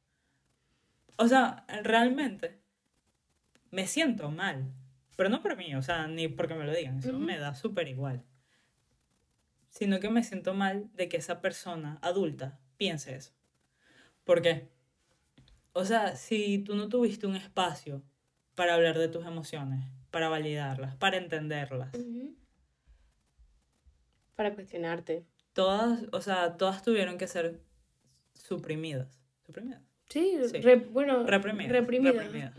O 1.16 1.29
sea, 1.29 1.66
realmente 1.83 2.61
me 3.71 3.87
siento 3.87 4.31
mal. 4.31 4.73
Pero 5.16 5.29
no 5.29 5.43
por 5.43 5.57
mí, 5.57 5.75
o 5.75 5.83
sea, 5.83 6.07
ni 6.07 6.29
porque 6.29 6.55
me 6.55 6.64
lo 6.64 6.75
digan. 6.75 6.99
Eso 6.99 7.18
me 7.18 7.39
da 7.39 7.55
súper 7.55 7.89
igual. 7.89 8.25
Sino 9.68 10.01
que 10.01 10.09
me 10.09 10.25
siento 10.25 10.55
mal 10.55 10.91
de 10.95 11.09
que 11.09 11.18
esa 11.18 11.41
persona 11.41 11.99
adulta 12.03 12.59
piense 12.77 13.14
eso. 13.14 13.33
¿Por 14.31 14.43
qué? 14.43 14.68
O 15.72 15.85
sea, 15.85 16.14
si 16.14 16.59
tú 16.59 16.76
no 16.76 16.89
tuviste 16.89 17.26
un 17.26 17.35
espacio 17.35 18.01
para 18.55 18.74
hablar 18.74 18.97
de 18.97 19.09
tus 19.09 19.26
emociones, 19.26 19.85
para 20.12 20.28
validarlas, 20.28 20.95
para 20.99 21.16
entenderlas. 21.16 21.91
Para 24.37 24.55
cuestionarte. 24.55 25.26
todas, 25.53 26.05
o 26.12 26.20
sea, 26.20 26.57
todas 26.57 26.85
tuvieron 26.85 27.18
que 27.18 27.26
ser 27.26 27.61
suprimidas. 28.35 29.20
¿Suprimidas? 29.45 29.83
Sí, 30.09 30.39
Sí. 30.49 30.61
re- 30.61 30.76
bueno, 30.76 31.24
Reprimidas, 31.26 31.72
reprimidas. 31.72 32.14
reprimidas. 32.14 32.55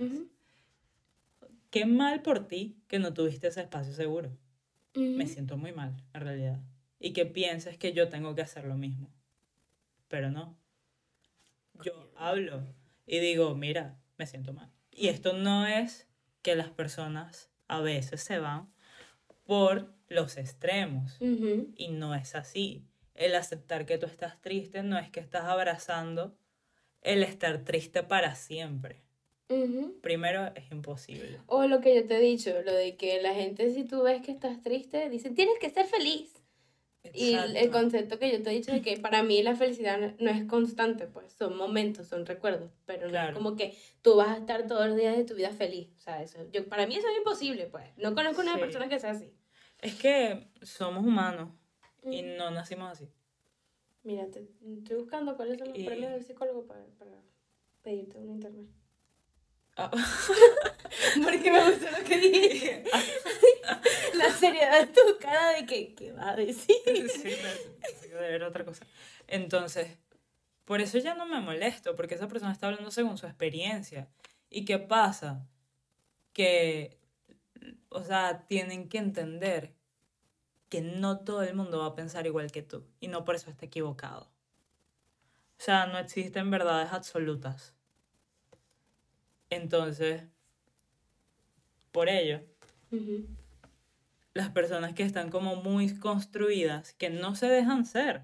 Qué 1.69 1.86
mal 1.86 2.22
por 2.22 2.49
ti 2.49 2.84
que 2.89 2.99
no 2.99 3.13
tuviste 3.13 3.47
ese 3.47 3.61
espacio 3.61 3.93
seguro. 3.93 4.38
Me 4.93 5.26
siento 5.26 5.55
muy 5.55 5.72
mal, 5.72 5.95
en 6.13 6.19
realidad. 6.22 6.59
Y 6.99 7.13
que 7.13 7.26
pienses 7.26 7.78
que 7.78 7.93
yo 7.93 8.09
tengo 8.09 8.36
que 8.36 8.41
hacer 8.41 8.65
lo 8.65 8.76
mismo. 8.76 9.09
Pero 10.09 10.32
no. 10.32 10.59
Hablo 12.22 12.61
y 13.07 13.17
digo, 13.17 13.55
mira, 13.55 13.97
me 14.17 14.28
siento 14.28 14.53
mal. 14.53 14.72
Y 14.91 15.07
esto 15.07 15.34
no 15.34 15.65
es 15.65 16.07
que 16.43 16.55
las 16.55 16.69
personas 16.69 17.49
a 17.67 17.82
veces 17.82 18.22
se 18.22 18.38
van 18.38 18.72
por 19.43 19.91
los 20.07 20.38
extremos. 20.38 21.17
Y 21.19 21.88
no 21.89 22.13
es 22.13 22.36
así. 22.36 22.86
El 23.15 23.34
aceptar 23.34 23.88
que 23.88 23.97
tú 23.97 24.05
estás 24.05 24.39
triste 24.39 24.84
no 24.84 24.99
es 24.99 25.09
que 25.09 25.19
estás 25.19 25.45
abrazando 25.45 26.38
el 27.01 27.24
estar 27.24 27.63
triste 27.63 28.03
para 28.03 28.36
siempre. 28.36 29.01
Primero, 30.01 30.51
es 30.55 30.72
imposible. 30.72 31.39
O 31.47 31.65
lo 31.65 31.82
que 31.82 31.95
yo 31.95 32.05
te 32.05 32.17
he 32.17 32.22
dicho, 32.22 32.51
lo 32.63 32.74
de 32.74 32.95
que 32.97 33.19
la 33.22 33.34
gente 33.34 33.74
si 33.74 33.84
tú 33.84 34.03
ves 34.03 34.22
que 34.22 34.32
estás 34.32 34.61
triste, 34.61 35.09
dice, 35.09 35.32
tienes 35.32 35.57
que 35.59 35.72
ser 35.72 35.88
feliz. 35.88 36.40
Y 37.14 37.34
el, 37.34 37.72
concepto 37.72 38.20
que 38.20 38.32
yo 38.32 38.43
te 38.43 38.52
he 38.52 38.54
dicho 38.54 38.72
de 38.72 38.82
que 38.82 38.97
para 38.97 39.24
mí 39.24 39.41
la 39.41 39.56
felicidad 39.56 40.14
no- 40.20 40.30
es 40.30 40.45
constante, 40.45 41.08
pues 41.08 41.34
son 41.34 41.58
momentos, 41.58 42.08
son 42.08 42.26
recuerdos, 42.26 42.72
pero 42.86 43.10
no 43.10 43.20
es 43.20 43.34
como 43.34 43.56
que 43.56 43.76
tú 44.02 44.16
vas 44.18 44.30
a 44.30 44.38
estar 44.38 44.68
todos 44.68 44.88
los 44.88 44.95
días 44.95 45.18
de 45.18 45.24
tu 45.26 45.34
vida 45.34 45.49
feliz. 45.52 45.89
O 45.97 45.99
sea, 45.99 46.22
eso, 46.22 46.39
yo, 46.52 46.68
para 46.70 46.86
mí 46.86 46.95
eso 46.95 47.08
es 47.10 47.18
imposible, 47.18 47.66
pues. 47.66 47.86
No 47.97 48.14
conozco 48.14 48.41
una 48.41 48.54
Sí. 48.54 48.60
persona 48.60 48.88
que 48.88 48.99
sea 48.99 49.12
así. 49.12 49.34
Es 49.80 49.95
que 49.95 50.47
somos 50.62 51.04
humanos 51.06 51.49
y 52.04 52.22
Mm. 52.22 52.38
no 52.38 52.52
nacimos 52.52 52.91
así. 52.91 53.10
Mira, 54.04 54.28
te- 54.30 54.47
estoy 54.78 54.97
buscando 54.97 55.36
cuáles 55.36 55.58
son 55.58 55.70
los 55.70 55.78
Y- 55.78 55.84
premios 55.86 56.12
del 56.12 56.24
psicólogo 56.24 56.66
para, 56.68 56.86
para 56.99 57.12
pedirte 57.82 58.18
un 58.20 58.30
internet. 58.30 58.68
Ah, 59.78 59.91
Porque 61.24 61.51
me 61.51 61.72
gustó 61.72 61.89
lo 61.91 62.03
que 62.03 62.17
dije. 62.17 62.84
la 64.15 64.30
seriedad 64.32 64.82
de 64.82 64.88
tu 64.88 65.17
cara 65.19 65.53
de 65.53 65.65
que, 65.65 65.95
¿qué 65.95 66.11
va 66.11 66.32
a 66.32 66.36
decir? 66.36 66.76
sí, 66.86 67.34
otra 68.45 68.65
cosa. 68.65 68.86
Entonces, 69.28 69.97
por 70.65 70.82
eso 70.82 70.97
ya 70.97 71.15
no 71.15 71.26
me 71.26 71.39
molesto, 71.39 71.95
porque 71.95 72.15
esa 72.15 72.28
persona 72.28 72.51
está 72.51 72.67
hablando 72.67 72.91
según 72.91 73.17
su 73.17 73.26
experiencia. 73.26 74.09
¿Y 74.49 74.65
qué 74.65 74.80
pasa? 74.80 75.47
Que, 76.34 76.99
o 77.89 78.03
sea, 78.03 78.45
tienen 78.47 78.89
que 78.89 78.97
entender 78.97 79.74
que 80.69 80.82
no 80.82 81.19
todo 81.19 81.43
el 81.43 81.55
mundo 81.55 81.80
va 81.80 81.88
a 81.88 81.95
pensar 81.95 82.26
igual 82.26 82.51
que 82.51 82.61
tú 82.61 82.86
y 82.99 83.09
no 83.09 83.26
por 83.26 83.36
eso 83.36 83.49
está 83.49 83.65
equivocado. 83.65 84.32
O 85.59 85.63
sea, 85.63 85.86
no 85.86 85.97
existen 85.99 86.49
verdades 86.49 86.91
absolutas. 86.93 87.76
Entonces, 89.52 90.24
por 91.91 92.10
ello, 92.10 92.41
las 94.34 94.49
personas 94.49 94.93
que 94.93 95.04
están 95.04 95.30
como 95.30 95.58
muy 95.58 95.93
construidas, 95.99 96.93
que 96.93 97.10
no 97.10 97.36
se 97.36 97.47
dejan 97.47 97.86
ser. 97.86 98.24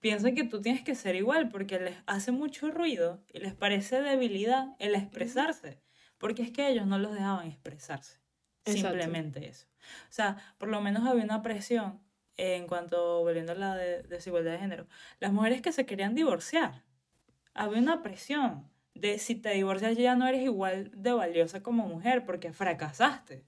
Piensan 0.00 0.34
que 0.34 0.44
tú 0.44 0.60
tienes 0.60 0.82
que 0.82 0.94
ser 0.94 1.16
igual 1.16 1.48
porque 1.48 1.80
les 1.80 1.96
hace 2.06 2.30
mucho 2.30 2.70
ruido 2.70 3.24
y 3.32 3.38
les 3.38 3.54
parece 3.54 4.02
debilidad 4.02 4.76
el 4.78 4.94
expresarse, 4.94 5.80
porque 6.18 6.42
es 6.42 6.50
que 6.50 6.68
ellos 6.68 6.86
no 6.86 6.98
los 6.98 7.14
dejaban 7.14 7.46
expresarse. 7.46 8.20
Exacto. 8.66 8.88
Simplemente 8.88 9.48
eso. 9.48 9.66
O 10.10 10.12
sea, 10.12 10.36
por 10.58 10.68
lo 10.68 10.82
menos 10.82 11.06
había 11.06 11.24
una 11.24 11.40
presión 11.40 12.00
en 12.36 12.66
cuanto, 12.66 13.20
volviendo 13.22 13.52
a 13.52 13.54
la 13.54 13.76
de- 13.76 14.02
desigualdad 14.02 14.52
de 14.52 14.58
género, 14.58 14.86
las 15.20 15.32
mujeres 15.32 15.62
que 15.62 15.72
se 15.72 15.86
querían 15.86 16.14
divorciar, 16.14 16.82
había 17.54 17.78
una 17.78 18.02
presión 18.02 18.68
de 18.94 19.18
si 19.18 19.34
te 19.34 19.50
divorcias 19.50 19.96
ya 19.96 20.14
no 20.14 20.26
eres 20.26 20.42
igual 20.42 20.90
de 20.94 21.12
valiosa 21.12 21.62
como 21.62 21.86
mujer 21.86 22.24
porque 22.24 22.52
fracasaste. 22.52 23.44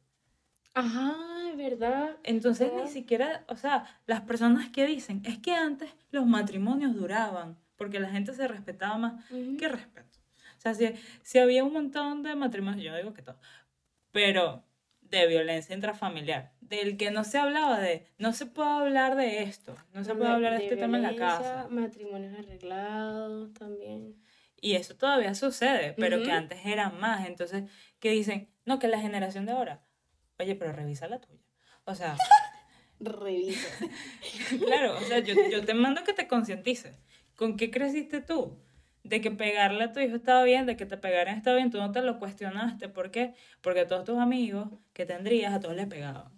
Ajá, 0.74 1.16
es 1.51 1.57
verdad. 1.57 2.16
Entonces 2.22 2.70
ni 2.72 2.86
siquiera, 2.88 3.44
o 3.49 3.57
sea, 3.57 3.86
las 4.07 4.20
personas 4.20 4.68
que 4.68 4.86
dicen, 4.86 5.22
es 5.24 5.38
que 5.38 5.53
antes 5.55 5.90
los 6.11 6.26
matrimonios 6.26 6.94
duraban, 6.94 7.57
porque 7.76 7.99
la 7.99 8.11
gente 8.11 8.34
se 8.34 8.47
respetaba 8.47 8.99
más. 8.99 9.30
Ujú. 9.30 9.57
¿Qué 9.57 9.68
respeto? 9.68 10.18
O 10.59 10.61
sea, 10.61 10.74
si, 10.74 10.92
si 11.22 11.38
había 11.38 11.64
un 11.64 11.72
montón 11.72 12.22
de 12.22 12.34
matrimonios, 12.34 12.84
yo 12.84 12.97
digo 12.97 13.14
que 13.14 13.22
todo, 13.22 13.38
pero 14.12 14.64
de 15.01 15.26
violencia 15.26 15.74
intrafamiliar, 15.74 16.53
del 16.61 16.97
que 16.97 17.11
no 17.11 17.24
se 17.24 17.38
hablaba 17.38 17.78
de, 17.78 18.07
no 18.18 18.32
se 18.32 18.47
puede 18.47 18.68
hablar 18.68 19.16
de 19.16 19.42
esto, 19.42 19.76
no 19.94 20.05
se 20.05 20.14
puede 20.14 20.30
hablar 20.30 20.59
de, 20.59 20.64
este 20.64 20.76
tema 20.76 20.97
en 20.97 21.03
la 21.05 21.16
casa. 21.16 21.68
Matrimonios 21.70 22.38
arreglados 22.38 23.53
también. 23.55 24.16
Y 24.61 24.75
eso 24.75 24.97
todavía 24.97 25.35
sucede, 25.35 25.95
pero 25.99 26.23
que 26.23 26.33
antes 26.33 26.65
era 26.65 26.91
más. 26.91 27.27
Entonces, 27.27 27.65
que 28.01 28.11
dicen, 28.11 28.49
no, 28.65 28.79
que 28.79 28.89
la 28.89 29.01
generación 29.01 29.47
de 29.47 29.53
ahora, 29.53 29.83
oye, 30.39 30.55
pero 30.55 30.73
revisa 30.73 31.09
la 31.09 31.21
tuya. 31.21 31.43
O 31.85 31.95
sea, 31.95 32.17
Revisa. 33.01 33.69
Claro, 34.65 34.97
o 34.97 35.01
sea, 35.03 35.19
yo, 35.19 35.35
yo 35.51 35.65
te 35.65 35.75
mando 35.75 36.03
que 36.05 36.13
te 36.13 36.27
concientices. 36.27 36.95
¿Con 37.35 37.57
qué 37.57 37.71
creciste 37.71 38.21
tú? 38.21 38.59
de 39.09 39.21
que 39.21 39.31
pegarle 39.31 39.85
a 39.85 39.93
tu 39.93 40.01
hijo 40.01 40.17
estaba 40.17 40.43
bien, 40.43 40.67
de 40.67 40.77
que 40.77 40.87
te 40.87 40.97
pegaran 40.97 41.37
estaba 41.37 41.57
bien, 41.57 41.71
tú 41.71 41.79
no 41.79 41.93
te 41.93 42.03
lo 42.03 42.19
cuestionaste. 42.19 42.89
¿Por 42.89 43.11
qué? 43.11 43.35
Porque 43.61 43.81
a 43.81 43.87
todos 43.87 44.05
tus 44.05 44.19
amigos 44.19 44.69
que 44.93 45.07
tendrías, 45.07 45.55
a 45.55 45.61
todos 45.61 45.77
les 45.77 45.87
pegaban. 45.87 46.33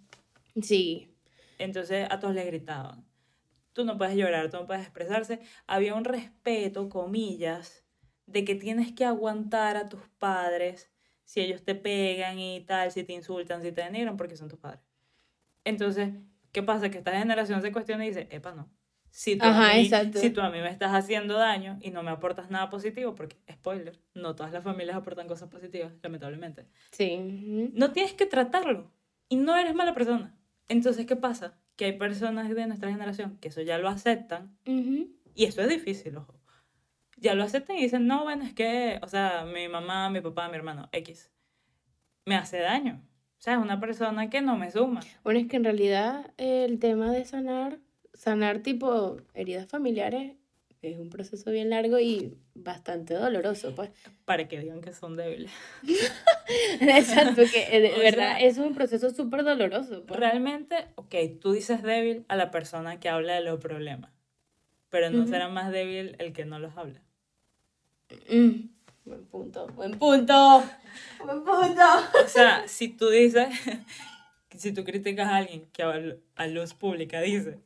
Sí. 0.61 1.15
Entonces 1.57 2.07
a 2.09 2.19
todos 2.19 2.35
les 2.35 2.45
gritaban. 2.45 3.05
Tú 3.73 3.85
no 3.85 3.97
puedes 3.97 4.15
llorar, 4.15 4.49
tú 4.49 4.57
no 4.57 4.67
puedes 4.67 4.83
expresarse. 4.83 5.39
Había 5.65 5.95
un 5.95 6.05
respeto, 6.05 6.89
comillas, 6.89 7.83
de 8.31 8.45
que 8.45 8.55
tienes 8.55 8.91
que 8.93 9.05
aguantar 9.05 9.77
a 9.77 9.89
tus 9.89 10.01
padres 10.17 10.89
si 11.23 11.41
ellos 11.41 11.63
te 11.63 11.75
pegan 11.75 12.39
y 12.39 12.61
tal, 12.61 12.91
si 12.91 13.03
te 13.03 13.13
insultan, 13.13 13.61
si 13.61 13.71
te 13.71 13.83
denigran, 13.83 14.17
porque 14.17 14.35
son 14.35 14.49
tus 14.49 14.59
padres. 14.59 14.81
Entonces, 15.63 16.09
¿qué 16.51 16.63
pasa? 16.63 16.89
Que 16.89 16.97
esta 16.97 17.11
generación 17.11 17.61
se 17.61 17.71
cuestiona 17.71 18.05
y 18.05 18.09
dice, 18.09 18.27
epa, 18.31 18.53
no. 18.53 18.69
Si 19.11 19.35
tú, 19.35 19.45
Ajá, 19.45 19.71
a 19.71 19.75
mí, 19.75 19.89
si 20.13 20.29
tú 20.29 20.41
a 20.41 20.49
mí 20.49 20.59
me 20.59 20.69
estás 20.69 20.93
haciendo 20.93 21.35
daño 21.35 21.77
y 21.81 21.89
no 21.91 22.03
me 22.03 22.11
aportas 22.11 22.49
nada 22.49 22.69
positivo, 22.69 23.15
porque, 23.15 23.37
spoiler, 23.51 23.99
no 24.13 24.35
todas 24.35 24.51
las 24.51 24.63
familias 24.63 24.95
aportan 24.95 25.27
cosas 25.27 25.49
positivas, 25.49 25.93
lamentablemente. 26.03 26.67
Sí. 26.91 27.71
No 27.73 27.91
tienes 27.91 28.13
que 28.13 28.25
tratarlo 28.25 28.91
y 29.27 29.35
no 29.35 29.55
eres 29.55 29.73
mala 29.73 29.93
persona. 29.93 30.35
Entonces, 30.67 31.05
¿qué 31.05 31.15
pasa? 31.15 31.59
Que 31.75 31.85
hay 31.85 31.93
personas 31.93 32.49
de 32.49 32.67
nuestra 32.67 32.91
generación 32.91 33.37
que 33.37 33.47
eso 33.47 33.61
ya 33.61 33.77
lo 33.77 33.89
aceptan 33.89 34.57
y 34.65 35.45
eso 35.45 35.61
es 35.61 35.69
difícil, 35.69 36.17
ojo. 36.17 36.38
Ya 37.19 37.33
lo 37.35 37.43
aceptan 37.43 37.77
y 37.77 37.81
dicen, 37.81 38.07
no, 38.07 38.23
bueno, 38.23 38.43
es 38.45 38.53
que, 38.53 38.99
o 39.01 39.07
sea, 39.07 39.45
mi 39.45 39.67
mamá, 39.67 40.09
mi 40.09 40.21
papá, 40.21 40.47
mi 40.49 40.55
hermano, 40.55 40.89
X, 40.91 41.31
me 42.25 42.35
hace 42.35 42.59
daño. 42.59 43.01
O 43.37 43.41
sea, 43.41 43.53
es 43.53 43.59
una 43.59 43.79
persona 43.79 44.29
que 44.29 44.41
no 44.41 44.57
me 44.57 44.69
suma. 44.71 45.01
Bueno, 45.23 45.39
es 45.39 45.47
que 45.47 45.57
en 45.57 45.63
realidad 45.63 46.31
el 46.37 46.79
tema 46.79 47.11
de 47.11 47.25
sanar, 47.25 47.79
sanar 48.13 48.59
tipo 48.59 49.17
heridas 49.33 49.67
familiares 49.67 50.35
es 50.81 50.97
un 50.97 51.09
proceso 51.09 51.51
bien 51.51 51.69
largo 51.69 51.99
y 51.99 52.37
bastante 52.53 53.13
doloroso, 53.13 53.75
pues. 53.75 53.89
Para 54.25 54.47
que 54.47 54.59
digan 54.59 54.79
que 54.81 54.93
son 54.93 55.17
débiles. 55.17 55.51
Exacto, 56.79 57.41
que 57.51 57.75
eh, 57.75 57.81
de 57.81 57.89
O 57.95 57.99
verdad 57.99 58.37
sea- 58.37 58.39
es 58.39 58.57
un 58.57 58.73
proceso 58.73 59.09
súper 59.09 59.43
doloroso, 59.43 60.05
pues. 60.05 60.19
Realmente, 60.19 60.87
ok, 60.95 61.15
tú 61.41 61.51
dices 61.51 61.83
débil 61.83 62.25
a 62.27 62.35
la 62.35 62.51
persona 62.51 62.99
que 62.99 63.09
habla 63.09 63.35
de 63.35 63.41
los 63.41 63.59
problemas, 63.59 64.11
pero 64.89 65.09
no 65.09 65.27
será 65.27 65.47
más 65.49 65.71
débil 65.71 66.15
el 66.19 66.33
que 66.33 66.45
no 66.45 66.59
los 66.59 66.75
habla. 66.77 67.01
Mm, 68.29 68.69
Buen 69.05 69.25
punto, 69.25 69.67
buen 69.75 69.97
punto, 69.97 70.63
buen 71.25 71.43
punto. 71.43 71.81
O 72.23 72.27
sea, 72.27 72.67
si 72.67 72.89
tú 72.89 73.09
dices, 73.09 73.47
si 74.55 74.71
tú 74.71 74.83
criticas 74.83 75.27
a 75.27 75.37
alguien 75.37 75.67
que 75.73 75.83
a, 75.83 75.93
a 76.35 76.47
luz 76.47 76.73
pública 76.73 77.19
dice, 77.21 77.59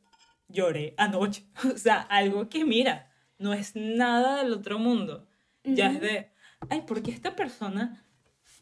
lloré 0.48 0.94
anoche, 0.96 1.44
o 1.74 1.76
sea, 1.76 2.00
algo 2.02 2.48
que 2.48 2.64
mira, 2.64 3.10
no 3.38 3.52
es 3.52 3.74
nada 3.76 4.42
del 4.42 4.52
otro 4.52 4.78
mundo, 4.78 5.26
ya 5.64 5.90
es 5.90 6.00
de, 6.00 6.30
ay, 6.70 6.82
¿por 6.82 7.02
qué 7.02 7.10
esta 7.10 7.34
persona 7.36 8.04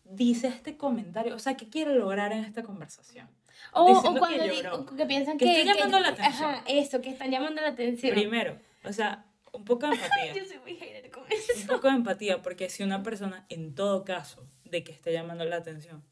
dice 0.05 0.49
este 0.49 0.77
comentario? 0.77 1.35
O 1.35 1.39
sea, 1.39 1.57
¿qué 1.57 1.69
quiere 1.69 1.95
lograr 1.95 2.33
en 2.33 2.45
esta 2.45 2.63
conversación? 2.63 3.29
O, 3.73 3.85
o 3.93 4.13
que 4.15 4.19
cuando 4.19 4.43
di- 4.45 4.51
lloró. 4.63 4.77
o 4.81 4.87
que 4.87 5.07
piensan 5.07 5.39
Que 5.39 5.45
que, 5.45 5.61
estoy 5.63 5.75
llamando 5.75 6.01
la 6.01 6.09
atención. 6.09 6.51
Ajá, 6.51 6.65
eso, 6.67 7.01
que 7.01 7.11
están 7.11 7.31
llamando 7.31 7.61
la 7.63 7.69
atención. 7.69 8.13
Primero, 8.15 8.59
o 8.85 8.93
sea, 8.93 9.25
un 9.53 9.65
poco 9.65 9.87
de 9.87 9.93
empatía. 9.95 10.35
Yo 10.35 10.45
soy 10.45 10.59
muy 10.59 10.75
hater 10.77 11.11
con 11.11 11.25
un 11.25 11.33
eso. 11.33 11.67
poco 11.67 11.89
de 11.89 11.95
empatía, 11.95 12.43
porque 12.43 12.69
si 12.71 12.83
una 12.83 13.03
persona, 13.03 13.47
en 13.49 13.75
todo 13.75 14.05
caso, 14.05 14.47
de 14.65 14.83
que 14.85 14.93
esté 14.93 15.13
llamando 15.13 15.45
la 15.45 15.57
atención, 15.57 16.03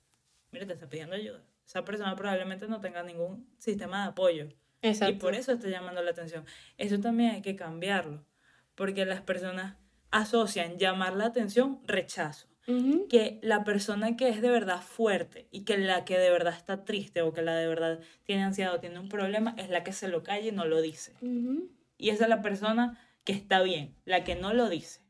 mira, 0.53 0.67
te 0.67 0.75
está 0.75 0.89
pidiendo 0.89 1.17
ayuda. 1.17 1.43
Esa 1.67 1.85
persona 1.85 2.15
probablemente 2.17 2.67
no 2.69 2.81
tenga 2.81 3.03
ningún 3.03 3.49
sistema 3.59 4.03
de 4.03 4.09
apoyo. 4.11 4.49
Exacto. 4.83 5.15
Y 5.15 5.19
por 5.19 5.35
eso 5.35 5.53
está 5.53 5.69
llamando 5.69 6.03
la 6.03 6.11
atención. 6.11 6.45
Eso 6.79 6.99
también 7.01 7.31
hay 7.31 7.43
que 7.43 7.55
cambiarlo, 7.57 8.25
porque 8.75 9.05
las 9.05 9.21
personas 9.21 9.77
asocian 10.11 10.79
llamar 10.79 11.15
la 11.15 11.27
atención 11.27 11.81
rechazo. 11.87 12.49
Que 13.09 13.41
la 13.43 13.65
persona 13.65 14.17
que 14.17 14.29
es 14.29 14.41
de 14.41 14.49
verdad 14.49 14.81
fuerte 14.81 15.49
y 15.51 15.65
que 15.65 15.77
la 15.77 16.05
que 16.05 16.17
de 16.19 16.31
verdad 16.31 16.55
está 16.57 16.85
triste 16.85 17.21
o 17.21 17.33
que 17.33 17.43
la 17.43 17.57
de 17.57 17.67
verdad 17.67 17.99
tiene 18.23 18.45
ansiedad 18.45 18.73
o 18.73 18.79
tiene 18.79 19.01
un 19.01 19.09
problema 19.09 19.57
es 19.59 19.71
la 19.71 19.83
que 19.83 19.93
se 19.93 20.07
lo 20.07 20.23
calla 20.23 20.47
y 20.47 20.53
no 20.53 20.65
lo 20.67 20.81
dice. 20.81 21.13
Y 21.99 22.11
esa 22.11 22.25
es 22.25 22.31
la 22.31 22.43
persona 22.43 22.97
que 23.25 23.33
está 23.33 23.63
bien, 23.63 23.95
la 24.05 24.25
que 24.25 24.35
no 24.35 24.55
lo 24.55 24.69
dice. 24.69 25.01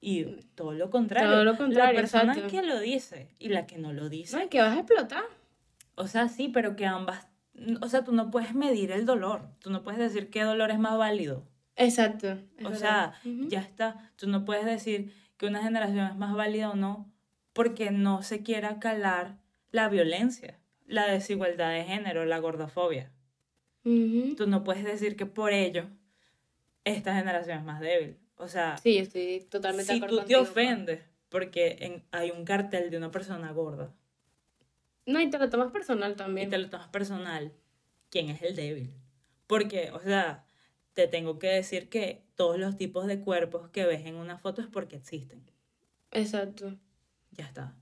Y 0.00 0.24
todo 0.54 0.72
lo 0.72 0.90
contrario. 0.90 1.30
Todo 1.30 1.44
lo 1.44 1.56
contrario, 1.56 1.92
La 1.92 2.00
persona 2.00 2.32
exacto. 2.32 2.50
que 2.50 2.62
lo 2.62 2.78
dice 2.78 3.28
y 3.38 3.48
la 3.48 3.66
que 3.66 3.78
no 3.78 3.92
lo 3.92 4.08
dice. 4.08 4.36
Ay, 4.36 4.48
que 4.48 4.60
vas 4.60 4.76
a 4.76 4.80
explotar. 4.80 5.24
O 5.94 6.06
sea, 6.06 6.28
sí, 6.28 6.48
pero 6.48 6.76
que 6.76 6.86
ambas... 6.86 7.26
O 7.80 7.88
sea, 7.88 8.04
tú 8.04 8.12
no 8.12 8.30
puedes 8.30 8.54
medir 8.54 8.92
el 8.92 9.06
dolor. 9.06 9.48
Tú 9.60 9.70
no 9.70 9.82
puedes 9.82 9.98
decir 9.98 10.30
qué 10.30 10.42
dolor 10.42 10.70
es 10.70 10.78
más 10.78 10.96
válido. 10.98 11.48
Exacto. 11.74 12.38
o 12.60 12.70
verdad. 12.70 12.78
sea, 12.78 13.20
ya 13.48 13.60
está. 13.60 14.12
Tú 14.16 14.28
no 14.28 14.44
puedes 14.44 14.66
decir 14.66 15.12
que 15.36 15.46
una 15.46 15.62
generación 15.62 16.06
es 16.06 16.16
más 16.16 16.34
válida 16.34 16.70
o 16.70 16.76
no 16.76 17.10
porque 17.52 17.90
no 17.90 18.22
se 18.22 18.42
quiera 18.42 18.78
calar 18.78 19.38
la 19.70 19.88
violencia, 19.88 20.58
la 20.86 21.06
desigualdad 21.06 21.70
de 21.72 21.84
género, 21.84 22.26
la 22.26 22.38
gordofobia. 22.38 23.10
Tú 23.82 24.46
no 24.46 24.64
puedes 24.64 24.84
decir 24.84 25.16
que 25.16 25.26
por 25.26 25.52
ello 25.52 25.88
esta 26.86 27.14
generación 27.14 27.58
es 27.58 27.64
más 27.64 27.80
débil. 27.80 28.16
O 28.36 28.48
sea, 28.48 28.76
Sí, 28.78 28.96
estoy 28.98 29.40
totalmente 29.50 29.92
si 29.92 30.00
tú 30.00 30.20
te 30.24 30.36
ofendes 30.36 31.02
porque 31.28 31.76
en- 31.80 32.04
hay 32.12 32.30
un 32.30 32.44
cartel 32.44 32.90
de 32.90 32.96
una 32.96 33.10
persona 33.10 33.50
gorda 33.52 33.92
No, 35.06 35.20
y 35.20 35.28
te 35.30 35.38
lo 35.38 35.48
tomas 35.50 35.70
personal 35.72 36.12
y 36.12 36.16
también. 36.16 36.48
te 36.50 36.58
lo 36.58 36.68
tomas 36.70 36.88
personal, 36.88 37.52
¿quién 38.10 38.28
es 38.30 38.42
el 38.42 38.56
débil? 38.56 38.92
Porque, 39.46 39.90
o 39.92 40.00
sea, 40.00 40.44
te 40.94 41.06
tengo 41.08 41.38
que 41.38 41.48
decir 41.48 41.88
que 41.88 42.24
todos 42.34 42.58
los 42.58 42.76
tipos 42.76 43.06
de 43.06 43.20
cuerpos 43.20 43.68
que 43.70 43.84
ves 43.86 44.04
en 44.06 44.16
una 44.16 44.38
foto 44.38 44.60
es 44.62 44.66
porque 44.68 44.96
existen. 44.96 45.42
Exacto. 46.12 46.76
Ya 47.32 47.44
está. 47.46 47.74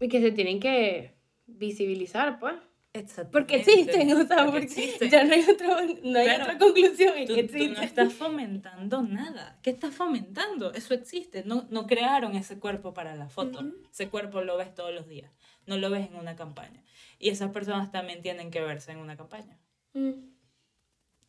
Y 0.00 0.08
que 0.08 0.20
se 0.20 0.32
tienen 0.32 0.60
que 0.60 1.14
visibilizar, 1.46 2.38
pues. 2.38 2.54
Exacto. 2.92 3.30
Porque 3.30 3.56
existen, 3.56 4.12
o 4.12 4.26
sea, 4.26 4.46
porque 4.46 4.64
existen. 4.64 5.10
ya 5.10 5.22
no 5.24 5.32
hay, 5.34 5.42
otro, 5.48 5.68
no 6.02 6.18
hay 6.18 6.24
Claro. 6.26 6.44
otra 6.44 6.58
conclusión, 6.58 7.16
es 7.18 7.28
Tú, 7.28 7.34
que 7.36 7.42
tú 7.44 7.54
existen. 7.54 7.74
no 7.74 7.82
estás 7.82 8.12
fomentando 8.12 9.02
nada. 9.02 9.58
¿Qué 9.62 9.70
estás 9.70 9.94
fomentando? 9.94 10.72
Eso 10.72 10.94
existe. 10.94 11.44
No, 11.44 11.66
no 11.70 11.86
crearon 11.86 12.34
ese 12.34 12.58
cuerpo 12.58 12.92
para 12.92 13.14
la 13.14 13.28
foto. 13.28 13.60
Ese 13.92 14.08
cuerpo 14.08 14.40
lo 14.40 14.56
ves 14.56 14.74
todos 14.74 14.92
los 14.92 15.06
días. 15.08 15.30
No 15.66 15.76
lo 15.76 15.88
ves 15.88 16.08
en 16.08 16.16
una 16.16 16.34
campaña. 16.34 16.82
Y 17.20 17.28
esas 17.28 17.52
personas 17.52 17.92
también 17.92 18.22
tienen 18.22 18.50
que 18.50 18.60
verse 18.60 18.90
en 18.90 18.98
una 18.98 19.16
campaña. 19.16 19.56
Mm. 19.92 20.10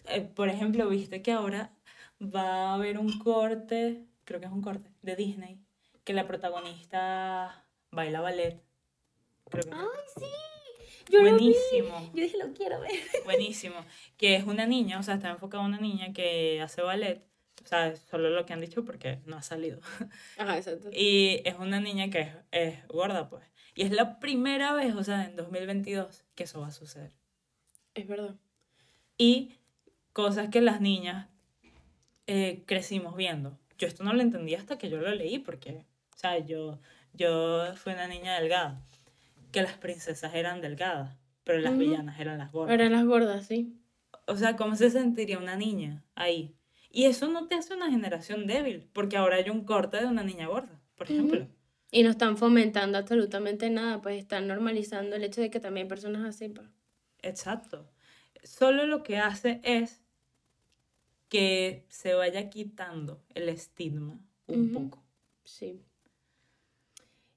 Eh, 0.05 0.22
por 0.22 0.49
ejemplo, 0.49 0.89
viste 0.89 1.22
que 1.22 1.32
ahora 1.32 1.70
va 2.20 2.72
a 2.72 2.74
haber 2.74 2.97
un 2.97 3.20
corte, 3.20 4.03
creo 4.26 4.39
que 4.39 4.47
es 4.47 4.51
un 4.51 4.62
corte, 4.64 4.89
de 5.03 5.16
Disney, 5.16 5.59
que 6.03 6.14
la 6.14 6.26
protagonista 6.26 7.66
baila 7.91 8.22
ballet. 8.22 8.59
Creo 9.51 9.64
que 9.64 9.72
¡Ay, 9.74 9.86
sí! 10.18 10.26
Yo 11.10 11.20
lo 11.20 11.26
vi. 11.26 11.32
Buenísimo. 11.32 12.12
Yo 12.14 12.24
dije, 12.24 12.38
lo 12.38 12.54
quiero 12.54 12.80
ver. 12.80 12.91
Buenísimo. 13.26 13.76
Que 14.18 14.36
es 14.36 14.45
una 14.45 14.66
niña, 14.66 14.99
o 14.99 15.04
sea, 15.04 15.16
está 15.16 15.30
enfocada 15.30 15.64
en 15.64 15.70
una 15.70 15.80
niña 15.80 16.14
que 16.14 16.62
hace 16.62 16.82
ballet. 16.82 17.24
O 17.64 17.68
sea, 17.68 17.95
solo 17.95 18.30
lo 18.30 18.45
que 18.45 18.54
han 18.54 18.62
dicho 18.62 18.84
porque 18.84 19.20
no 19.26 19.38
ha 19.38 19.41
salido. 19.41 19.80
Ajá, 20.38 20.58
exacto. 20.58 20.89
Y 20.91 21.41
es 21.45 21.56
una 21.60 21.80
niña 21.80 22.10
que 22.10 22.22
es, 22.22 22.30
es 22.52 22.88
gorda, 22.88 23.30
pues. 23.30 23.43
Y 23.76 23.84
es 23.84 23.91
la 23.91 24.20
primera 24.20 24.74
vez, 24.74 24.95
o 24.95 25.04
sea, 25.04 25.26
en 25.26 25.36
2022, 25.36 26.24
que 26.36 26.43
eso 26.43 26.62
va 26.62 26.68
a 26.68 26.72
suceder. 26.72 27.12
Es 27.93 28.08
verdad. 28.08 28.36
Y 29.18 29.56
cosas 30.14 30.49
que 30.49 30.62
las 30.62 30.82
niñas 30.82 31.28
eh, 32.28 32.64
crecimos 32.66 33.16
viendo. 33.16 33.58
Yo 33.78 33.88
esto 33.88 34.04
no 34.04 34.14
lo 34.14 34.22
entendí 34.22 34.56
hasta 34.56 34.78
que 34.78 34.89
yo 34.89 34.97
lo 34.97 35.14
leí, 35.14 35.39
porque, 35.39 35.86
o 36.14 36.18
sea, 36.18 36.38
yo, 36.39 36.80
yo 37.14 37.74
fui 37.76 37.93
una 37.93 38.08
niña 38.08 38.39
delgada. 38.39 38.86
Que 39.52 39.62
las 39.62 39.78
princesas 39.78 40.34
eran 40.34 40.62
delgadas, 40.62 41.18
pero 41.43 41.60
las 41.60 41.78
villanas 41.78 42.20
eran 42.20 42.38
las 42.38 42.52
gordas. 42.52 42.74
Eran 42.74 42.91
las 42.91 43.06
gordas, 43.06 43.45
sí. 43.45 43.78
O 44.28 44.38
sea, 44.38 44.56
¿cómo 44.56 44.76
se 44.76 44.89
sentiría 44.89 45.38
una 45.38 45.56
niña 45.56 46.04
ahí? 46.16 46.56
Y 46.89 47.06
eso 47.06 47.30
no 47.30 47.47
te 47.47 47.56
hace 47.56 47.74
una 47.74 47.89
generación 47.89 48.47
débil, 48.47 48.89
porque 48.93 49.18
ahora 49.18 49.38
hay 49.38 49.49
un 49.49 49.64
corte 49.64 49.97
de 49.97 50.06
una 50.06 50.24
niña 50.24 50.47
gorda, 50.47 50.82
por 50.95 51.10
ejemplo. 51.10 51.47
Y 51.89 52.04
no 52.04 52.10
están 52.10 52.38
fomentando 52.38 52.97
absolutamente 52.97 53.70
nada, 53.70 54.02
pues 54.02 54.18
están 54.18 54.47
normalizando 54.47 55.16
el 55.16 55.24
hecho 55.24 55.41
de 55.41 55.49
que 55.49 55.60
también 55.60 55.86
hay 55.86 55.89
personas 55.89 56.24
así, 56.24 56.49
pues. 56.49 56.68
Exacto. 57.22 57.89
Solo 58.43 58.86
lo 58.86 59.04
que 59.04 59.18
hace 59.18 59.60
es 59.64 60.02
que 61.30 61.86
se 61.89 62.14
vaya 62.14 62.49
quitando 62.49 63.24
el 63.36 63.49
estigma 63.49 64.20
un 64.47 64.72
poco. 64.72 65.04
Sí. 65.43 65.82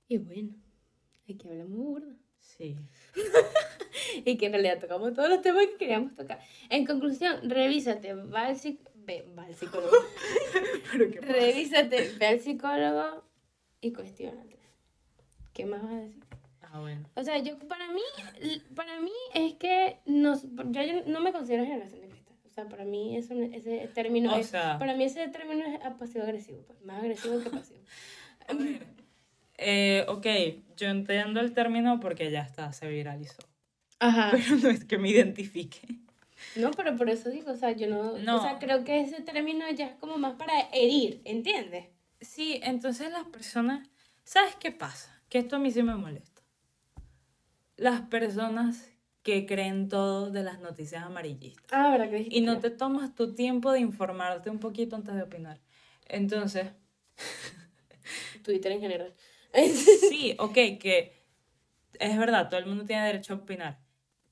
Y 0.09 0.19
bueno, 0.19 0.55
aquí 1.33 1.49
hablamos 1.49 1.77
burda. 1.79 2.15
Sí. 2.41 2.77
Y 4.25 4.37
que 4.37 4.47
en 4.47 4.53
realidad 4.53 4.79
tocamos 4.81 5.13
todos 5.15 5.29
los 5.29 5.41
temas 5.43 5.67
que 5.67 5.77
queríamos 5.77 6.15
tocar. 6.15 6.39
En 6.69 6.85
conclusión, 6.87 7.49
revísate, 7.49 8.15
va 8.15 8.47
al, 8.47 8.57
psic- 8.57 8.79
ve- 8.95 9.27
va 9.37 9.45
al 9.45 9.55
psicólogo. 9.55 9.91
Pero 10.93 11.11
qué 11.11 11.21
revísate, 11.21 12.13
ve 12.19 12.27
al 12.27 12.41
psicólogo 12.41 13.25
y 13.81 13.93
cuestiónate. 13.93 14.59
¿Qué 15.53 15.67
más 15.67 15.83
vas 15.83 15.93
a 15.93 15.97
decir? 15.97 16.25
Ah, 16.63 16.81
bueno. 16.81 17.09
O 17.15 17.23
sea, 17.25 17.39
yo 17.39 17.59
para 17.61 17.91
mí, 17.93 18.03
para 18.75 19.01
mí 19.01 19.13
es 19.35 19.55
que 19.55 19.99
nos, 20.07 20.43
yo, 20.43 20.83
yo 20.83 21.03
no 21.07 21.21
me 21.21 21.33
considero 21.33 21.65
generación 21.65 22.01
de 22.03 22.09
cristal. 22.09 22.37
O 22.47 22.51
sea, 22.51 22.69
para 22.69 22.85
mí 22.85 23.17
eso, 23.17 23.35
ese 23.35 23.89
término 23.95 24.33
O 24.35 24.39
es, 24.39 24.49
sea- 24.49 24.79
para 24.79 24.95
mí 24.97 25.05
ese 25.05 25.27
término 25.29 25.65
es 25.67 25.79
pasivo-agresivo, 25.99 26.63
pues, 26.67 26.81
más 26.83 26.99
agresivo 26.99 27.41
que 27.41 27.51
pasivo. 27.51 27.81
A 28.49 28.53
ver, 28.55 28.87
eh, 29.59 30.05
ok, 30.09 30.27
yo 30.77 30.89
entiendo 30.89 31.41
el 31.41 31.53
término 31.53 32.01
porque 32.01 32.31
ya 32.31 32.41
está, 32.43 32.73
se 32.73 32.89
viralizó. 32.89 33.43
Ajá. 34.01 34.31
Pero 34.33 34.57
no 34.57 34.69
es 34.71 34.85
que 34.85 34.99
me 34.99 35.11
identifique. 35.11 35.81
No, 36.57 36.73
pero 36.73 36.95
por 36.97 37.09
eso 37.09 37.31
digo, 37.31 37.53
o 37.53 37.57
sea, 37.57 37.73
yo 37.73 37.87
no, 37.89 38.19
No. 38.19 38.37
o 38.37 38.43
sea, 38.43 38.59
creo 38.59 38.85
que 38.85 39.01
ese 39.01 39.23
término 39.23 39.65
ya 39.71 39.87
es 39.87 39.95
como 39.95 40.19
más 40.19 40.35
para 40.35 40.53
herir, 40.73 41.23
¿entiendes? 41.25 41.87
Sí, 42.21 42.61
entonces 42.63 43.11
las 43.11 43.25
personas, 43.25 43.89
¿sabes 44.25 44.55
qué 44.57 44.71
pasa? 44.71 45.23
Que 45.31 45.39
esto 45.39 45.57
a 45.57 45.59
mí 45.59 45.71
sí 45.71 45.83
me 45.83 45.95
molesta. 45.95 46.43
Las 47.77 48.03
personas 48.03 48.89
que 49.23 49.47
creen 49.47 49.89
todo 49.89 50.31
de 50.31 50.43
las 50.43 50.61
noticias 50.61 51.03
amarillistas. 51.03 51.65
Ah, 51.73 51.91
¿verdad 51.91 52.11
que 52.11 52.17
dijiste? 52.17 52.37
Y 52.37 52.43
no 52.43 52.59
te 52.59 52.71
tomas 52.71 53.15
tu 53.15 53.35
tiempo 53.35 53.73
de 53.73 53.81
informarte 53.81 54.51
un 54.51 54.59
poquito 54.59 54.97
antes 54.97 55.15
de 55.15 55.23
opinar. 55.23 55.61
Entonces, 56.07 56.67
Twitter 58.43 58.73
en 58.73 58.81
general. 58.81 59.15
sí, 60.09 60.35
ok, 60.39 60.55
que 60.81 61.13
es 61.99 62.19
verdad, 62.19 62.49
todo 62.49 62.59
el 62.61 62.67
mundo 62.67 62.85
tiene 62.85 63.07
derecho 63.07 63.35
a 63.35 63.37
opinar. 63.37 63.79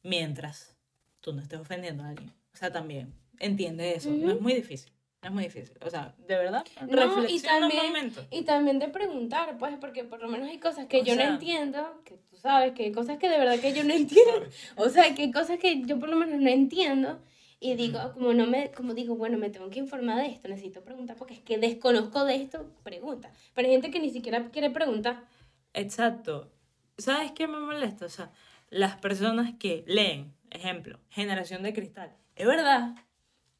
Mientras 0.03 0.77
tú 1.20 1.33
no 1.33 1.41
estés 1.41 1.61
ofendiendo 1.61 2.03
a 2.03 2.09
alguien. 2.09 2.33
O 2.53 2.57
sea, 2.57 2.73
también, 2.73 3.14
entiende 3.39 3.95
eso. 3.95 4.11
No 4.11 4.33
es 4.33 4.41
muy 4.41 4.53
difícil. 4.55 4.93
No 5.23 5.29
es 5.29 5.35
muy 5.35 5.45
difícil. 5.45 5.77
O 5.87 5.89
sea, 5.91 6.14
de 6.27 6.35
verdad, 6.37 6.64
No, 6.89 7.29
y 7.29 7.37
un 7.37 7.43
también, 7.43 7.87
momento. 7.87 8.27
y 8.33 8.43
también 8.43 8.81
de 8.81 8.89
preguntar, 8.89 9.57
pues, 9.59 9.77
porque 9.81 10.03
por 10.03 10.20
lo 10.20 10.27
menos 10.29 10.49
hay 10.49 10.59
cosas 10.59 10.87
que 10.87 11.01
O 11.03 11.05
yo 11.05 11.14
sea- 11.14 11.29
no 11.29 11.35
entiendo, 11.35 12.03
que 12.05 12.16
tú 12.29 12.37
sabes, 12.37 12.73
que 12.73 12.83
hay 12.87 12.93
cosas 12.93 13.18
que 13.18 13.29
de 13.29 13.39
verdad 13.39 13.61
que 13.61 13.73
yo 13.73 13.85
no 13.85 13.95
entiendo. 13.95 14.47
O 14.77 14.89
sea, 14.89 15.14
que 15.14 15.23
hay 15.23 15.31
cosas 15.31 15.61
que 15.61 15.83
yo 15.83 16.01
por 16.01 16.09
lo 16.09 16.16
menos 16.16 16.41
no 16.41 16.51
entiendo 16.51 17.20
y 17.62 17.74
digo, 17.76 17.98
como 18.12 18.32
no 18.34 18.46
me, 18.46 18.70
como 18.72 18.92
digo, 18.94 19.14
bueno, 19.14 19.38
me 19.38 19.48
tengo 19.50 19.70
que 19.70 19.78
informar 19.78 20.18
de 20.18 20.26
esto, 20.26 20.48
necesito 20.48 20.82
preguntar 20.84 21.16
porque 21.16 21.34
es 21.34 21.40
que 21.40 21.58
desconozco 21.58 22.24
de 22.24 22.34
esto, 22.36 22.70
pregunta. 22.82 23.30
Pero 23.54 23.68
hay 23.68 23.74
gente 23.74 23.90
que 23.90 24.00
ni 24.00 24.10
siquiera 24.10 24.50
quiere 24.50 24.70
preguntar. 24.70 25.24
Exacto. 25.72 26.50
¿Sabes 26.98 27.32
qué 27.32 27.46
me 27.46 27.58
molesta? 27.58 28.06
O 28.06 28.08
sea, 28.08 28.30
las 28.70 28.96
personas 28.96 29.54
que 29.58 29.84
leen, 29.86 30.34
ejemplo, 30.50 30.98
Generación 31.10 31.62
de 31.62 31.72
Cristal. 31.72 32.16
Es 32.36 32.46
verdad. 32.46 32.94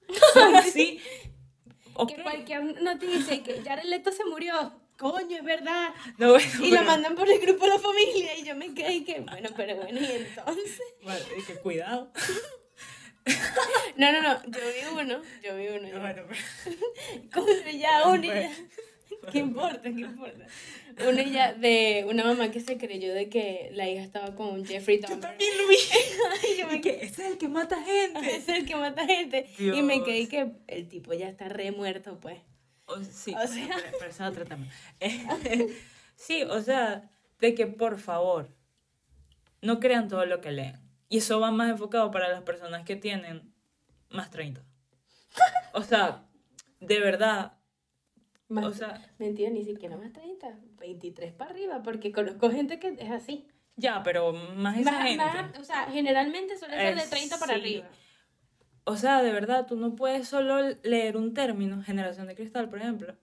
Son 0.35 0.55
así. 0.57 0.99
Ok. 1.95 2.15
Que 2.15 2.23
cualquier 2.23 2.83
noticia 2.83 3.43
que 3.43 3.63
Jared 3.63 3.85
Leto 3.85 4.11
se 4.13 4.25
murió, 4.25 4.73
coño, 4.99 5.37
es 5.37 5.45
verdad. 5.45 5.91
No, 6.19 6.31
bueno, 6.31 6.49
Y 6.61 6.71
lo 6.71 6.77
pero- 6.79 6.85
mandan 6.85 7.15
por 7.15 7.29
el 7.31 7.39
grupo 7.41 7.65
de 7.65 7.71
la 7.71 7.79
familia 7.79 8.39
y 8.39 8.45
yo 8.45 8.57
me 8.57 8.75
quedé 8.75 8.95
y 8.95 9.05
que, 9.05 9.21
bueno, 9.21 9.49
pero 9.57 9.77
bueno, 9.77 10.01
y 10.01 10.05
entonces... 10.05 10.81
Bueno, 11.03 11.25
y 11.39 11.43
que 11.45 11.55
cuidado. 11.57 12.11
No, 13.97 14.11
no, 14.11 14.23
no, 14.23 14.43
yo 14.45 14.51
vi 14.51 15.01
uno, 15.03 15.21
yo 15.45 15.57
vi 15.57 15.69
uno. 15.69 15.87
ya. 15.93 15.99
Bueno, 16.01 16.23
pero- 16.29 17.31
Como 17.33 17.47
ya 17.71 18.09
uno 18.09 18.25
y 18.25 18.29
ya. 18.29 18.51
¿Qué 19.31 19.39
importa? 19.39 19.83
¿Qué 19.83 19.89
importa? 19.91 20.47
Uno 21.09 21.21
y 21.21 21.31
ya 21.31 21.53
de 21.53 22.05
una 22.09 22.25
mamá 22.25 22.51
que 22.51 22.61
se 22.61 22.79
creyó 22.79 23.13
de 23.15 23.29
que 23.29 23.71
la 23.75 23.89
hija 23.89 24.03
estaba 24.03 24.35
con 24.35 24.49
un 24.49 24.65
Jeffrey 24.65 24.97
Yo 25.01 25.09
Dahmer. 25.09 25.21
también 25.21 25.51
lo 25.59 25.69
vi. 25.69 25.77
Ay, 26.43 26.57
yo 26.59 26.67
me 26.67 26.75
Y 26.77 26.81
que 26.81 26.91
ese 27.03 27.23
es 27.27 27.33
el 27.33 27.39
que 27.39 27.49
mata 27.49 27.81
gente. 27.83 28.37
Es 28.37 28.49
el 28.49 28.67
que 28.67 28.75
mata 28.77 29.07
gente. 29.07 29.47
Y 29.59 29.83
me 29.83 29.95
Dios. 29.95 30.07
quedé 30.07 30.29
que 30.29 30.53
el 30.69 30.89
tipo 30.89 31.13
ya 31.13 31.29
está 31.29 31.49
re 31.49 31.71
muerto, 31.71 32.19
pues. 32.19 32.39
O, 32.87 32.97
sí, 33.05 33.35
O 33.35 33.47
sea- 33.47 33.69
pero, 33.77 33.99
pero 33.99 34.11
eso 34.11 34.25
es 34.25 34.31
otro 34.31 34.45
tema. 34.47 34.67
sí, 36.17 36.43
o 36.43 36.61
sea, 36.63 37.11
de 37.41 37.55
que 37.55 37.67
por 37.67 37.99
favor, 37.99 38.49
no 39.61 39.79
crean 39.81 40.09
todo 40.09 40.25
lo 40.27 40.41
que 40.41 40.51
leen. 40.53 40.81
Y 41.13 41.19
eso 41.19 41.39
va 41.41 41.51
más 41.51 41.69
enfocado 41.69 42.11
para 42.11 42.29
las 42.31 42.41
personas 42.41 42.85
que 42.87 42.97
tienen 42.97 43.53
más 44.09 44.31
30. 44.31 44.65
O 45.75 45.83
sea, 45.83 46.27
de 46.81 47.01
verdad, 47.01 47.59
Más, 48.49 48.65
o 48.65 48.73
sea, 48.73 48.99
mentira, 49.19 49.51
ni 49.51 49.63
siquiera 49.63 49.97
más 49.99 50.11
30, 50.13 50.59
23 50.79 51.33
para 51.35 51.51
arriba, 51.51 51.83
porque 51.83 52.13
conozco 52.13 52.51
gente 52.51 52.79
que 52.79 52.97
es 52.99 53.11
así. 53.11 53.47
ya, 53.77 54.03
pero 54.03 54.33
más 54.33 54.79
esa 54.79 54.91
Más- 54.93 55.03
gente. 55.03 55.25
más- 55.25 55.59
o 55.59 55.65
sea, 55.65 55.91
generalmente 55.91 56.57
suele 56.59 56.77
ser 56.79 56.95
de 56.97 57.03
Eh, 57.03 57.07
30 57.11 57.39
para 57.39 57.55
sí. 57.55 57.61
arriba. 57.61 57.89
O 58.85 58.97
sea, 58.97 59.23
de 59.23 59.33
verdad, 59.33 59.67
tú 59.67 59.77
no 59.77 59.95
puedes 59.97 60.29
solo 60.29 60.57
leer 60.83 61.17
un 61.19 61.35
término, 61.35 61.83
generación 61.83 62.27
de 62.27 62.35
cristal, 62.35 62.69
por 62.71 62.79
ejemplo, 62.81 63.17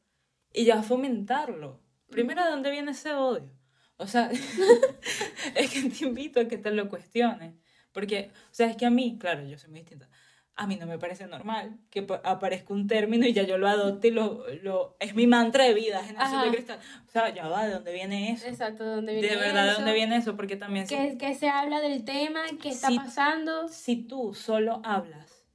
y 0.54 0.66
ya 0.66 0.82
fomentarlo. 0.84 1.82
Primero, 2.10 2.44
¿de 2.44 2.52
dónde 2.52 2.70
viene 2.72 2.92
ese 2.92 3.14
odio? 3.14 3.52
O 3.98 4.06
sea, 4.08 4.30
es 5.56 5.72
que 5.72 5.90
te 5.90 6.06
invito 6.06 6.40
a 6.40 6.46
que 6.48 6.58
te 6.58 6.72
lo 6.72 6.88
cuestiones. 6.90 7.56
Porque, 7.92 8.32
o 8.52 8.54
sea, 8.54 8.68
es 8.68 8.78
que 8.78 8.86
a 8.86 8.90
mí, 8.90 9.18
claro, 9.20 9.44
yo 9.46 9.58
soy 9.58 9.70
muy 9.72 9.80
distinta. 9.80 10.08
A 10.56 10.68
mí 10.68 10.76
no 10.76 10.86
me 10.86 11.00
parece 11.00 11.26
normal 11.26 11.80
que 11.90 12.04
pa- 12.04 12.22
aparezca 12.24 12.74
un 12.74 12.86
término 12.88 13.26
y 13.26 13.32
ya 13.32 13.44
yo 13.44 13.58
lo 13.58 13.68
adopte 13.70 14.10
y 14.10 14.12
lo, 14.12 14.46
lo... 14.62 14.98
Es 15.00 15.16
mi 15.16 15.26
mantra 15.26 15.64
de 15.64 15.74
vida, 15.74 16.04
generación 16.04 16.42
de 16.44 16.50
cristal. 16.52 16.80
O 17.08 17.10
sea, 17.12 17.34
ya 17.34 17.48
va, 17.48 17.66
¿de 17.66 17.74
dónde 17.76 17.94
viene 17.94 18.34
eso? 18.34 18.46
Exacto, 18.46 18.84
¿de 18.84 18.90
dónde 18.96 19.14
viene 19.14 19.28
De 19.30 19.36
verdad, 19.38 19.64
¿de 19.64 19.70
eso? 19.70 19.78
dónde 19.78 19.94
viene 19.94 20.18
eso? 20.18 20.36
Porque 20.36 20.58
también... 20.58 20.86
si- 20.86 20.96
Que, 20.96 21.18
que 21.18 21.34
se 21.34 21.48
habla 21.48 21.80
del 21.80 22.04
tema, 22.04 22.42
qué 22.62 22.70
está 22.70 22.90
Sí. 22.90 22.98
pasando. 22.98 23.70
si 23.70 23.96
tú 24.04 24.34
solo 24.34 24.82
hablas 24.84 25.46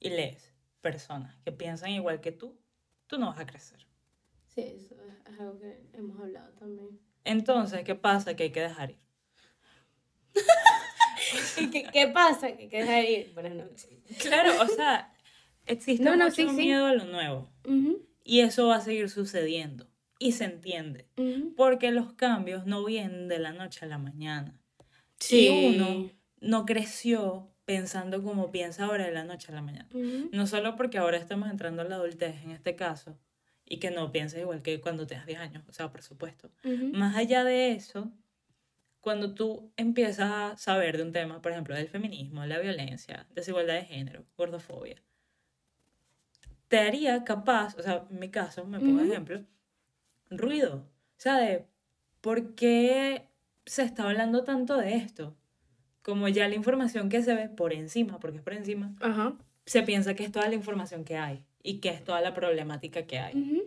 y 0.00 0.10
lees 0.10 0.52
personas 0.82 1.34
que 1.44 1.52
piensan 1.52 1.90
igual 1.90 2.20
que 2.20 2.32
tú, 2.32 2.58
tú 3.06 3.18
no 3.18 3.28
vas 3.28 3.38
a 3.40 3.46
crecer. 3.46 3.86
Sí, 4.48 4.60
eso 4.60 4.94
es 5.30 5.40
algo 5.40 5.58
que 5.58 5.80
hemos 5.94 6.20
hablado 6.20 6.52
también. 6.58 7.00
Entonces, 7.24 7.84
¿qué 7.84 7.94
pasa? 7.94 8.34
Que 8.36 8.42
hay 8.44 8.52
que 8.52 8.60
dejar 8.60 8.90
ir. 8.90 8.98
¿Y 11.58 11.66
¿Qué, 11.70 11.84
qué 11.92 12.08
pasa? 12.08 12.56
Que 12.56 12.68
dejar 12.68 13.04
ir. 13.04 13.32
Buenas 13.34 13.54
noches. 13.54 13.88
Claro, 14.20 14.52
o 14.62 14.66
sea, 14.66 15.12
existe 15.66 16.04
No, 16.04 16.16
no, 16.16 16.24
mucho 16.26 16.36
sí, 16.36 16.48
sí. 16.48 16.54
miedo 16.56 16.86
a 16.86 16.94
lo 16.94 17.04
nuevo 17.04 17.50
Ujú, 17.66 18.06
y 18.24 18.40
eso 18.40 18.68
va 18.68 18.76
a 18.76 18.80
seguir 18.80 19.08
sucediendo 19.08 19.86
y 20.18 20.32
se 20.32 20.44
entiende 20.44 21.08
ujú. 21.16 21.54
porque 21.56 21.90
los 21.90 22.12
cambios 22.12 22.66
no 22.66 22.84
vienen 22.84 23.28
de 23.28 23.38
la 23.38 23.52
noche 23.52 23.84
a 23.84 23.88
la 23.88 23.98
mañana. 23.98 24.60
Sí. 25.18 25.46
Y 25.46 25.76
uno 25.76 26.10
no 26.40 26.66
creció 26.66 27.48
pensando 27.64 28.22
como 28.22 28.50
piensa 28.50 28.84
ahora 28.84 29.04
de 29.06 29.12
la 29.12 29.24
noche 29.24 29.50
a 29.52 29.54
la 29.54 29.62
mañana. 29.62 29.88
Ujú. 29.94 30.28
No 30.32 30.46
solo 30.46 30.76
porque 30.76 30.98
ahora 30.98 31.16
estamos 31.16 31.48
entrando 31.50 31.82
a 31.82 31.84
la 31.84 31.94
adultez 31.96 32.36
en 32.44 32.50
este 32.50 32.74
caso 32.76 33.16
y 33.64 33.78
que 33.78 33.90
no 33.90 34.10
pienses 34.12 34.40
igual 34.40 34.62
que 34.62 34.80
cuando 34.80 35.06
tenías 35.06 35.26
10 35.26 35.38
años, 35.38 35.64
o 35.68 35.72
sea, 35.72 35.90
por 35.90 36.02
supuesto. 36.02 36.50
Más 36.92 37.16
allá 37.16 37.44
de 37.44 37.70
eso, 37.72 38.12
cuando 39.02 39.34
tú 39.34 39.72
empiezas 39.76 40.30
a 40.30 40.56
saber 40.56 40.96
de 40.96 41.02
un 41.02 41.12
tema, 41.12 41.42
por 41.42 41.52
ejemplo, 41.52 41.74
del 41.74 41.88
feminismo, 41.88 42.46
la 42.46 42.60
violencia, 42.60 43.26
desigualdad 43.34 43.74
de 43.74 43.84
género, 43.84 44.24
gordofobia, 44.38 45.02
te 46.68 46.78
haría 46.78 47.24
capaz, 47.24 47.76
o 47.76 47.82
sea, 47.82 48.06
en 48.08 48.18
mi 48.18 48.30
caso, 48.30 48.64
me 48.64 48.78
pongo 48.78 48.98
de 48.98 49.02
Ujú. 49.04 49.12
ejemplo, 49.12 49.40
ruido. 50.30 50.76
O 51.18 51.20
sea, 51.20 51.36
de 51.36 51.66
por 52.20 52.54
qué 52.54 53.26
se 53.66 53.82
está 53.82 54.04
hablando 54.04 54.44
tanto 54.44 54.78
de 54.78 54.94
esto. 54.94 55.36
Como 56.02 56.28
ya 56.28 56.48
la 56.48 56.54
información 56.54 57.08
que 57.08 57.22
se 57.22 57.34
ve 57.34 57.48
por 57.48 57.72
encima, 57.72 58.18
porque 58.18 58.38
es 58.38 58.42
por 58.42 58.54
encima, 58.54 58.94
Ajá. 59.00 59.36
se 59.66 59.82
piensa 59.82 60.14
que 60.14 60.24
es 60.24 60.32
toda 60.32 60.48
la 60.48 60.54
información 60.54 61.04
que 61.04 61.16
hay 61.16 61.44
y 61.62 61.78
que 61.80 61.90
es 61.90 62.02
toda 62.04 62.20
la 62.20 62.34
problemática 62.34 63.06
que 63.06 63.18
hay 63.18 63.34
Ujú. 63.34 63.62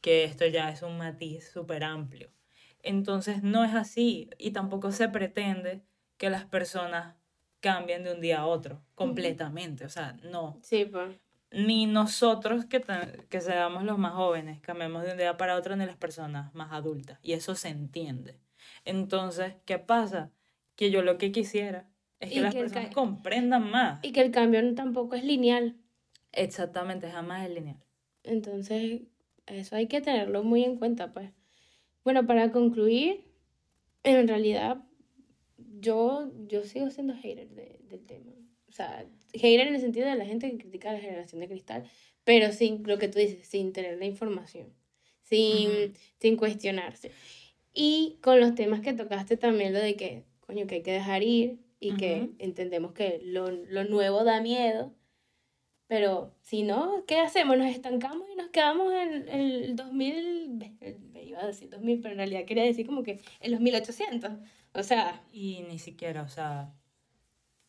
que 0.00 0.24
esto 0.24 0.46
ya 0.46 0.70
es 0.70 0.82
un 0.82 0.96
matiz 0.98 1.50
súper 1.50 1.84
amplio. 1.84 2.30
Entonces 2.82 3.42
no 3.42 3.64
es 3.64 3.74
así 3.74 4.30
y 4.38 4.52
tampoco 4.52 4.92
se 4.92 5.08
pretende 5.08 5.82
que 6.16 6.30
las 6.30 6.44
personas 6.44 7.16
cambien 7.60 8.04
de 8.04 8.12
un 8.12 8.20
día 8.20 8.40
a 8.40 8.46
otro 8.46 8.82
completamente. 8.94 9.84
O 9.84 9.88
sea, 9.88 10.16
no. 10.22 10.58
Sí, 10.62 10.84
pues. 10.84 11.16
Ni 11.50 11.86
nosotros 11.86 12.66
que, 12.66 12.84
que 13.28 13.40
seamos 13.40 13.84
los 13.84 13.98
más 13.98 14.12
jóvenes 14.12 14.60
cambiemos 14.60 15.02
de 15.04 15.12
un 15.12 15.18
día 15.18 15.36
para 15.36 15.56
otro 15.56 15.76
ni 15.76 15.86
las 15.86 15.96
personas 15.96 16.54
más 16.54 16.72
adultas. 16.72 17.18
Y 17.22 17.32
eso 17.32 17.54
se 17.54 17.68
entiende. 17.68 18.38
Entonces, 18.84 19.54
¿qué 19.64 19.78
pasa? 19.78 20.30
Que 20.76 20.90
yo 20.90 21.02
lo 21.02 21.18
que 21.18 21.32
quisiera 21.32 21.88
es 22.20 22.30
que 22.30 22.36
Y 22.36 22.40
las 22.40 22.54
que 22.54 22.60
personas 22.60 22.94
comprendan 22.94 23.70
más. 23.70 24.04
Y 24.04 24.12
que 24.12 24.20
el 24.20 24.30
cambio 24.30 24.62
tampoco 24.74 25.16
es 25.16 25.24
lineal. 25.24 25.76
Exactamente, 26.32 27.10
jamás 27.10 27.46
es 27.48 27.54
lineal. 27.54 27.82
Entonces, 28.24 29.02
eso 29.46 29.76
hay 29.76 29.86
que 29.86 30.00
tenerlo 30.00 30.42
muy 30.42 30.64
en 30.64 30.76
cuenta, 30.76 31.12
pues. 31.12 31.30
Bueno, 32.04 32.26
para 32.26 32.50
concluir, 32.52 33.24
en 34.04 34.28
realidad, 34.28 34.82
yo, 35.80 36.30
yo 36.46 36.62
sigo 36.64 36.90
siendo 36.90 37.14
hater 37.14 37.48
de- 37.50 37.78
del 37.88 38.06
tema. 38.06 38.32
O 38.68 38.72
sea, 38.72 39.06
hater 39.32 39.66
en 39.68 39.74
el 39.74 39.80
sentido 39.80 40.06
de 40.08 40.16
la 40.16 40.24
gente 40.24 40.50
que 40.50 40.58
critica 40.58 40.92
la 40.92 41.00
generación 41.00 41.40
de 41.40 41.48
cristal, 41.48 41.84
pero 42.24 42.52
sin 42.52 42.82
lo 42.86 42.98
que 42.98 43.08
tú 43.08 43.18
dices, 43.18 43.46
sin 43.46 43.72
tener 43.72 43.98
la 43.98 44.04
información, 44.06 44.72
sin, 45.22 45.92
sin 46.20 46.36
cuestionarse. 46.36 47.10
Y 47.72 48.18
con 48.22 48.40
los 48.40 48.54
temas 48.54 48.80
que 48.80 48.92
tocaste 48.92 49.36
también, 49.36 49.72
lo 49.72 49.78
de 49.80 49.96
que, 49.96 50.24
coño, 50.40 50.66
que 50.66 50.76
hay 50.76 50.82
que 50.82 50.92
dejar 50.92 51.22
ir 51.22 51.58
y 51.80 51.96
que 51.96 52.30
entendemos 52.38 52.92
que 52.92 53.20
lo, 53.22 53.50
lo 53.50 53.84
nuevo 53.84 54.24
da 54.24 54.40
miedo, 54.40 54.92
pero 55.86 56.34
si 56.42 56.62
no, 56.62 57.04
¿qué 57.06 57.18
hacemos? 57.18 57.56
Nos 57.56 57.68
estancamos 57.68 58.28
y 58.30 58.36
nos 58.36 58.48
quedamos 58.50 58.92
en 58.92 59.28
el 59.28 59.76
2000, 59.76 60.48
me 60.50 60.74
iba 61.38 61.44
a 61.44 61.46
decir 61.52 61.70
2000, 61.70 62.00
pero 62.00 62.12
en 62.12 62.18
realidad 62.18 62.44
quería 62.44 62.64
decir 62.64 62.86
como 62.86 63.02
que 63.02 63.20
en 63.40 63.52
los 63.52 63.60
1800. 63.60 64.30
O 64.74 64.82
sea, 64.82 65.20
Y 65.32 65.64
ni 65.68 65.78
siquiera, 65.78 66.22
o 66.22 66.28
sea, 66.28 66.70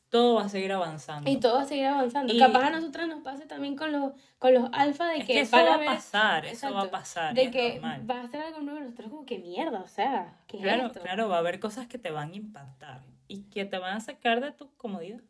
todo 0.09 0.35
va 0.35 0.43
a 0.45 0.49
seguir 0.49 0.71
avanzando. 0.71 1.29
Y 1.29 1.37
todo 1.37 1.55
va 1.57 1.61
a 1.61 1.65
seguir 1.65 1.85
avanzando. 1.85 2.33
Y- 2.33 2.39
Capaz 2.39 2.65
a 2.67 2.69
nosotras 2.71 3.07
nos 3.07 3.21
pase 3.21 3.45
también 3.45 3.75
con 3.75 3.91
los, 3.91 4.13
con 4.39 4.53
los 4.53 4.69
alfa 4.73 5.07
de 5.09 5.17
es 5.19 5.25
que, 5.25 5.33
que 5.33 5.39
eso 5.41 5.55
va 5.57 5.75
a 5.75 5.85
pasar, 5.85 6.45
eso 6.47 6.73
va 6.73 6.81
a 6.83 6.89
pasar. 6.91 7.35
De 7.35 7.43
es 7.43 7.51
que 7.51 7.73
normal. 7.75 8.09
va 8.09 8.21
a 8.23 8.27
ser 8.27 8.41
algo 8.41 8.59
nuevo 8.61 8.79
nosotros 8.79 9.09
como 9.11 9.25
que 9.25 9.37
mierda, 9.37 9.79
o 9.81 9.87
sea, 9.87 10.39
¿qué 10.47 10.57
es 10.57 10.63
Claro, 10.63 10.87
esto? 10.87 10.99
claro, 11.01 11.29
va 11.29 11.35
a 11.35 11.39
haber 11.39 11.59
cosas 11.59 11.87
que 11.87 11.99
te 11.99 12.09
van 12.11 12.31
a 12.31 12.35
impactar 12.35 13.01
y 13.27 13.43
que 13.43 13.65
te 13.65 13.77
van 13.77 13.97
a 13.97 13.99
sacar 13.99 14.41
de 14.41 14.51
tu 14.51 14.75
comodidad. 14.77 15.21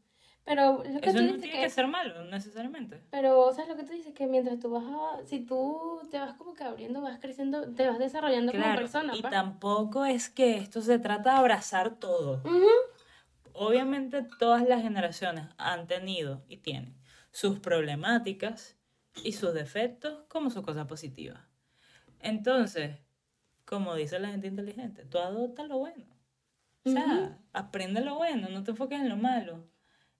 Pero 0.50 0.84
lo 0.84 1.00
que 1.00 1.10
Eso 1.12 1.20
tú 1.20 1.24
no 1.26 1.34
dices 1.34 1.42
tiene 1.42 1.58
que, 1.58 1.64
que 1.66 1.70
ser 1.70 1.86
malo, 1.86 2.24
necesariamente. 2.24 3.04
pero 3.12 3.54
sabes 3.54 3.70
lo 3.70 3.76
que 3.76 3.84
tú 3.84 3.94
dices 3.94 4.16
que 4.16 4.26
mientras 4.26 4.60
tú 4.60 4.72
vas 4.72 4.84
a, 4.84 5.24
si 5.28 5.42
tú 5.46 6.02
te 6.10 6.18
vas 6.18 6.34
como 6.34 6.56
que 6.56 6.64
abriendo, 6.64 7.02
vas 7.02 7.20
creciendo, 7.20 7.72
te 7.76 7.88
vas 7.88 8.00
desarrollando 8.00 8.52
como 8.52 8.76
persona, 8.76 9.16
y 9.16 9.22
pa. 9.22 9.30
tampoco 9.30 10.06
es 10.06 10.28
que 10.28 10.58
esto 10.58 10.82
se 10.82 10.98
trata 10.98 11.34
de 11.34 11.38
abrazar 11.38 12.00
todo. 12.00 12.42
Obviamente 13.54 14.24
todas 14.40 14.68
las 14.68 14.82
generaciones 14.82 15.46
han 15.60 15.86
tenido 15.86 16.42
y 16.48 16.58
tienen 16.58 16.96
sus 17.32 17.60
problemáticas 17.60 18.76
y 19.24 19.34
sus 19.34 19.54
defectos 19.54 20.24
como 20.30 20.50
sus 20.50 20.64
cosas 20.64 20.88
positivas. 20.88 21.42
Entonces, 22.22 22.98
como 23.66 23.94
dice 23.94 24.18
la 24.18 24.30
gente 24.30 24.48
inteligente, 24.48 25.06
tú 25.06 25.20
adopta 25.20 25.64
lo 25.64 25.78
bueno. 25.78 26.06
O 26.86 26.90
sea, 26.90 27.38
aprende 27.54 28.02
lo 28.02 28.16
bueno, 28.16 28.50
no 28.50 28.64
te 28.64 28.72
enfoques 28.72 29.00
en 29.00 29.10
lo 29.10 29.16
malo. 29.18 29.68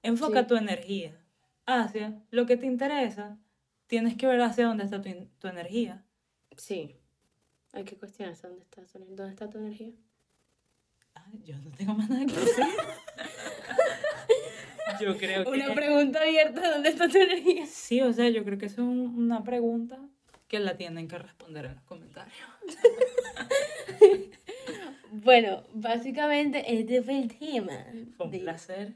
Enfoca 0.04 0.42
Sí. 0.42 0.48
tu 0.48 0.56
energía 0.56 1.16
hacia 1.66 2.22
lo 2.32 2.46
que 2.46 2.58
te 2.58 2.66
interesa. 2.66 3.38
Tienes 3.88 4.16
que 4.16 4.28
ver 4.28 4.42
hacia 4.42 4.66
dónde 4.68 4.84
está 4.86 5.02
tu, 5.02 5.10
tu 5.40 5.48
energía. 5.48 6.04
Sí. 6.58 6.96
Hay 7.74 7.84
que 7.84 7.98
cuestionarse 7.98 8.48
dónde 8.48 8.64
está, 8.64 8.84
tu- 8.86 9.00
dónde 9.16 9.30
está 9.32 9.50
tu 9.50 9.58
energía. 9.60 9.92
Ah, 11.16 11.26
yo 11.44 11.58
no 11.58 11.72
tengo 11.72 11.94
más 11.96 12.10
nada 12.10 12.26
que 12.26 12.34
decir. 12.34 12.66
yo 15.02 15.18
creo 15.18 15.44
que... 15.44 15.50
Una 15.50 15.74
pregunta 15.74 16.22
abierta, 16.22 16.72
¿dónde 16.72 16.90
está 16.90 17.08
tu 17.08 17.18
energía? 17.18 17.66
Sí, 17.66 18.02
o 18.02 18.14
sea, 18.14 18.30
yo 18.30 18.44
creo 18.44 18.58
que 18.58 18.66
es 18.68 18.78
un- 18.78 19.16
una 19.18 19.44
pregunta 19.44 20.00
que 20.48 20.60
la 20.60 20.78
tienen 20.78 21.08
que 21.08 21.18
responder 21.18 21.66
en 21.66 21.74
los 21.76 21.84
comentarios. 21.84 22.38
Bueno, 25.12 25.64
básicamente 25.74 26.64
este 26.80 27.02
fue 27.02 27.18
el 27.20 27.36
tema. 27.36 27.74
Fue 28.16 28.28
un 28.28 28.32
de- 28.32 28.40
placer. 28.40 28.94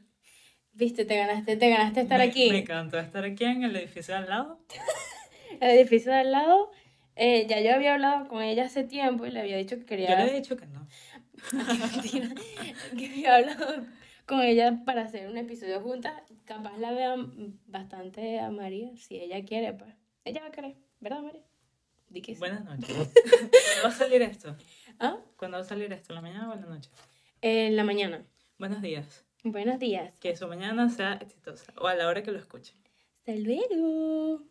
Viste, 0.74 1.06
te 1.06 1.16
ganaste, 1.18 1.56
te 1.56 1.70
ganaste 1.70 2.02
estar 2.02 2.18
Me- 2.20 2.26
aquí. 2.26 2.50
Me 2.50 2.60
encantó 2.60 2.98
estar 3.00 3.24
aquí 3.24 3.44
en 3.44 3.64
el 3.64 3.76
edificio 3.76 4.14
de 4.16 4.22
al 4.22 4.30
lado. 4.30 4.60
El 5.62 5.70
edificio 5.78 6.12
de 6.12 6.18
al 6.18 6.32
lado. 6.32 6.72
eh, 7.16 7.46
ya 7.48 7.62
yo 7.62 7.76
había 7.76 7.94
hablado 7.94 8.28
con 8.28 8.42
ella 8.42 8.66
hace 8.66 8.84
tiempo 8.84 9.26
y 9.28 9.32
le 9.32 9.40
había 9.40 9.56
dicho 9.58 9.76
que 9.76 9.82
Yo 9.82 9.88
quería. 9.88 10.26
le 10.26 10.32
he 10.32 10.36
dicho 10.42 10.58
que 10.58 10.66
no. 10.66 10.88
Que 12.98 13.06
había 13.08 13.36
hablado 13.36 13.86
con 14.26 14.42
ella 14.42 14.82
para 14.86 15.04
hacer 15.04 15.28
un 15.30 15.38
episodio 15.38 15.80
juntas. 15.82 16.14
Capaz 16.46 16.78
la 16.78 16.92
vean 16.92 17.60
bastante 17.68 18.40
a 18.40 18.50
María, 18.50 18.90
si 18.98 19.18
ella 19.20 19.44
quiere, 19.46 19.74
pues. 19.74 19.94
Ella 20.26 20.42
va 20.42 20.48
a 20.48 20.52
querer, 20.52 20.76
¿verdad, 21.00 21.22
María? 21.22 21.42
Di 22.10 22.22
que 22.22 22.34
sí. 22.34 22.40
Buenas 22.40 22.64
noches. 22.66 22.88
¿Cuándo 23.14 23.84
va 23.84 23.90
a 23.90 23.92
salir 23.92 24.22
esto? 24.24 24.56
¿Ah? 25.00 25.18
¿Cuándo 25.38 25.58
va 25.58 25.64
a 25.64 25.68
salir 25.68 25.92
esto? 25.94 26.14
¿En 26.14 26.16
la 26.16 26.22
mañana 26.22 26.50
o 26.50 26.54
en 26.54 26.62
la 26.62 26.68
noche? 26.68 26.90
En 27.42 27.76
la 27.76 27.84
mañana. 27.84 28.26
Buenos 28.58 28.82
días. 28.82 29.24
Buenos 29.44 29.78
días. 29.78 30.18
Que 30.20 30.38
su 30.38 30.48
mañana 30.48 30.90
sea 30.90 31.16
exitosa. 31.16 31.74
O 31.78 31.88
a 31.88 31.96
la 31.96 32.08
hora 32.08 32.24
que 32.24 32.32
lo 32.32 32.40
escuchen. 32.40 32.78
Hasta 33.20 33.36
luego. 33.36 34.42